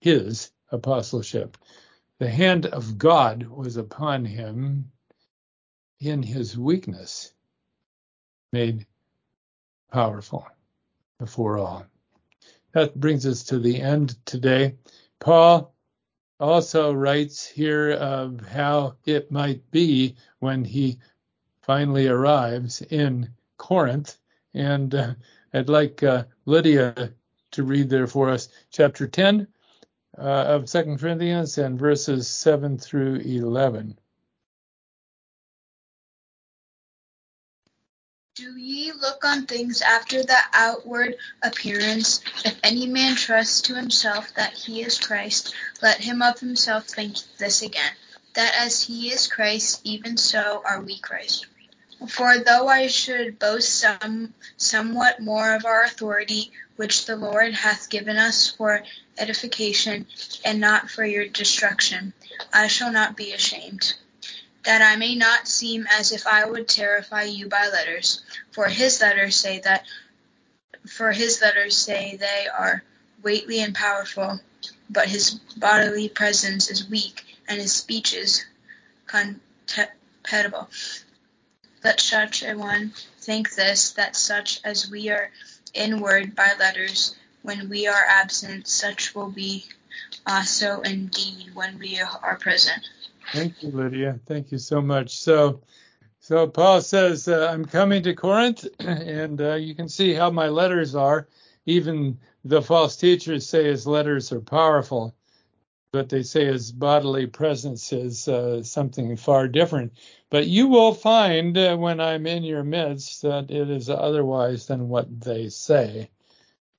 his 0.00 0.52
apostleship. 0.72 1.56
The 2.18 2.28
hand 2.28 2.66
of 2.66 2.98
God 2.98 3.44
was 3.44 3.76
upon 3.76 4.24
him 4.24 4.90
in 6.00 6.22
his 6.22 6.58
weakness, 6.58 7.32
made 8.52 8.86
powerful 9.92 10.46
before 11.18 11.58
all. 11.58 11.86
That 12.72 12.98
brings 12.98 13.26
us 13.26 13.44
to 13.44 13.58
the 13.58 13.80
end 13.80 14.16
today. 14.24 14.76
Paul 15.20 15.74
also 16.40 16.92
writes 16.92 17.46
here 17.46 17.92
of 17.92 18.40
how 18.40 18.96
it 19.04 19.30
might 19.30 19.70
be 19.70 20.16
when 20.40 20.64
he 20.64 20.98
finally 21.62 22.08
arrives 22.08 22.82
in 22.82 23.28
Corinth. 23.58 24.18
And 24.54 24.94
uh, 24.94 25.14
I'd 25.54 25.68
like 25.68 26.02
uh, 26.02 26.24
Lydia 26.46 27.12
to 27.52 27.62
read 27.62 27.90
there 27.90 28.06
for 28.06 28.30
us, 28.30 28.48
chapter 28.70 29.06
10 29.06 29.46
uh, 30.18 30.22
of 30.22 30.68
Second 30.68 30.98
Corinthians 30.98 31.58
and 31.58 31.78
verses 31.78 32.28
7 32.28 32.78
through 32.78 33.16
11. 33.16 33.98
Do 38.34 38.56
ye 38.56 38.92
look 38.92 39.24
on 39.24 39.46
things 39.46 39.82
after 39.82 40.22
the 40.22 40.38
outward 40.54 41.16
appearance? 41.42 42.22
If 42.44 42.58
any 42.62 42.86
man 42.86 43.14
trusts 43.14 43.60
to 43.62 43.74
himself 43.74 44.34
that 44.34 44.54
he 44.54 44.82
is 44.82 44.98
Christ, 44.98 45.54
let 45.82 46.00
him 46.00 46.22
of 46.22 46.40
himself 46.40 46.86
think 46.86 47.18
this 47.36 47.60
again, 47.60 47.92
that 48.34 48.54
as 48.58 48.82
he 48.82 49.12
is 49.12 49.28
Christ, 49.28 49.82
even 49.84 50.16
so 50.16 50.62
are 50.64 50.80
we 50.80 50.98
Christ. 50.98 51.46
For 52.08 52.38
though 52.38 52.68
I 52.68 52.86
should 52.88 53.38
boast 53.38 53.78
some, 53.78 54.34
somewhat 54.56 55.20
more 55.20 55.54
of 55.54 55.64
our 55.64 55.84
authority, 55.84 56.52
which 56.76 57.06
the 57.06 57.16
Lord 57.16 57.54
hath 57.54 57.90
given 57.90 58.16
us 58.16 58.50
for 58.50 58.82
edification, 59.18 60.06
and 60.44 60.60
not 60.60 60.90
for 60.90 61.04
your 61.04 61.28
destruction, 61.28 62.12
I 62.52 62.66
shall 62.66 62.92
not 62.92 63.16
be 63.16 63.32
ashamed 63.32 63.94
that 64.64 64.82
I 64.82 64.96
may 64.96 65.14
not 65.14 65.48
seem 65.48 65.86
as 65.90 66.12
if 66.12 66.26
I 66.26 66.44
would 66.44 66.68
terrify 66.68 67.24
you 67.24 67.48
by 67.48 67.68
letters. 67.68 68.22
For 68.52 68.66
his 68.66 69.00
letters 69.00 69.36
say 69.36 69.60
that 69.60 69.84
for 70.88 71.12
his 71.12 71.40
letters 71.40 71.76
say 71.76 72.16
they 72.16 72.46
are 72.48 72.82
weighty 73.22 73.60
and 73.60 73.74
powerful, 73.74 74.40
but 74.90 75.08
his 75.08 75.30
bodily 75.56 76.08
presence 76.08 76.70
is 76.70 76.88
weak, 76.88 77.24
and 77.48 77.60
his 77.60 77.72
speech 77.72 78.14
is 78.14 78.44
contemptible. 79.06 80.68
Let 81.84 82.00
such 82.00 82.42
a 82.42 82.54
one 82.54 82.92
think 83.18 83.54
this, 83.54 83.92
that 83.92 84.16
such 84.16 84.60
as 84.64 84.90
we 84.90 85.10
are 85.10 85.30
in 85.74 86.00
word 86.00 86.34
by 86.34 86.52
letters, 86.58 87.16
when 87.42 87.68
we 87.68 87.86
are 87.86 88.04
absent, 88.08 88.68
such 88.68 89.14
will 89.14 89.30
be 89.30 89.64
also 90.26 90.80
indeed 90.80 91.50
when 91.54 91.78
we 91.78 92.00
are 92.00 92.36
present. 92.36 92.88
Thank 93.32 93.62
you, 93.62 93.70
Lydia. 93.70 94.20
Thank 94.26 94.52
you 94.52 94.58
so 94.58 94.80
much. 94.80 95.18
So, 95.18 95.60
so 96.20 96.46
Paul 96.46 96.80
says, 96.80 97.28
uh, 97.28 97.48
I'm 97.52 97.64
coming 97.64 98.02
to 98.04 98.14
Corinth, 98.14 98.66
and 98.78 99.40
uh, 99.40 99.54
you 99.54 99.74
can 99.74 99.88
see 99.88 100.14
how 100.14 100.30
my 100.30 100.48
letters 100.48 100.94
are. 100.94 101.28
Even 101.66 102.18
the 102.44 102.62
false 102.62 102.96
teachers 102.96 103.46
say 103.46 103.64
his 103.64 103.86
letters 103.86 104.32
are 104.32 104.40
powerful, 104.40 105.14
but 105.92 106.08
they 106.08 106.22
say 106.22 106.46
his 106.46 106.72
bodily 106.72 107.26
presence 107.26 107.92
is 107.92 108.28
uh, 108.28 108.62
something 108.62 109.16
far 109.16 109.48
different. 109.48 109.92
But 110.30 110.46
you 110.46 110.68
will 110.68 110.94
find 110.94 111.56
uh, 111.58 111.76
when 111.76 112.00
I'm 112.00 112.26
in 112.26 112.44
your 112.44 112.64
midst 112.64 113.22
that 113.22 113.50
it 113.50 113.70
is 113.70 113.90
otherwise 113.90 114.66
than 114.66 114.88
what 114.88 115.20
they 115.20 115.50
say. 115.50 116.10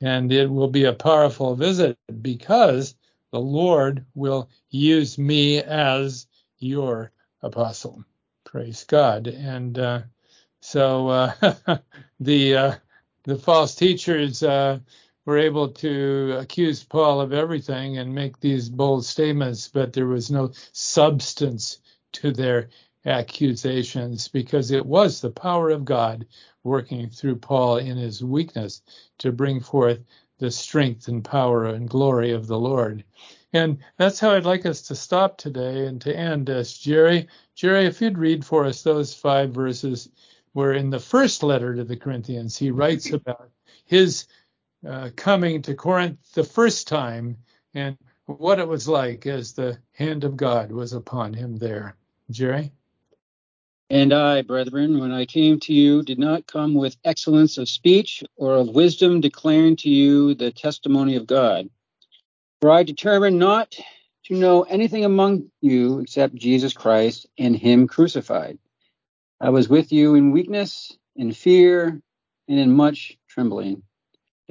And 0.01 0.32
it 0.32 0.49
will 0.49 0.70
be 0.70 0.86
a 0.86 0.93
powerful 0.93 1.55
visit 1.55 1.97
because 2.22 2.95
the 3.32 3.39
Lord 3.39 4.05
will 4.16 4.49
use 4.72 5.18
me 5.18 5.61
as 5.61 6.28
your 6.59 7.11
apostle. 7.43 8.03
Praise 8.45 8.84
God. 8.86 9.28
And 9.28 9.80
uh, 9.80 10.01
so 10.61 11.07
uh, 11.09 11.34
the 12.20 12.55
uh, 12.57 12.76
the 13.26 13.38
false 13.38 13.76
teachers 13.76 14.43
uh, 14.43 14.80
were 15.26 15.38
able 15.38 15.69
to 15.69 16.36
accuse 16.39 16.84
Paul 16.84 17.21
of 17.21 17.34
everything 17.34 17.97
and 17.97 18.13
make 18.13 18.39
these 18.39 18.69
bold 18.69 19.05
statements, 19.05 19.67
but 19.67 19.93
there 19.93 20.07
was 20.07 20.30
no 20.30 20.51
substance 20.71 21.80
to 22.13 22.32
their 22.32 22.69
accusations 23.05 24.28
because 24.28 24.71
it 24.71 24.86
was 24.86 25.21
the 25.21 25.30
power 25.32 25.69
of 25.69 25.86
God 25.86 26.26
working 26.63 27.09
through 27.09 27.38
Paul 27.38 27.78
in 27.78 27.97
his 27.97 28.24
weakness 28.24 28.82
to 29.19 29.32
bring 29.32 29.59
forth 29.59 29.99
the 30.39 30.51
strength 30.51 31.07
and 31.07 31.24
power 31.24 31.65
and 31.65 31.89
glory 31.89 32.32
of 32.32 32.47
the 32.47 32.59
Lord. 32.59 33.03
And 33.53 33.78
that's 33.97 34.19
how 34.19 34.32
I'd 34.32 34.45
like 34.45 34.65
us 34.65 34.82
to 34.84 34.95
stop 34.95 35.38
today 35.38 35.86
and 35.86 36.01
to 36.01 36.15
end 36.15 36.49
us. 36.49 36.78
Jerry, 36.78 37.28
Jerry, 37.55 37.86
if 37.86 38.01
you'd 38.01 38.17
read 38.17 38.43
for 38.43 38.65
us 38.65 38.82
those 38.82 39.13
five 39.13 39.51
verses 39.51 40.09
where 40.53 40.74
in 40.74 40.89
the 40.89 40.99
first 40.99 41.43
letter 41.43 41.76
to 41.76 41.84
the 41.84 41.97
Corinthians 41.97 42.57
he 42.57 42.71
writes 42.71 43.11
about 43.11 43.49
his 43.86 44.26
uh, 44.88 45.09
coming 45.15 45.61
to 45.63 45.75
Corinth 45.75 46.19
the 46.34 46.43
first 46.43 46.88
time 46.88 47.38
and 47.73 47.97
what 48.25 48.59
it 48.59 48.67
was 48.67 48.88
like 48.88 49.25
as 49.25 49.53
the 49.53 49.77
hand 49.93 50.23
of 50.23 50.38
God 50.38 50.71
was 50.71 50.93
upon 50.93 51.34
him 51.34 51.57
there. 51.57 51.95
Jerry? 52.29 52.71
And 53.89 54.13
I, 54.13 54.41
brethren, 54.41 54.99
when 54.99 55.11
I 55.11 55.25
came 55.25 55.59
to 55.61 55.73
you, 55.73 56.03
did 56.03 56.17
not 56.17 56.47
come 56.47 56.73
with 56.73 56.97
excellence 57.03 57.57
of 57.57 57.69
speech 57.69 58.23
or 58.36 58.55
of 58.55 58.69
wisdom, 58.69 59.21
declaring 59.21 59.75
to 59.77 59.89
you 59.89 60.34
the 60.34 60.51
testimony 60.51 61.15
of 61.15 61.27
God. 61.27 61.69
For 62.61 62.71
I 62.71 62.84
determined 62.84 63.38
not 63.38 63.75
to 64.25 64.36
know 64.36 64.63
anything 64.63 65.05
among 65.05 65.51
you 65.61 65.99
except 65.99 66.34
Jesus 66.36 66.73
Christ 66.73 67.27
and 67.38 67.55
Him 67.55 67.88
crucified. 67.88 68.57
I 69.39 69.49
was 69.49 69.67
with 69.67 69.91
you 69.91 70.15
in 70.15 70.31
weakness, 70.31 70.97
in 71.15 71.34
fear, 71.34 72.01
and 72.47 72.59
in 72.59 72.71
much 72.71 73.17
trembling. 73.27 73.84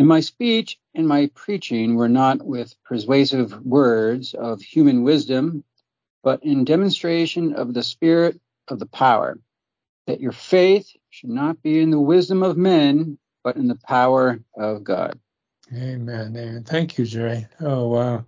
And 0.03 0.09
my 0.09 0.19
speech 0.19 0.81
and 0.97 1.07
my 1.07 1.31
preaching 1.33 1.95
were 1.95 2.09
not 2.09 2.45
with 2.45 2.75
persuasive 2.83 3.65
words 3.65 4.35
of 4.35 4.61
human 4.61 5.05
wisdom, 5.05 5.63
but 6.25 6.43
in 6.43 6.65
demonstration 6.65 7.55
of 7.55 7.73
the 7.73 7.85
Spirit 7.85 8.41
of 8.67 8.81
the 8.81 8.87
power, 8.87 9.39
that 10.09 10.19
your 10.19 10.33
faith 10.33 10.91
should 11.11 11.31
not 11.31 11.63
be 11.63 11.79
in 11.79 11.93
the 11.93 12.01
wisdom 12.01 12.43
of 12.43 12.57
men, 12.57 13.17
but 13.45 13.55
in 13.55 13.69
the 13.69 13.79
power 13.87 14.41
of 14.57 14.83
God. 14.83 15.21
Amen. 15.73 16.37
Amen. 16.37 16.65
Thank 16.65 16.99
you, 16.99 17.05
Jerry. 17.05 17.47
Oh, 17.61 17.87
wow. 17.87 18.25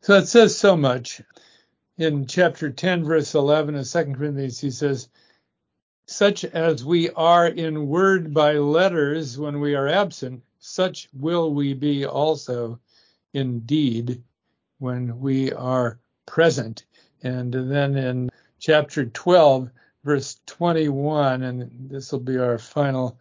So 0.00 0.14
it 0.14 0.28
says 0.28 0.56
so 0.56 0.78
much. 0.78 1.20
In 1.98 2.26
chapter 2.26 2.70
10, 2.70 3.04
verse 3.04 3.34
11 3.34 3.74
of 3.74 3.86
2 3.86 4.14
Corinthians, 4.14 4.60
he 4.60 4.70
says, 4.70 5.10
Such 6.06 6.46
as 6.46 6.86
we 6.86 7.10
are 7.10 7.46
in 7.46 7.88
word 7.88 8.32
by 8.32 8.54
letters 8.54 9.38
when 9.38 9.60
we 9.60 9.74
are 9.74 9.88
absent, 9.88 10.42
such 10.68 11.08
will 11.12 11.54
we 11.54 11.74
be 11.74 12.04
also 12.04 12.78
indeed 13.32 14.22
when 14.78 15.18
we 15.18 15.52
are 15.52 15.98
present. 16.26 16.84
And 17.22 17.52
then 17.52 17.96
in 17.96 18.30
chapter 18.60 19.06
12, 19.06 19.70
verse 20.04 20.40
21, 20.46 21.42
and 21.42 21.90
this 21.90 22.12
will 22.12 22.20
be 22.20 22.38
our 22.38 22.58
final 22.58 23.18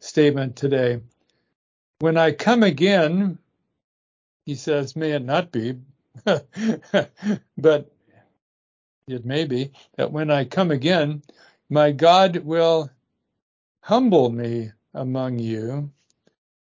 statement 0.00 0.56
today. 0.56 1.00
When 2.00 2.16
I 2.16 2.32
come 2.32 2.62
again, 2.62 3.38
he 4.44 4.54
says, 4.54 4.96
may 4.96 5.12
it 5.12 5.24
not 5.24 5.52
be, 5.52 5.78
but 6.24 7.92
it 9.06 9.24
may 9.24 9.44
be 9.44 9.70
that 9.96 10.10
when 10.12 10.30
I 10.30 10.44
come 10.44 10.70
again, 10.70 11.22
my 11.68 11.92
God 11.92 12.36
will 12.38 12.90
humble 13.80 14.30
me 14.30 14.72
among 14.94 15.38
you, 15.38 15.90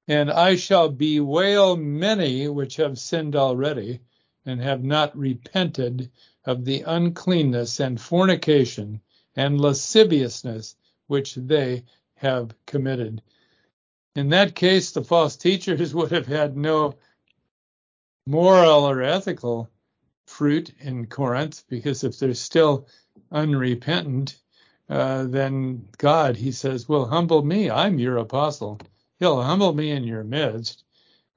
and 0.08 0.30
I 0.30 0.56
shall 0.56 0.88
bewail 0.88 1.76
many 1.76 2.48
which 2.48 2.76
have 2.76 2.98
sinned 2.98 3.34
already 3.34 4.00
and 4.44 4.60
have 4.60 4.84
not 4.84 5.16
repented 5.16 6.10
of 6.44 6.64
the 6.64 6.82
uncleanness 6.82 7.80
and 7.80 8.00
fornication 8.00 9.00
and 9.34 9.60
lasciviousness 9.60 10.76
which 11.08 11.34
they 11.34 11.84
have 12.14 12.54
committed. 12.66 13.20
In 14.14 14.28
that 14.30 14.54
case, 14.54 14.92
the 14.92 15.04
false 15.04 15.36
teachers 15.36 15.94
would 15.96 16.12
have 16.12 16.26
had 16.26 16.56
no 16.56 16.94
moral 18.26 18.84
or 18.84 19.02
ethical 19.02 19.68
fruit 20.26 20.72
in 20.80 21.06
Corinth, 21.06 21.64
because 21.68 22.04
if 22.04 22.18
they're 22.18 22.34
still 22.34 22.86
unrepentant, 23.30 24.38
uh, 24.88 25.24
then 25.24 25.88
God, 25.98 26.36
he 26.36 26.52
says, 26.52 26.88
will 26.88 27.06
humble 27.06 27.42
me. 27.42 27.70
I'm 27.70 27.98
your 27.98 28.18
apostle. 28.18 28.80
He'll 29.18 29.42
humble 29.42 29.72
me 29.72 29.90
in 29.90 30.04
your 30.04 30.24
midst, 30.24 30.84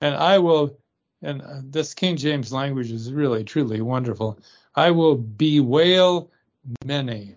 and 0.01 0.15
I 0.15 0.39
will. 0.39 0.77
And 1.21 1.41
this 1.73 1.93
King 1.93 2.15
James 2.15 2.53
language 2.53 2.91
is 2.91 3.11
really, 3.11 3.43
truly 3.43 3.81
wonderful. 3.81 4.39
I 4.75 4.91
will 4.91 5.15
bewail 5.15 6.31
many. 6.85 7.35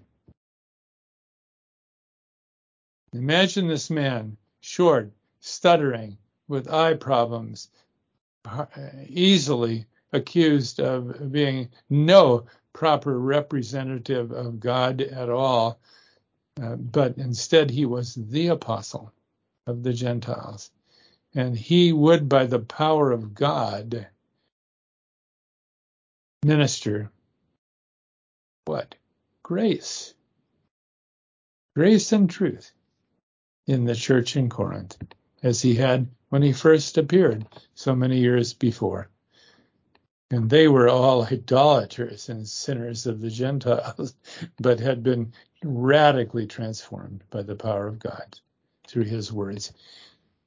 Imagine 3.13 3.67
this 3.67 3.91
man, 3.91 4.37
short, 4.61 5.11
stuttering, 5.41 6.17
with 6.49 6.73
eye 6.73 6.95
problems, 6.95 7.71
easily 9.09 9.87
accused 10.13 10.79
of 10.79 11.33
being 11.33 11.69
no 11.91 12.47
proper 12.73 13.19
representative 13.19 14.31
of 14.31 14.61
God 14.61 15.01
at 15.01 15.29
all, 15.29 15.81
uh, 16.63 16.77
but 16.77 17.17
instead 17.19 17.71
he 17.71 17.87
was 17.87 18.15
the 18.15 18.49
apostle 18.49 19.13
of 19.67 19.83
the 19.83 19.93
Gentiles. 19.93 20.71
And 21.35 21.57
he 21.57 21.93
would, 21.93 22.29
by 22.29 22.47
the 22.47 22.59
power 22.59 23.11
of 23.11 23.35
God, 23.35 24.07
minister 26.45 27.11
what? 28.65 28.95
Grace. 29.43 30.15
Grace 31.75 32.13
and 32.13 32.29
truth 32.29 32.73
in 33.67 33.85
the 33.85 33.95
church 33.95 34.37
in 34.37 34.49
Corinth, 34.49 34.97
as 35.43 35.63
he 35.63 35.75
had 35.75 36.09
when 36.29 36.43
he 36.43 36.53
first 36.53 36.99
appeared 36.99 37.47
so 37.75 37.95
many 37.95 38.19
years 38.19 38.55
before. 38.55 39.09
And 40.31 40.49
they 40.49 40.69
were 40.69 40.89
all 40.89 41.25
idolaters 41.25 42.29
and 42.29 42.49
sinners 42.49 43.07
of 43.07 43.21
the 43.21 43.31
Gentiles, 43.31 44.15
but 44.61 44.81
had 44.81 45.03
been 45.03 45.33
radically 45.65 46.47
transformed 46.47 47.25
by 47.31 47.43
the 47.43 47.57
power 47.57 47.87
of 47.87 47.99
God 47.99 48.39
through 48.93 49.05
his 49.05 49.33
words. 49.33 49.73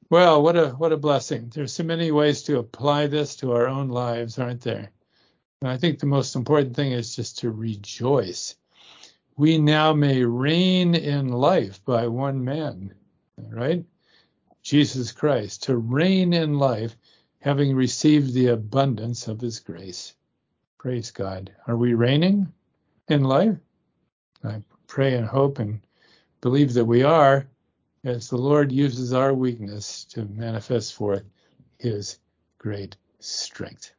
Well, 0.09 0.41
what 0.41 0.55
a 0.55 0.69
what 0.69 0.93
a 0.93 0.97
blessing. 0.97 1.51
There's 1.53 1.73
so 1.73 1.83
many 1.83 2.11
ways 2.11 2.43
to 2.43 2.59
apply 2.59 3.07
this 3.07 3.35
to 3.37 3.53
our 3.53 3.67
own 3.67 3.89
lives, 3.89 4.39
aren't 4.39 4.61
there? 4.61 4.91
And 5.61 5.69
I 5.69 5.77
think 5.77 5.99
the 5.99 6.05
most 6.05 6.35
important 6.35 6.75
thing 6.75 6.91
is 6.91 7.15
just 7.15 7.39
to 7.39 7.51
rejoice. 7.51 8.55
We 9.35 9.57
now 9.57 9.93
may 9.93 10.23
reign 10.23 10.95
in 10.95 11.29
life 11.29 11.83
by 11.83 12.07
one 12.07 12.45
man 12.45 12.93
right? 13.37 13.83
Jesus 14.63 15.11
Christ, 15.11 15.63
to 15.63 15.77
reign 15.77 16.33
in 16.33 16.57
life, 16.57 16.95
having 17.39 17.75
received 17.75 18.33
the 18.33 18.47
abundance 18.47 19.27
of 19.27 19.39
his 19.39 19.59
grace. 19.59 20.15
Praise 20.77 21.11
God. 21.11 21.51
Are 21.67 21.77
we 21.77 21.93
reigning 21.93 22.51
in 23.07 23.23
life? 23.23 23.57
I 24.43 24.61
pray 24.87 25.15
and 25.15 25.27
hope 25.27 25.59
and 25.59 25.81
believe 26.41 26.73
that 26.73 26.85
we 26.85 27.03
are, 27.03 27.47
as 28.05 28.29
the 28.29 28.37
Lord 28.37 28.71
uses 28.71 29.13
our 29.13 29.33
weakness 29.33 30.05
to 30.05 30.25
manifest 30.25 30.93
forth 30.93 31.23
his 31.79 32.19
great 32.59 32.95
strength. 33.19 33.91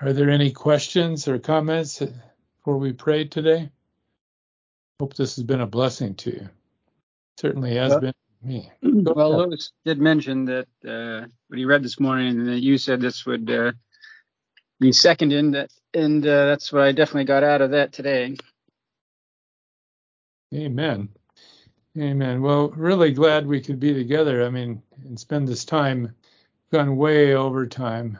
Are 0.00 0.12
there 0.12 0.30
any 0.30 0.50
questions 0.50 1.26
or 1.28 1.38
comments 1.38 2.00
before 2.00 2.76
we 2.76 2.92
pray 2.92 3.24
today? 3.24 3.70
Hope 5.00 5.14
this 5.14 5.36
has 5.36 5.44
been 5.44 5.62
a 5.62 5.66
blessing 5.66 6.14
to 6.16 6.30
you. 6.30 6.48
Certainly 7.38 7.76
has 7.76 7.90
well, 7.90 8.00
been 8.00 8.14
me. 8.42 8.70
Go 8.82 9.14
well, 9.14 9.32
ahead. 9.32 9.48
Lewis 9.48 9.72
did 9.84 9.98
mention 9.98 10.44
that 10.44 10.68
uh, 10.86 11.26
what 11.48 11.58
he 11.58 11.64
read 11.64 11.82
this 11.82 11.98
morning, 11.98 12.38
and 12.38 12.48
that 12.48 12.62
you 12.62 12.76
said 12.76 13.00
this 13.00 13.24
would 13.24 13.50
uh, 13.50 13.72
be 14.78 14.92
second 14.92 15.32
in 15.32 15.52
that, 15.52 15.70
and 15.94 16.24
uh, 16.26 16.46
that's 16.46 16.72
what 16.72 16.82
I 16.82 16.92
definitely 16.92 17.24
got 17.24 17.44
out 17.44 17.62
of 17.62 17.70
that 17.70 17.92
today. 17.92 18.36
Amen. 20.54 21.08
Amen. 21.98 22.40
Well, 22.40 22.70
really 22.70 23.12
glad 23.12 23.46
we 23.46 23.60
could 23.60 23.78
be 23.78 23.92
together. 23.92 24.46
I 24.46 24.48
mean, 24.48 24.82
and 25.04 25.20
spend 25.20 25.46
this 25.46 25.64
time 25.64 26.14
gone 26.70 26.96
way 26.96 27.34
over 27.34 27.66
time. 27.66 28.18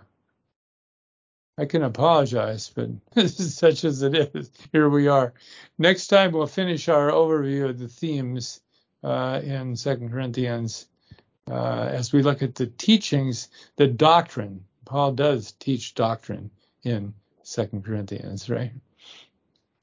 I 1.56 1.64
can 1.64 1.82
apologize, 1.82 2.70
but 2.74 2.90
this 3.14 3.40
is 3.40 3.56
such 3.56 3.84
as 3.84 4.02
it 4.02 4.14
is, 4.34 4.50
here 4.72 4.90
we 4.90 5.08
are. 5.08 5.32
Next 5.78 6.08
time 6.08 6.32
we'll 6.32 6.46
finish 6.46 6.88
our 6.88 7.10
overview 7.10 7.70
of 7.70 7.78
the 7.78 7.88
themes 7.88 8.60
uh, 9.02 9.40
in 9.42 9.74
Second 9.74 10.10
Corinthians 10.10 10.88
uh, 11.50 11.88
as 11.90 12.12
we 12.12 12.22
look 12.22 12.42
at 12.42 12.54
the 12.54 12.66
teachings, 12.66 13.48
the 13.76 13.86
doctrine. 13.86 14.64
Paul 14.84 15.12
does 15.12 15.52
teach 15.52 15.94
doctrine 15.94 16.50
in 16.84 17.14
Second 17.42 17.84
Corinthians, 17.84 18.50
right? 18.50 18.72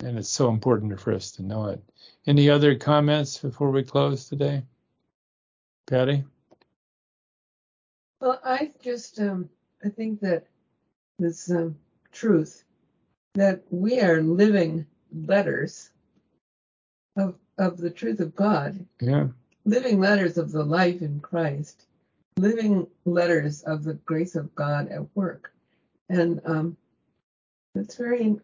and 0.03 0.17
it's 0.17 0.29
so 0.29 0.49
important 0.49 0.99
for 0.99 1.13
us 1.13 1.31
to 1.31 1.43
know 1.43 1.67
it. 1.67 1.81
Any 2.29 2.47
other 2.47 2.75
comments 2.75 3.39
before 3.39 3.71
we 3.71 3.81
close 3.81 4.29
today? 4.29 4.61
Patty? 5.87 6.23
Well, 8.21 8.39
I 8.45 8.71
just 8.83 9.19
um, 9.19 9.49
I 9.83 9.89
think 9.89 10.19
that 10.19 10.45
this 11.17 11.49
um, 11.49 11.75
truth 12.11 12.65
that 13.33 13.63
we 13.71 13.99
are 13.99 14.21
living 14.21 14.85
letters 15.11 15.89
of 17.17 17.33
of 17.57 17.77
the 17.77 17.89
truth 17.89 18.19
of 18.19 18.35
God, 18.35 18.85
Yeah. 19.01 19.29
living 19.65 19.99
letters 19.99 20.37
of 20.37 20.51
the 20.51 20.63
life 20.63 21.01
in 21.01 21.21
Christ, 21.21 21.87
living 22.37 22.85
letters 23.05 23.63
of 23.63 23.83
the 23.83 23.95
grace 23.95 24.35
of 24.35 24.53
God 24.53 24.87
at 24.89 25.03
work, 25.15 25.51
and 26.09 26.39
um, 26.45 26.77
it's 27.73 27.95
very 27.95 28.39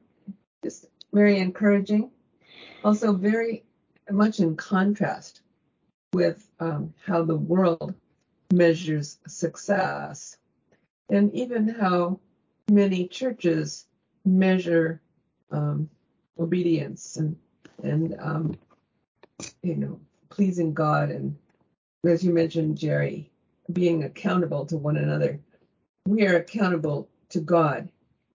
just 0.64 0.88
very 1.14 1.38
encouraging. 1.38 2.10
Also, 2.84 3.14
very 3.14 3.64
much 4.12 4.40
in 4.40 4.56
contrast 4.56 5.42
with 6.14 6.48
um, 6.60 6.94
how 7.06 7.24
the 7.24 7.36
world 7.36 7.94
measures 8.54 9.18
success, 9.28 10.38
and 11.10 11.34
even 11.34 11.68
how 11.68 12.20
many 12.70 13.08
churches 13.08 13.86
measure 14.24 15.02
um, 15.52 15.90
obedience 16.40 17.18
and 17.18 17.36
and 17.84 18.16
um, 18.20 18.58
you 19.62 19.76
know 19.76 20.00
pleasing 20.30 20.74
God 20.74 21.10
and 21.10 21.36
as 22.08 22.24
you 22.24 22.32
mentioned, 22.34 22.78
Jerry, 22.78 23.32
being 23.72 24.04
accountable 24.04 24.66
to 24.68 24.78
one 24.78 24.98
another. 24.98 25.40
We 26.08 26.28
are 26.28 26.38
accountable 26.38 27.10
to 27.30 27.40
God, 27.40 27.90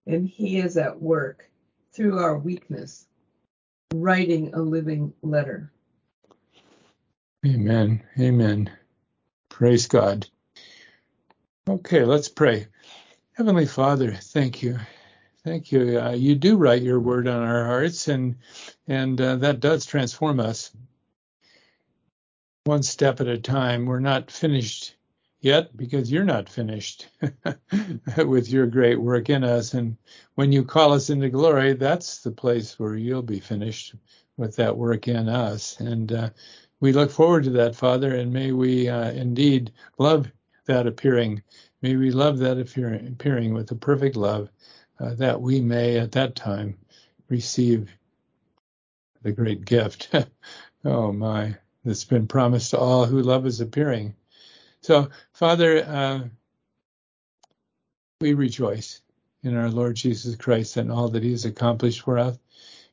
and 0.06 0.28
He 0.28 0.58
is 0.58 0.76
at 0.76 1.00
work 1.00 1.48
through 1.92 2.18
our 2.18 2.36
weakness, 2.36 3.06
writing 3.94 4.54
a 4.54 4.60
living 4.60 5.12
letter. 5.22 5.72
Amen. 7.46 8.02
Amen. 8.18 8.70
Praise 9.48 9.86
God. 9.86 10.26
Okay, 11.68 12.04
let's 12.04 12.28
pray. 12.28 12.66
Heavenly 13.32 13.66
Father, 13.66 14.12
thank 14.12 14.62
you. 14.62 14.78
Thank 15.44 15.72
you. 15.72 15.98
Uh, 15.98 16.12
you 16.12 16.34
do 16.34 16.56
write 16.56 16.82
your 16.82 17.00
word 17.00 17.26
on 17.26 17.42
our 17.42 17.64
hearts, 17.64 18.08
and 18.08 18.36
and 18.86 19.18
uh, 19.20 19.36
that 19.36 19.60
does 19.60 19.86
transform 19.86 20.38
us 20.38 20.70
one 22.64 22.82
step 22.82 23.20
at 23.20 23.28
a 23.28 23.38
time. 23.38 23.86
We're 23.86 24.00
not 24.00 24.30
finished 24.30 24.94
yet 25.40 25.76
because 25.76 26.12
you're 26.12 26.24
not 26.24 26.48
finished 26.48 27.08
with 28.16 28.48
your 28.48 28.66
great 28.66 29.00
work 29.00 29.30
in 29.30 29.42
us. 29.44 29.74
And 29.74 29.96
when 30.34 30.52
you 30.52 30.64
call 30.64 30.92
us 30.92 31.10
into 31.10 31.28
glory, 31.28 31.72
that's 31.74 32.22
the 32.22 32.30
place 32.30 32.78
where 32.78 32.96
you'll 32.96 33.22
be 33.22 33.40
finished 33.40 33.94
with 34.36 34.56
that 34.56 34.76
work 34.76 35.08
in 35.08 35.28
us. 35.28 35.80
And 35.80 36.12
uh, 36.12 36.30
we 36.80 36.92
look 36.92 37.10
forward 37.10 37.44
to 37.44 37.50
that, 37.50 37.76
Father, 37.76 38.14
and 38.14 38.32
may 38.32 38.52
we 38.52 38.88
uh, 38.88 39.12
indeed 39.12 39.72
love 39.98 40.30
that 40.66 40.86
appearing. 40.86 41.42
May 41.82 41.96
we 41.96 42.10
love 42.10 42.38
that 42.38 42.58
appearing 42.58 43.54
with 43.54 43.70
a 43.70 43.74
perfect 43.74 44.16
love, 44.16 44.50
uh, 44.98 45.14
that 45.14 45.40
we 45.40 45.60
may 45.60 45.98
at 45.98 46.12
that 46.12 46.36
time 46.36 46.76
receive 47.28 47.90
the 49.22 49.32
great 49.32 49.64
gift. 49.64 50.14
oh 50.84 51.12
my, 51.12 51.56
that's 51.84 52.04
been 52.04 52.26
promised 52.26 52.70
to 52.70 52.78
all 52.78 53.06
who 53.06 53.22
love 53.22 53.46
is 53.46 53.60
appearing. 53.60 54.14
So, 54.82 55.10
Father, 55.32 55.84
uh, 55.84 56.20
we 58.20 58.34
rejoice 58.34 59.00
in 59.42 59.56
our 59.56 59.70
Lord 59.70 59.96
Jesus 59.96 60.36
Christ 60.36 60.76
and 60.76 60.90
all 60.90 61.08
that 61.08 61.22
He 61.22 61.30
has 61.30 61.44
accomplished 61.44 62.02
for 62.02 62.18
us. 62.18 62.38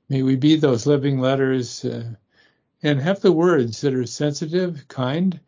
May 0.10 0.24
we 0.24 0.36
be 0.36 0.56
those 0.56 0.86
living 0.86 1.20
letters 1.20 1.84
uh, 1.84 2.14
and 2.84 3.00
have 3.00 3.22
the 3.22 3.32
words 3.32 3.82
that 3.82 3.94
are 3.94 4.06
sensitive, 4.06 4.88
kind, 4.88 5.40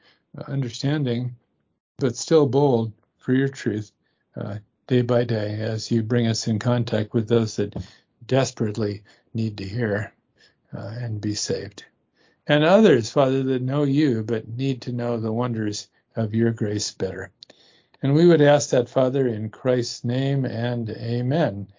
understanding, 0.48 1.36
but 1.98 2.16
still 2.16 2.46
bold 2.46 2.94
for 3.18 3.34
your 3.34 3.50
truth 3.50 3.92
uh, 4.36 4.58
day 4.88 5.02
by 5.02 5.24
day 5.24 5.60
as 5.60 5.92
you 5.92 6.04
bring 6.04 6.28
us 6.28 6.48
in 6.48 6.60
contact 6.60 7.14
with 7.14 7.28
those 7.28 7.58
that 7.58 7.76
desperately 8.26 9.04
need 9.34 9.58
to 9.58 9.66
hear 9.66 10.14
uh, 10.76 10.94
and 11.00 11.22
be 11.22 11.36
saved. 11.36 11.86
And 12.48 12.64
others, 12.64 13.12
Father, 13.12 13.44
that 13.44 13.62
know 13.62 13.84
you 13.84 14.24
but 14.24 14.48
need 14.48 14.82
to 14.84 14.92
know 14.92 15.20
the 15.20 15.32
wonders 15.32 15.88
of 16.20 16.36
your 16.36 16.52
grace 16.52 16.92
better. 16.92 17.32
And 18.02 18.14
we 18.14 18.28
would 18.28 18.42
ask 18.42 18.70
that, 18.70 18.90
Father, 18.90 19.28
in 19.28 19.50
Christ's 19.50 20.04
name 20.04 20.46
and 20.46 20.90
amen. 20.90 21.68